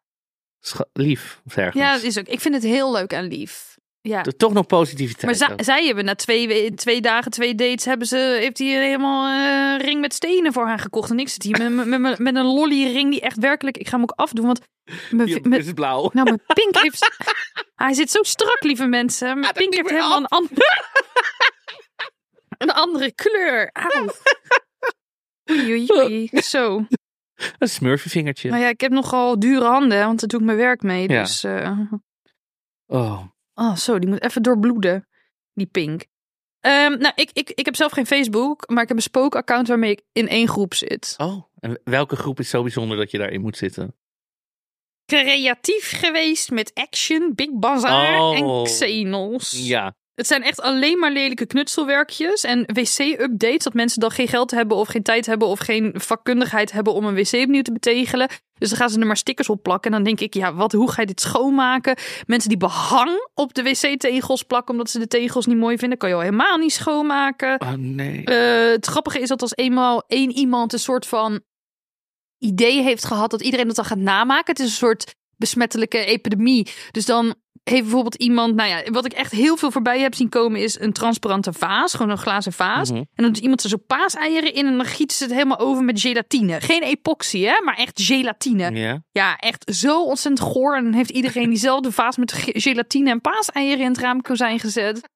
lief. 0.92 1.40
Of 1.46 1.56
ergens. 1.56 1.82
ja 1.84 1.92
dat 1.92 2.02
is 2.02 2.18
ook. 2.18 2.26
Ik 2.26 2.40
vind 2.40 2.54
het 2.54 2.62
heel 2.62 2.92
leuk 2.92 3.12
en 3.12 3.24
lief. 3.24 3.76
Ja. 4.00 4.22
Toch 4.22 4.52
nog 4.52 4.66
positiviteit. 4.66 5.40
Maar 5.40 5.64
zij 5.64 5.86
hebben 5.86 6.04
na 6.04 6.14
twee, 6.14 6.48
we- 6.48 6.72
twee 6.74 7.00
dagen, 7.00 7.30
twee 7.30 7.54
dates, 7.54 7.84
hebben 7.84 8.06
ze, 8.06 8.16
heeft 8.40 8.58
hij 8.58 8.66
helemaal 8.68 9.26
een 9.74 9.78
ring 9.80 10.00
met 10.00 10.14
stenen 10.14 10.52
voor 10.52 10.66
haar 10.66 10.78
gekocht. 10.78 11.10
En 11.10 11.18
ik 11.18 11.28
zit 11.28 11.42
hier 11.42 11.70
met, 11.72 11.86
met, 11.86 12.00
met, 12.00 12.18
met 12.18 12.34
een 12.34 12.44
lolly 12.44 12.92
ring 12.92 13.10
die 13.10 13.20
echt 13.20 13.36
werkelijk, 13.38 13.76
ik 13.76 13.86
ga 13.88 13.92
hem 13.92 14.02
ook 14.02 14.12
afdoen, 14.16 14.46
want 14.46 14.60
mijn, 15.10 15.28
is 15.52 15.66
het 15.66 15.74
blauw. 15.74 16.10
nou, 16.12 16.24
mijn 16.26 16.40
pink 16.46 16.76
heeft, 16.82 17.10
hij 17.74 17.92
zit 17.92 18.10
zo 18.10 18.22
strak, 18.22 18.62
lieve 18.62 18.86
mensen. 18.86 19.38
Mijn 19.40 19.52
pink 19.52 19.74
heeft 19.74 19.90
helemaal 19.90 20.16
een 20.18 20.26
andere, 20.26 20.82
een 22.58 22.70
andere 22.70 23.12
kleur. 23.12 23.70
Auw. 23.72 24.06
Oei, 25.50 25.70
oei, 25.72 25.86
oei. 25.92 26.28
Zo. 26.42 26.86
Een 27.58 27.68
smurfenvingertje. 27.68 28.50
Nou 28.50 28.62
ja, 28.62 28.68
ik 28.68 28.80
heb 28.80 28.92
nogal 28.92 29.38
dure 29.38 29.64
handen, 29.64 30.04
want 30.06 30.20
daar 30.20 30.28
doe 30.28 30.40
ik 30.40 30.46
mijn 30.46 30.58
werk 30.58 30.82
mee. 30.82 31.08
Ja. 31.08 31.22
Dus, 31.22 31.44
eh, 31.44 31.80
Oh. 32.86 33.22
Oh, 33.54 33.76
zo, 33.76 33.98
die 33.98 34.08
moet 34.08 34.22
even 34.22 34.42
doorbloeden. 34.42 35.08
Die 35.54 35.66
pink. 35.66 36.06
Ehm, 36.60 36.98
nou, 36.98 37.12
ik, 37.14 37.30
ik, 37.32 37.50
ik 37.50 37.64
heb 37.64 37.76
zelf 37.76 37.92
geen 37.92 38.06
Facebook, 38.06 38.68
maar 38.68 38.82
ik 38.82 38.88
heb 38.88 38.96
een 38.96 39.02
spookaccount 39.02 39.68
waarmee 39.68 39.90
ik 39.90 40.02
in 40.12 40.28
één 40.28 40.48
groep 40.48 40.74
zit. 40.74 41.14
oh, 41.18 41.42
en 41.60 41.80
welke 41.84 42.16
groep 42.16 42.38
is 42.38 42.50
zo 42.50 42.62
bijzonder 42.62 42.96
dat 42.96 43.10
je 43.10 43.18
daarin 43.18 43.40
moet 43.40 43.56
zitten? 43.56 43.94
Creatief 45.06 45.98
geweest 45.98 46.50
met 46.50 46.70
Action, 46.74 47.32
Big 47.34 47.50
Bazaar 47.52 48.20
Oh. 48.20 48.36
en 48.36 48.64
Xenos. 48.64 49.66
Ja, 49.66 49.94
Het 50.18 50.26
zijn 50.26 50.42
echt 50.42 50.60
alleen 50.60 50.98
maar 50.98 51.12
lelijke 51.12 51.46
knutselwerkjes 51.46 52.44
en 52.44 52.64
wc-updates. 52.66 53.64
Dat 53.64 53.74
mensen 53.74 54.00
dan 54.00 54.10
geen 54.10 54.28
geld 54.28 54.50
hebben 54.50 54.76
of 54.76 54.88
geen 54.88 55.02
tijd 55.02 55.26
hebben 55.26 55.48
of 55.48 55.58
geen 55.58 55.94
vakkundigheid 55.94 56.72
hebben 56.72 56.92
om 56.92 57.04
een 57.04 57.14
wc 57.14 57.32
opnieuw 57.32 57.62
te 57.62 57.72
betegelen. 57.72 58.28
Dus 58.58 58.68
dan 58.68 58.78
gaan 58.78 58.90
ze 58.90 59.00
er 59.00 59.06
maar 59.06 59.16
stickers 59.16 59.48
op 59.48 59.62
plakken. 59.62 59.90
En 59.90 59.96
dan 59.96 60.06
denk 60.06 60.20
ik, 60.20 60.34
ja, 60.34 60.54
wat, 60.54 60.72
hoe 60.72 60.90
ga 60.90 61.00
je 61.00 61.06
dit 61.06 61.20
schoonmaken? 61.20 61.96
Mensen 62.26 62.48
die 62.48 62.58
behang 62.58 63.28
op 63.34 63.54
de 63.54 63.62
wc-tegels 63.62 64.42
plakken 64.42 64.72
omdat 64.72 64.90
ze 64.90 64.98
de 64.98 65.06
tegels 65.06 65.46
niet 65.46 65.56
mooi 65.56 65.78
vinden, 65.78 65.98
kan 65.98 66.08
je 66.08 66.14
al 66.14 66.20
helemaal 66.20 66.56
niet 66.56 66.72
schoonmaken. 66.72 67.60
oh 67.60 67.72
nee. 67.72 68.24
Eh, 68.24 68.70
het 68.70 68.86
grappige 68.86 69.20
is 69.20 69.28
dat 69.28 69.42
als 69.42 69.54
eenmaal 69.54 70.04
één 70.06 70.30
iemand 70.30 70.72
een 70.72 70.78
soort 70.78 71.06
van 71.06 71.40
idee 72.38 72.82
heeft 72.82 73.04
gehad 73.04 73.30
dat 73.30 73.42
iedereen 73.42 73.66
dat 73.66 73.76
dan 73.76 73.84
gaat 73.84 73.98
namaken. 73.98 74.52
Het 74.52 74.58
is 74.58 74.66
een 74.66 74.72
soort 74.72 75.14
besmettelijke 75.36 76.04
epidemie. 76.04 76.66
Dus 76.90 77.04
dan 77.04 77.34
heeft 77.68 77.82
bijvoorbeeld 77.82 78.14
iemand, 78.14 78.54
nou 78.54 78.68
ja, 78.68 78.90
wat 78.90 79.04
ik 79.04 79.12
echt 79.12 79.32
heel 79.32 79.56
veel 79.56 79.70
voorbij 79.70 80.00
heb 80.00 80.14
zien 80.14 80.28
komen 80.28 80.60
is 80.60 80.80
een 80.80 80.92
transparante 80.92 81.52
vaas, 81.52 81.94
gewoon 81.94 82.10
een 82.10 82.18
glazen 82.18 82.52
vaas. 82.52 82.90
Mhm. 82.90 82.98
En 82.98 83.08
dan 83.14 83.32
doet 83.32 83.42
iemand 83.42 83.62
er 83.62 83.68
zo 83.68 83.76
paaseieren 83.86 84.54
in 84.54 84.66
en 84.66 84.76
dan 84.76 84.86
gieten 84.86 85.16
ze 85.16 85.24
het 85.24 85.32
helemaal 85.32 85.58
over 85.58 85.84
met 85.84 86.00
gelatine. 86.00 86.60
Geen 86.60 86.82
epoxy, 86.82 87.40
hè, 87.40 87.60
maar 87.64 87.76
echt 87.76 88.00
gelatine. 88.02 88.70
Ja. 88.70 89.02
Ja, 89.12 89.36
echt 89.36 89.74
zo 89.74 90.04
ontzettend 90.04 90.48
goor. 90.50 90.76
En 90.76 90.84
dan 90.84 90.92
heeft 90.92 91.10
iedereen 91.10 91.48
diezelfde 91.48 91.92
vaas 91.92 92.16
met 92.16 92.32
ge- 92.32 92.60
gelatine 92.60 93.10
en 93.10 93.20
paaseieren 93.20 93.84
in 93.84 93.90
het 93.90 93.98
raamkozijn 94.00 94.58
gezet. 94.60 95.08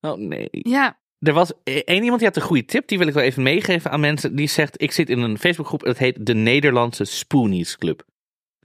Oh 0.00 0.16
nee. 0.18 0.48
Ja, 0.50 0.98
Er 1.18 1.32
was 1.32 1.52
e- 1.64 1.78
één 1.84 2.02
iemand 2.02 2.18
die 2.18 2.28
had 2.28 2.36
een 2.36 2.42
goede 2.42 2.64
tip. 2.64 2.88
Die 2.88 2.98
wil 2.98 3.06
ik 3.06 3.14
wel 3.14 3.22
even 3.22 3.42
meegeven 3.42 3.90
aan 3.90 4.00
mensen. 4.00 4.36
Die 4.36 4.48
zegt: 4.48 4.82
Ik 4.82 4.92
zit 4.92 5.10
in 5.10 5.18
een 5.20 5.38
Facebookgroep. 5.38 5.82
Dat 5.82 5.98
heet 5.98 6.26
de 6.26 6.34
Nederlandse 6.34 7.04
Spoonies 7.04 7.76
Club. 7.78 8.04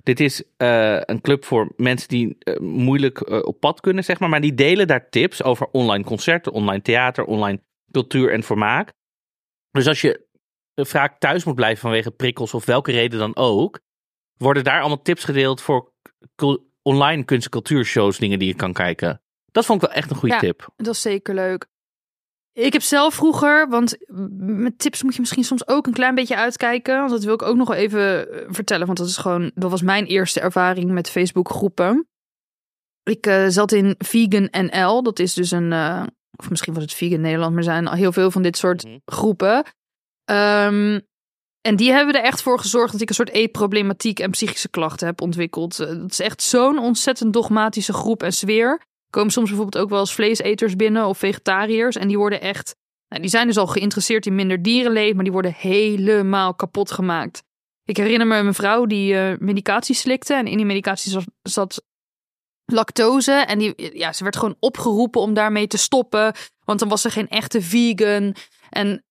Dit 0.04 0.20
is 0.20 0.44
eh, 0.58 1.00
een 1.02 1.22
club 1.22 1.46
voor 1.46 1.74
mensen 1.78 2.08
die 2.08 2.36
eh, 2.40 2.60
moeilijk 2.60 3.22
eh, 3.22 3.40
op 3.44 3.60
pad 3.60 3.80
kunnen, 3.80 4.04
zeg 4.04 4.20
maar. 4.20 4.30
Maar 4.30 4.42
die 4.42 4.54
delen 4.54 4.88
daar 4.88 5.10
tips 5.10 5.44
over 5.44 5.68
online 5.72 6.04
concerten, 6.04 6.52
online 6.52 6.82
theater, 6.82 7.26
online 7.26 7.62
cultuur 7.92 8.32
en 8.32 8.44
vermaak. 8.44 8.94
Dus 9.72 9.88
als 9.88 10.02
je 10.02 10.28
vaak 10.76 11.20
thuis 11.20 11.44
moet 11.44 11.56
blijven 11.56 11.82
vanwege 11.82 12.12
prikkels 12.12 12.54
of 12.54 12.66
welke 12.66 12.92
reden 12.92 13.20
dan 13.20 13.36
ook, 13.36 13.80
worden 14.38 14.64
daar 14.64 14.80
allemaal 14.80 15.02
tips 15.02 15.24
gedeeld 15.24 15.62
voor 15.62 15.94
online 16.82 17.24
kunst- 17.24 17.46
en 17.46 17.52
cultuurshows, 17.52 18.18
dingen 18.18 18.40
die 18.40 18.48
je 18.48 18.56
kan 18.56 18.74
kijken. 18.74 19.22
Dat 19.52 19.66
vond 19.66 19.82
ik 19.82 19.88
wel 19.88 19.98
echt 19.98 20.10
een 20.10 20.16
goede 20.18 20.34
Ja. 20.36 20.40
tip. 20.40 20.68
Dat 20.76 20.94
is 20.94 21.02
zeker 21.02 21.34
leuk. 21.34 21.68
Ik 22.54 22.74
heb 22.74 22.82
zelf 22.82 23.14
vroeger, 23.14 23.70
want 23.70 23.98
met 24.38 24.80
tips 24.80 25.04
moet 25.04 25.14
je 25.14 25.20
misschien 25.20 25.44
soms 25.44 25.68
ook 25.68 25.88
een 25.88 25.94
klein 25.94 26.16
beetje 26.16 26.36
uitkijken. 26.36 26.98
Want 26.98 27.10
dat 27.10 27.24
wil 27.24 27.34
ik 27.34 27.42
ook 27.42 27.56
nog 27.56 27.74
even 27.74 28.32
eh, 28.32 28.48
vertellen. 28.50 28.86
Want 28.86 28.98
dat 28.98 29.08
is 29.08 29.18
gewoon, 29.18 29.52
dat 29.56 29.72
was 29.72 29.82
mijn 29.82 30.06
eerste 30.06 30.40
ervaring 30.40 30.92
met 30.92 31.10
Facebook 31.10 31.50
groepen. 31.50 32.08
Ik 33.04 33.26
eh, 33.26 33.46
zat 33.48 33.72
in 33.72 33.96
Vegan 33.98 34.48
NL. 34.52 35.04
Dat 35.04 35.20
is 35.20 35.34
dus 35.34 35.52
een, 35.52 35.72
eh, 35.74 36.04
of 36.36 36.50
misschien 36.50 36.74
was 36.74 36.84
het 36.84 36.94
Vegan 36.94 37.22
Nederland, 37.22 37.50
maar 37.50 37.60
er 37.60 37.70
zijn 37.72 37.88
al 37.88 37.94
heel 37.96 38.12
veel 38.12 38.32
van 38.32 38.42
dit 38.42 38.58
soort 38.58 38.84
Mhm. 38.84 38.98
groepen. 39.06 39.64
Ehm, 40.26 41.00
en 41.62 41.76
die 41.76 41.92
hebben 41.92 42.16
er 42.16 42.24
echt 42.24 42.42
voor 42.42 42.60
gezorgd 42.60 42.92
dat 42.92 43.02
ik 43.02 43.10
een 43.10 43.16
soort 43.16 43.30
eetproblematiek 43.30 44.20
en 44.20 44.32
psychische 44.32 44.70
klachten 44.70 45.08
heb 45.08 45.22
ontwikkeld. 45.22 45.78
Dat 45.78 46.12
is 46.12 46.20
echt 46.20 46.42
zo'n 46.42 46.80
ontzettend 46.80 47.34
dogmatische 47.34 47.94
groep 47.94 48.24
en 48.24 48.34
sfeer 48.34 48.82
komen 49.12 49.32
soms 49.32 49.50
bijvoorbeeld 49.50 49.84
ook 49.84 49.90
wel 49.90 50.00
eens 50.00 50.14
vleeseters 50.14 50.76
binnen 50.76 51.06
of 51.06 51.18
vegetariërs. 51.18 51.96
En 51.96 52.08
die 52.08 52.18
worden 52.18 52.42
echt, 52.42 52.76
nou, 53.08 53.22
die 53.22 53.32
zijn 53.32 53.48
dus 53.48 53.58
al 53.58 53.68
geïnteresseerd 53.68 54.26
in 54.26 54.36
minder 54.36 54.62
dierenleed, 54.62 55.14
maar 55.14 55.24
die 55.24 55.34
worden 55.34 55.54
helemaal 55.54 56.54
kapot 56.56 56.92
gemaakt. 56.92 57.44
Ik 57.84 57.98
herinner 57.98 58.28
me 58.28 58.38
een 58.38 58.46
mevrouw 58.46 58.86
die 58.86 59.18
eh, 59.18 59.38
medicatie 59.40 59.96
slikte 59.96 60.34
en 60.34 60.48
in 60.48 60.58
die 60.58 60.66
medicatie 60.66 61.12
zat, 61.12 61.26
zat 61.42 61.84
lactose. 62.66 63.32
En 63.32 63.60
die, 63.60 63.98
ja, 63.98 64.14
ze 64.14 64.24
werd 64.24 64.36
gewoon 64.36 64.56
opgeroepen 64.60 65.22
om 65.22 65.34
daarmee 65.34 65.68
te 65.68 65.78
stoppen, 65.78 66.34
want 66.66 66.80
dan 66.80 66.90
was 66.90 67.02
ze 67.02 67.10
geen 67.10 67.28
echte 67.28 67.62
vegan. 67.62 68.36
En 68.70 69.04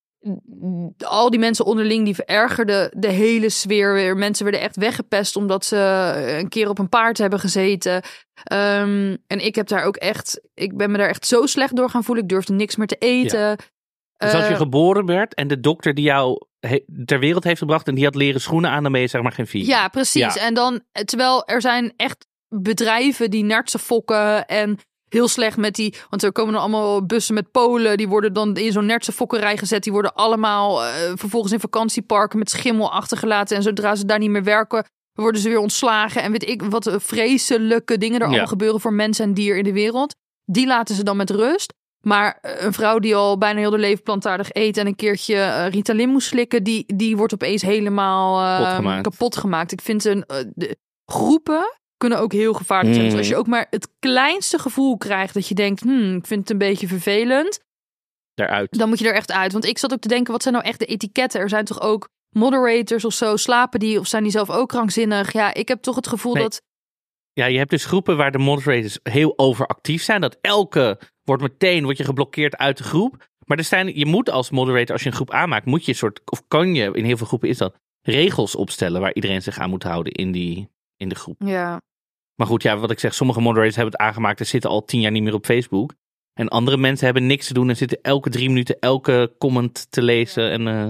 al 0.99 1.31
die 1.31 1.41
mensen 1.41 1.65
onderling 1.65 2.05
die 2.05 2.15
verergerden 2.15 2.91
de 2.97 3.09
hele 3.09 3.49
sfeer 3.49 3.93
weer. 3.93 4.17
Mensen 4.17 4.45
werden 4.45 4.63
echt 4.63 4.77
weggepest 4.77 5.37
omdat 5.37 5.65
ze 5.65 5.77
een 6.41 6.49
keer 6.49 6.69
op 6.69 6.79
een 6.79 6.89
paard 6.89 7.19
hebben 7.19 7.41
gezeten. 7.41 8.03
Ehm, 8.45 9.17
en 9.27 9.45
ik 9.45 9.55
heb 9.55 9.67
daar 9.67 9.85
ook 9.85 9.97
echt, 9.97 10.41
ik 10.55 10.77
ben 10.77 10.91
me 10.91 10.99
daar 10.99 11.09
echt 11.09 11.27
zo 11.27 11.47
slecht 11.47 11.77
door 11.77 11.91
gaan 11.91 12.05
voelen. 12.05 12.25
Ik 12.25 12.31
durfde 12.31 12.53
niks 12.53 12.77
meer 12.77 12.87
te 12.87 12.97
eten. 12.99 13.57
Dus 14.17 14.35
als 14.35 14.47
je 14.47 14.53
Eh, 14.53 14.57
geboren 14.57 15.07
werd 15.07 15.35
en 15.35 15.49
de 15.49 15.61
dokter 15.61 15.95
die 15.95 16.05
jou 16.05 16.47
ter 17.05 17.19
wereld 17.19 17.45
heeft 17.45 17.59
gebracht 17.59 17.89
en 17.89 17.95
die 17.95 18.05
had 18.05 18.15
leren 18.15 18.41
schoenen 18.41 18.71
aan, 18.71 18.83
dan 18.83 18.93
ben 18.93 19.01
je 19.01 19.07
zeg 19.07 19.23
maar 19.23 19.33
geen 19.33 19.47
vegan. 19.47 19.69
Ja, 19.69 19.89
precies. 19.89 20.35
Ja. 20.35 20.37
En 20.37 20.55
dan, 20.55 20.81
terwijl 21.05 21.47
er 21.47 21.61
zijn 21.61 21.93
echt 21.97 22.27
bedrijven 22.49 23.31
die 23.31 23.45
nertsen 23.45 23.81
fokken 23.81 24.47
en 24.47 24.79
heel 25.11 25.29
slecht 25.29 25.57
met 25.57 25.75
die, 25.75 25.95
want 26.11 26.23
er 26.23 26.33
komen 26.33 26.53
dan 26.53 26.63
allemaal 26.63 27.07
bussen 27.07 27.35
met 27.35 27.51
Polen, 27.51 27.97
die 27.97 28.09
worden 28.09 28.33
dan 28.33 28.57
in 28.57 28.73
zo'n 28.73 28.87
nertsenfokkerij 28.87 29.57
gezet, 29.57 29.83
die 29.83 29.93
worden 29.93 30.15
allemaal 30.15 30.85
eh, 30.85 30.91
vervolgens 31.15 31.53
in 31.53 31.61
vakantieparken 31.61 32.39
met 32.39 32.51
schimmel 32.51 32.93
achtergelaten 32.93 33.57
en 33.57 33.63
zodra 33.63 33.95
ze 33.95 34.05
daar 34.05 34.19
niet 34.19 34.31
meer 34.31 34.45
werken, 34.45 34.85
worden 35.13 35.41
ze 35.41 35.49
weer 35.49 35.59
ontslagen 35.59 36.23
en 36.23 36.31
weet 36.33 36.49
ik 36.49 36.63
wat 36.63 36.87
eh, 36.87 36.95
vreselijke 36.99 37.99
dingen 37.99 38.17
er 38.17 38.25
Ja. 38.25 38.29
allemaal 38.31 38.47
gebeuren 38.47 38.81
voor 38.81 38.93
mens 38.93 39.19
en 39.19 39.35
dier 39.35 39.57
in 39.57 39.65
de 39.65 39.73
wereld. 39.73 40.15
Die 40.45 40.67
laten 40.67 40.95
ze 40.95 41.03
dan 41.05 41.17
met 41.17 41.31
rust. 41.31 41.73
Maar 42.07 42.39
eh, 42.41 42.65
een 42.65 42.73
vrouw 42.73 42.99
die 42.99 43.17
al 43.17 43.39
bijna 43.39 43.59
heel 43.59 43.71
haar 43.71 43.81
leven 43.81 44.03
plantaardig 44.03 44.49
eet 44.53 44.77
en 44.77 44.87
een 44.87 44.97
keertje 44.97 45.65
Ritalin 45.67 46.09
moest 46.09 46.29
slikken, 46.29 46.63
die, 46.63 46.85
die 46.97 47.17
wordt 47.17 47.35
opeens 47.35 47.63
helemaal 47.63 48.41
eh, 48.41 48.57
Kapot 48.57 48.75
gemaakt. 48.77 49.03
kapot 49.03 49.37
gemaakt. 49.37 49.73
Ik 49.73 49.81
vind 49.81 50.05
een, 50.05 50.25
de, 50.55 50.77
groepen 51.07 51.80
kunnen 52.01 52.19
ook 52.19 52.33
heel 52.33 52.53
gevaarlijk 52.53 52.95
zijn. 52.95 53.05
Mm. 53.07 53.11
Dus 53.11 53.19
als 53.21 53.29
je 53.29 53.37
ook 53.37 53.47
maar 53.47 53.67
het 53.71 53.89
kleinste 53.99 54.59
gevoel 54.59 54.97
krijgt 54.97 55.35
dat 55.35 55.49
je 55.49 55.55
denkt, 55.55 55.81
hmm, 55.81 56.17
ik 56.17 56.27
vind 56.27 56.41
het 56.41 56.51
een 56.51 56.59
beetje 56.59 56.87
vervelend, 56.89 57.61
Daaruit. 58.35 58.79
dan 58.79 58.89
moet 58.89 58.99
je 58.99 59.09
er 59.09 59.15
echt 59.15 59.33
uit. 59.33 59.53
Want 59.53 59.65
ik 59.65 59.79
zat 59.79 59.93
ook 59.93 60.01
te 60.01 60.09
denken, 60.09 60.33
wat 60.33 60.43
zijn 60.43 60.55
nou 60.55 60.67
echt 60.67 60.79
de 60.79 60.87
etiketten? 60.87 61.41
Er 61.41 61.49
zijn 61.49 61.65
toch 61.65 61.81
ook 61.81 62.09
moderators 62.31 63.05
of 63.05 63.13
zo, 63.13 63.37
slapen 63.37 63.81
die 63.81 63.99
of 63.99 64.07
zijn 64.07 64.23
die 64.23 64.33
zelf 64.33 64.51
ook 64.51 64.69
krankzinnig? 64.69 65.33
Ja, 65.33 65.55
ik 65.55 65.69
heb 65.69 65.83
toch 65.83 65.97
het 65.97 66.07
gevoel 66.07 66.35
Nee. 66.35 66.43
dat 66.43 66.63
Ja, 67.33 67.47
je 67.47 67.59
hebt 67.59 67.71
dus 67.71 67.85
groepen 67.85 68.17
waar 68.17 68.31
de 68.33 68.39
moderators 68.39 68.99
heel 69.03 69.33
overactief 69.39 70.03
zijn. 70.03 70.21
Dat 70.21 70.39
elke 70.41 71.01
wordt 71.23 71.43
meteen 71.43 71.83
wordt 71.83 71.99
je 71.99 72.05
geblokkeerd 72.05 72.57
uit 72.57 72.77
de 72.79 72.85
groep. 72.85 73.29
Maar 73.47 73.59
er 73.59 73.65
zijn, 73.65 73.99
je 73.99 74.07
moet 74.07 74.31
als 74.31 74.51
moderator, 74.51 74.93
als 74.93 75.03
je 75.03 75.09
een 75.09 75.15
groep 75.15 75.31
aanmaakt, 75.31 75.67
moet 75.67 75.85
je 75.85 75.91
een 75.91 75.97
soort, 75.97 76.21
of 76.25 76.43
kan 76.49 76.75
je, 76.75 76.91
in 76.93 77.05
heel 77.05 77.17
veel 77.17 77.27
groepen 77.27 77.49
is 77.49 77.59
dat, 77.59 77.75
regels 78.03 78.55
opstellen 78.55 79.01
waar 79.01 79.15
iedereen 79.15 79.43
zich 79.43 79.59
aan 79.59 79.71
moet 79.71 79.83
houden 79.83 80.13
in, 80.13 80.33
die, 80.33 80.69
in 80.97 81.09
de 81.09 81.15
groep. 81.15 81.37
ja, 81.45 81.81
Maar 82.41 82.49
goed, 82.49 82.63
ja, 82.63 82.77
wat 82.79 82.91
ik 82.91 82.99
zeg, 82.99 83.15
sommige 83.15 83.41
moderators 83.41 83.77
hebben 83.77 83.93
het 83.93 84.03
aangemaakt 84.03 84.41
en 84.41 84.47
zitten 84.47 84.71
al 84.71 84.85
tien 84.85 85.01
jaar 85.01 85.11
niet 85.11 85.23
meer 85.23 85.35
op 85.35 85.45
Facebook. 85.45 85.95
En 86.33 86.49
andere 86.49 86.77
mensen 86.77 87.05
hebben 87.05 87.27
niks 87.27 87.47
te 87.47 87.55
doen 87.55 87.69
en 87.69 87.77
zitten 87.77 87.99
elke 88.03 88.31
drie 88.31 88.49
minuten 88.49 88.77
elke 88.79 89.35
comment 89.39 89.87
te 89.91 90.03
lezen. 90.03 90.51
En 90.51 90.69
eh, 90.69 90.89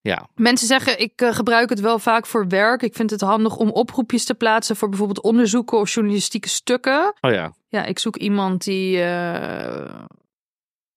ja, 0.00 0.28
Mensen 0.34 0.66
zeggen, 0.66 1.00
ik 1.00 1.20
eh, 1.20 1.34
gebruik 1.34 1.68
het 1.68 1.80
wel 1.80 1.98
vaak 1.98 2.26
voor 2.26 2.48
werk. 2.48 2.82
Ik 2.82 2.94
vind 2.94 3.10
het 3.10 3.20
handig 3.20 3.56
om 3.56 3.70
oproepjes 3.70 4.24
te 4.24 4.34
plaatsen 4.34 4.76
voor 4.76 4.88
bijvoorbeeld 4.88 5.22
onderzoeken 5.22 5.78
of 5.78 5.90
journalistieke 5.90 6.48
stukken. 6.48 7.14
oh 7.20 7.30
ja. 7.32 7.52
Ja, 7.68 7.84
ik 7.84 7.98
zoek 7.98 8.16
iemand 8.16 8.64
die 8.64 9.02
eh, 9.02 9.94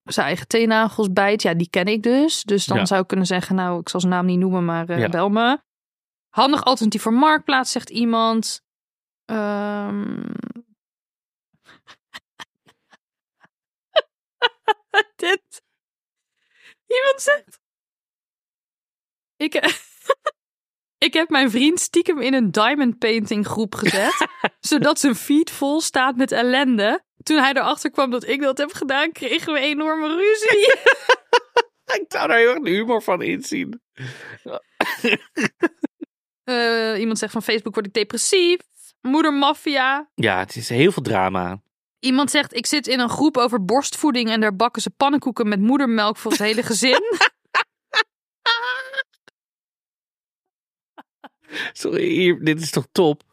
zijn 0.03 0.25
eigen 0.27 0.47
teennagels 0.47 1.11
bijt. 1.11 1.41
Ja, 1.41 1.53
die 1.53 1.69
ken 1.69 1.85
ik 1.85 2.03
dus. 2.03 2.43
Dus 2.43 2.65
dan 2.65 2.77
Ja. 2.77 2.85
zou 2.85 3.01
ik 3.01 3.07
kunnen 3.07 3.25
zeggen, 3.25 3.55
nou, 3.55 3.79
ik 3.79 3.89
zal 3.89 3.99
zijn 3.99 4.11
naam 4.13 4.25
niet 4.25 4.39
noemen, 4.39 4.65
maar 4.65 4.99
Ja. 4.99 5.09
bel 5.09 5.29
me. 5.29 5.59
Handig 6.29 6.63
alternatief 6.63 7.01
voor 7.01 7.13
marktplaats, 7.13 7.71
zegt 7.71 7.89
iemand. 7.89 8.61
Ehm. 9.25 10.21
Dit. 15.15 15.61
Iemand 16.87 17.21
zegt. 17.21 17.59
Ik, 19.37 19.53
ik 21.07 21.13
heb 21.13 21.29
mijn 21.29 21.51
vriend 21.51 21.79
stiekem 21.79 22.19
in 22.19 22.33
een 22.33 22.51
diamond 22.51 22.97
painting 22.97 23.47
groep 23.47 23.75
gezet. 23.75 24.27
zodat 24.59 24.99
zijn 24.99 25.15
feed 25.15 25.51
vol 25.51 25.81
staat 25.81 26.15
met 26.15 26.31
ellende. 26.31 27.03
Toen 27.23 27.37
hij 27.37 27.53
erachter 27.53 27.91
kwam 27.91 28.11
dat 28.11 28.27
ik 28.27 28.41
dat 28.41 28.57
heb 28.57 28.73
gedaan, 28.73 29.11
kregen 29.11 29.53
we 29.53 29.59
enorme 29.59 30.07
ruzie. 30.15 30.67
Ik 31.91 32.05
zou 32.07 32.27
daar 32.27 32.37
heel 32.37 32.49
erg 32.49 32.63
de 32.63 32.69
humor 32.69 33.01
van 33.03 33.21
inzien. 33.21 33.81
Eh, 36.43 36.99
iemand 36.99 37.17
zegt 37.17 37.31
van 37.31 37.43
Facebook 37.43 37.73
word 37.73 37.85
ik 37.85 37.93
depressief. 37.93 38.59
Moeder 39.01 39.33
maffia. 39.33 40.09
Ja, 40.15 40.39
het 40.39 40.55
is 40.55 40.69
heel 40.69 40.91
veel 40.91 41.03
drama. 41.03 41.61
Iemand 41.99 42.31
zegt 42.31 42.55
ik 42.55 42.65
zit 42.65 42.87
in 42.87 42.99
een 42.99 43.09
groep 43.09 43.37
over 43.37 43.65
borstvoeding 43.65 44.29
en 44.29 44.41
daar 44.41 44.55
bakken 44.55 44.81
ze 44.81 44.89
pannenkoeken 44.89 45.47
met 45.47 45.59
moedermelk 45.59 46.17
voor 46.17 46.31
het 46.31 46.39
hele 46.39 46.63
gezin. 46.63 47.01
Sorry, 51.73 52.09
hier, 52.09 52.43
dit 52.43 52.61
is 52.61 52.71
toch 52.71 52.87
top? 52.91 53.23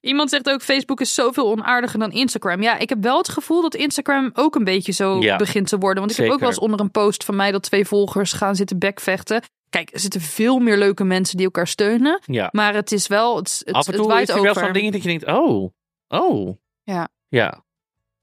Iemand 0.00 0.30
zegt 0.30 0.50
ook 0.50 0.62
Facebook 0.62 1.00
is 1.00 1.14
zoveel 1.14 1.50
onaardiger 1.50 1.98
dan 1.98 2.12
Instagram. 2.12 2.62
Ja, 2.62 2.78
ik 2.78 2.88
heb 2.88 3.02
wel 3.02 3.18
het 3.18 3.28
gevoel 3.28 3.62
dat 3.62 3.74
Instagram 3.74 4.30
ook 4.34 4.54
een 4.54 4.64
beetje 4.64 4.92
zo 4.92 5.20
Ja, 5.20 5.36
begint 5.36 5.68
te 5.68 5.78
worden. 5.78 5.98
Want 5.98 6.10
ik 6.10 6.24
heb 6.24 6.30
ook 6.32 6.40
wel 6.40 6.48
eens 6.48 6.58
onder 6.58 6.80
een 6.80 6.90
post 6.90 7.24
van 7.24 7.36
mij 7.36 7.50
dat 7.52 7.62
twee 7.62 7.86
volgers 7.86 8.32
gaan 8.32 8.56
zitten 8.56 8.78
bekvechten. 8.78 9.42
Kijk, 9.70 9.90
er 9.92 10.00
zitten 10.00 10.20
veel 10.20 10.58
meer 10.58 10.78
leuke 10.78 11.04
mensen 11.04 11.36
die 11.36 11.46
elkaar 11.46 11.66
steunen. 11.68 12.20
Ja. 12.24 12.48
Maar 12.52 12.74
het 12.74 12.92
is 12.92 13.06
wel, 13.06 13.36
het, 13.36 13.62
het, 13.64 13.74
Af 13.74 13.86
en 13.86 13.92
het 13.92 14.00
toe 14.02 14.10
waait 14.10 14.28
is 14.28 14.34
er 14.34 14.42
wel 14.42 14.54
zo'n 14.54 14.72
ding 14.72 14.92
dat 14.92 15.02
je 15.02 15.08
denkt, 15.08 15.26
oh, 15.26 15.70
oh. 16.08 16.56
Ja. 16.82 17.08
Ja. 17.28 17.64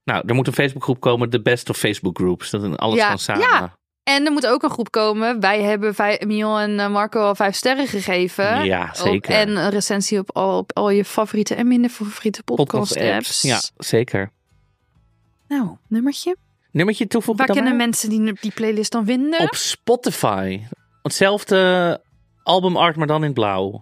Nou, 0.04 0.24
er 0.28 0.36
moet 0.36 0.48
een 0.48 0.54
Facebookgroep 0.54 1.00
komen, 1.00 1.30
de 1.30 1.42
best 1.42 1.70
of 1.70 1.78
Facebook 1.78 2.18
groups. 2.18 2.50
Dat 2.50 2.64
is 2.64 2.76
alles 2.78 2.98
Ja, 2.98 3.08
van 3.08 3.20
samen. 3.20 3.42
ja. 3.42 3.78
En 4.10 4.26
er 4.26 4.32
moet 4.32 4.47
ook 4.47 4.64
een 4.64 4.70
groep 4.70 4.91
komen. 4.91 5.39
Wij 5.39 5.62
hebben 5.62 5.95
vijf, 5.95 6.26
Mion 6.26 6.60
en 6.60 6.80
eh, 6.80 6.89
Marco 6.89 7.20
al 7.20 7.36
vijf 7.36 7.55
sterren 7.55 7.88
gegeven. 7.88 8.64
Ja, 8.66 8.84
Op- 8.89 8.95
zeker. 8.95 9.34
en 9.36 9.57
een 9.57 9.70
recensie 9.70 10.20
op 10.20 10.36
al, 10.36 10.57
op 10.57 10.72
al 10.74 10.89
je 10.89 11.05
favoriete 11.05 11.55
en 11.55 11.68
minder 11.68 11.89
favoriete 11.89 12.43
podcast, 12.43 12.97
apps. 12.97 13.41
Ja, 13.41 13.60
zeker. 13.78 14.32
Nou, 15.47 15.78
nummertje. 15.88 16.36
Nummertje 16.72 17.07
toevoegen 17.07 17.45
Waar 17.45 17.55
dan 17.55 17.55
kunnen 17.55 17.78
maar? 17.78 17.88
mensen 17.88 18.10
die, 18.10 18.34
die 18.41 18.51
playlist 18.51 18.91
dan 18.91 19.05
vinden? 19.05 19.39
Op 19.39 19.55
Spotify. 19.55 20.62
Hetzelfde 21.01 22.01
albumart, 22.43 22.95
maar 22.95 23.07
dan 23.07 23.24
in 23.24 23.34
blauw. 23.34 23.80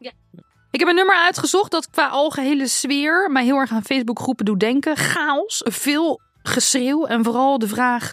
Ik 0.71 0.79
heb 0.79 0.89
een 0.89 0.95
nummer 0.95 1.15
uitgezocht 1.15 1.71
dat 1.71 1.89
qua 1.89 2.07
algehele 2.07 2.67
sfeer 2.67 3.29
mij 3.31 3.43
heel 3.43 3.57
erg 3.57 3.71
aan 3.71 3.83
Facebook 3.83 4.19
groepen 4.19 4.45
doet 4.45 4.59
denken. 4.59 4.97
Chaos, 4.97 5.61
veel 5.65 6.21
geschreeuw 6.43 7.05
en 7.05 7.23
vooral 7.23 7.59
de 7.59 7.67
vraag... 7.67 8.11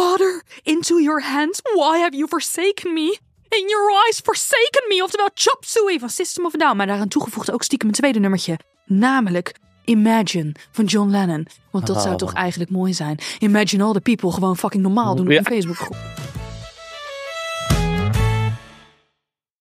Father, 0.00 0.42
into 0.62 0.98
your 1.00 1.20
hands, 1.22 1.60
why 1.74 1.98
have 1.98 2.14
you 2.16 2.26
forsaken 2.28 2.92
me? 2.92 3.18
In 3.48 3.68
your 3.68 3.90
eyes 4.06 4.20
forsaken 4.24 4.84
me, 4.88 5.02
oftewel 5.02 5.28
Chop 5.34 5.64
Suey 5.64 5.98
van 5.98 6.08
System 6.10 6.44
of 6.46 6.54
a 6.54 6.58
Down. 6.58 6.76
Maar 6.76 6.86
daaraan 6.86 7.08
toegevoegd 7.08 7.50
ook 7.52 7.62
stiekem 7.62 7.88
een 7.88 7.94
tweede 7.94 8.18
nummertje. 8.18 8.58
Namelijk 8.86 9.54
Imagine 9.84 10.52
van 10.72 10.84
John 10.84 11.10
Lennon. 11.10 11.46
Want 11.70 11.86
dat 11.86 11.96
zou 12.00 12.12
Oh. 12.12 12.16
toch 12.18 12.32
eigenlijk 12.32 12.70
mooi 12.70 12.94
zijn. 12.94 13.18
Imagine 13.38 13.82
all 13.84 13.92
the 13.92 14.00
people 14.00 14.32
gewoon 14.32 14.56
fucking 14.56 14.82
normaal 14.82 15.14
doen 15.14 15.26
op 15.26 15.32
Ja. 15.32 15.38
een 15.38 15.44
Facebookgroep. 15.44 15.96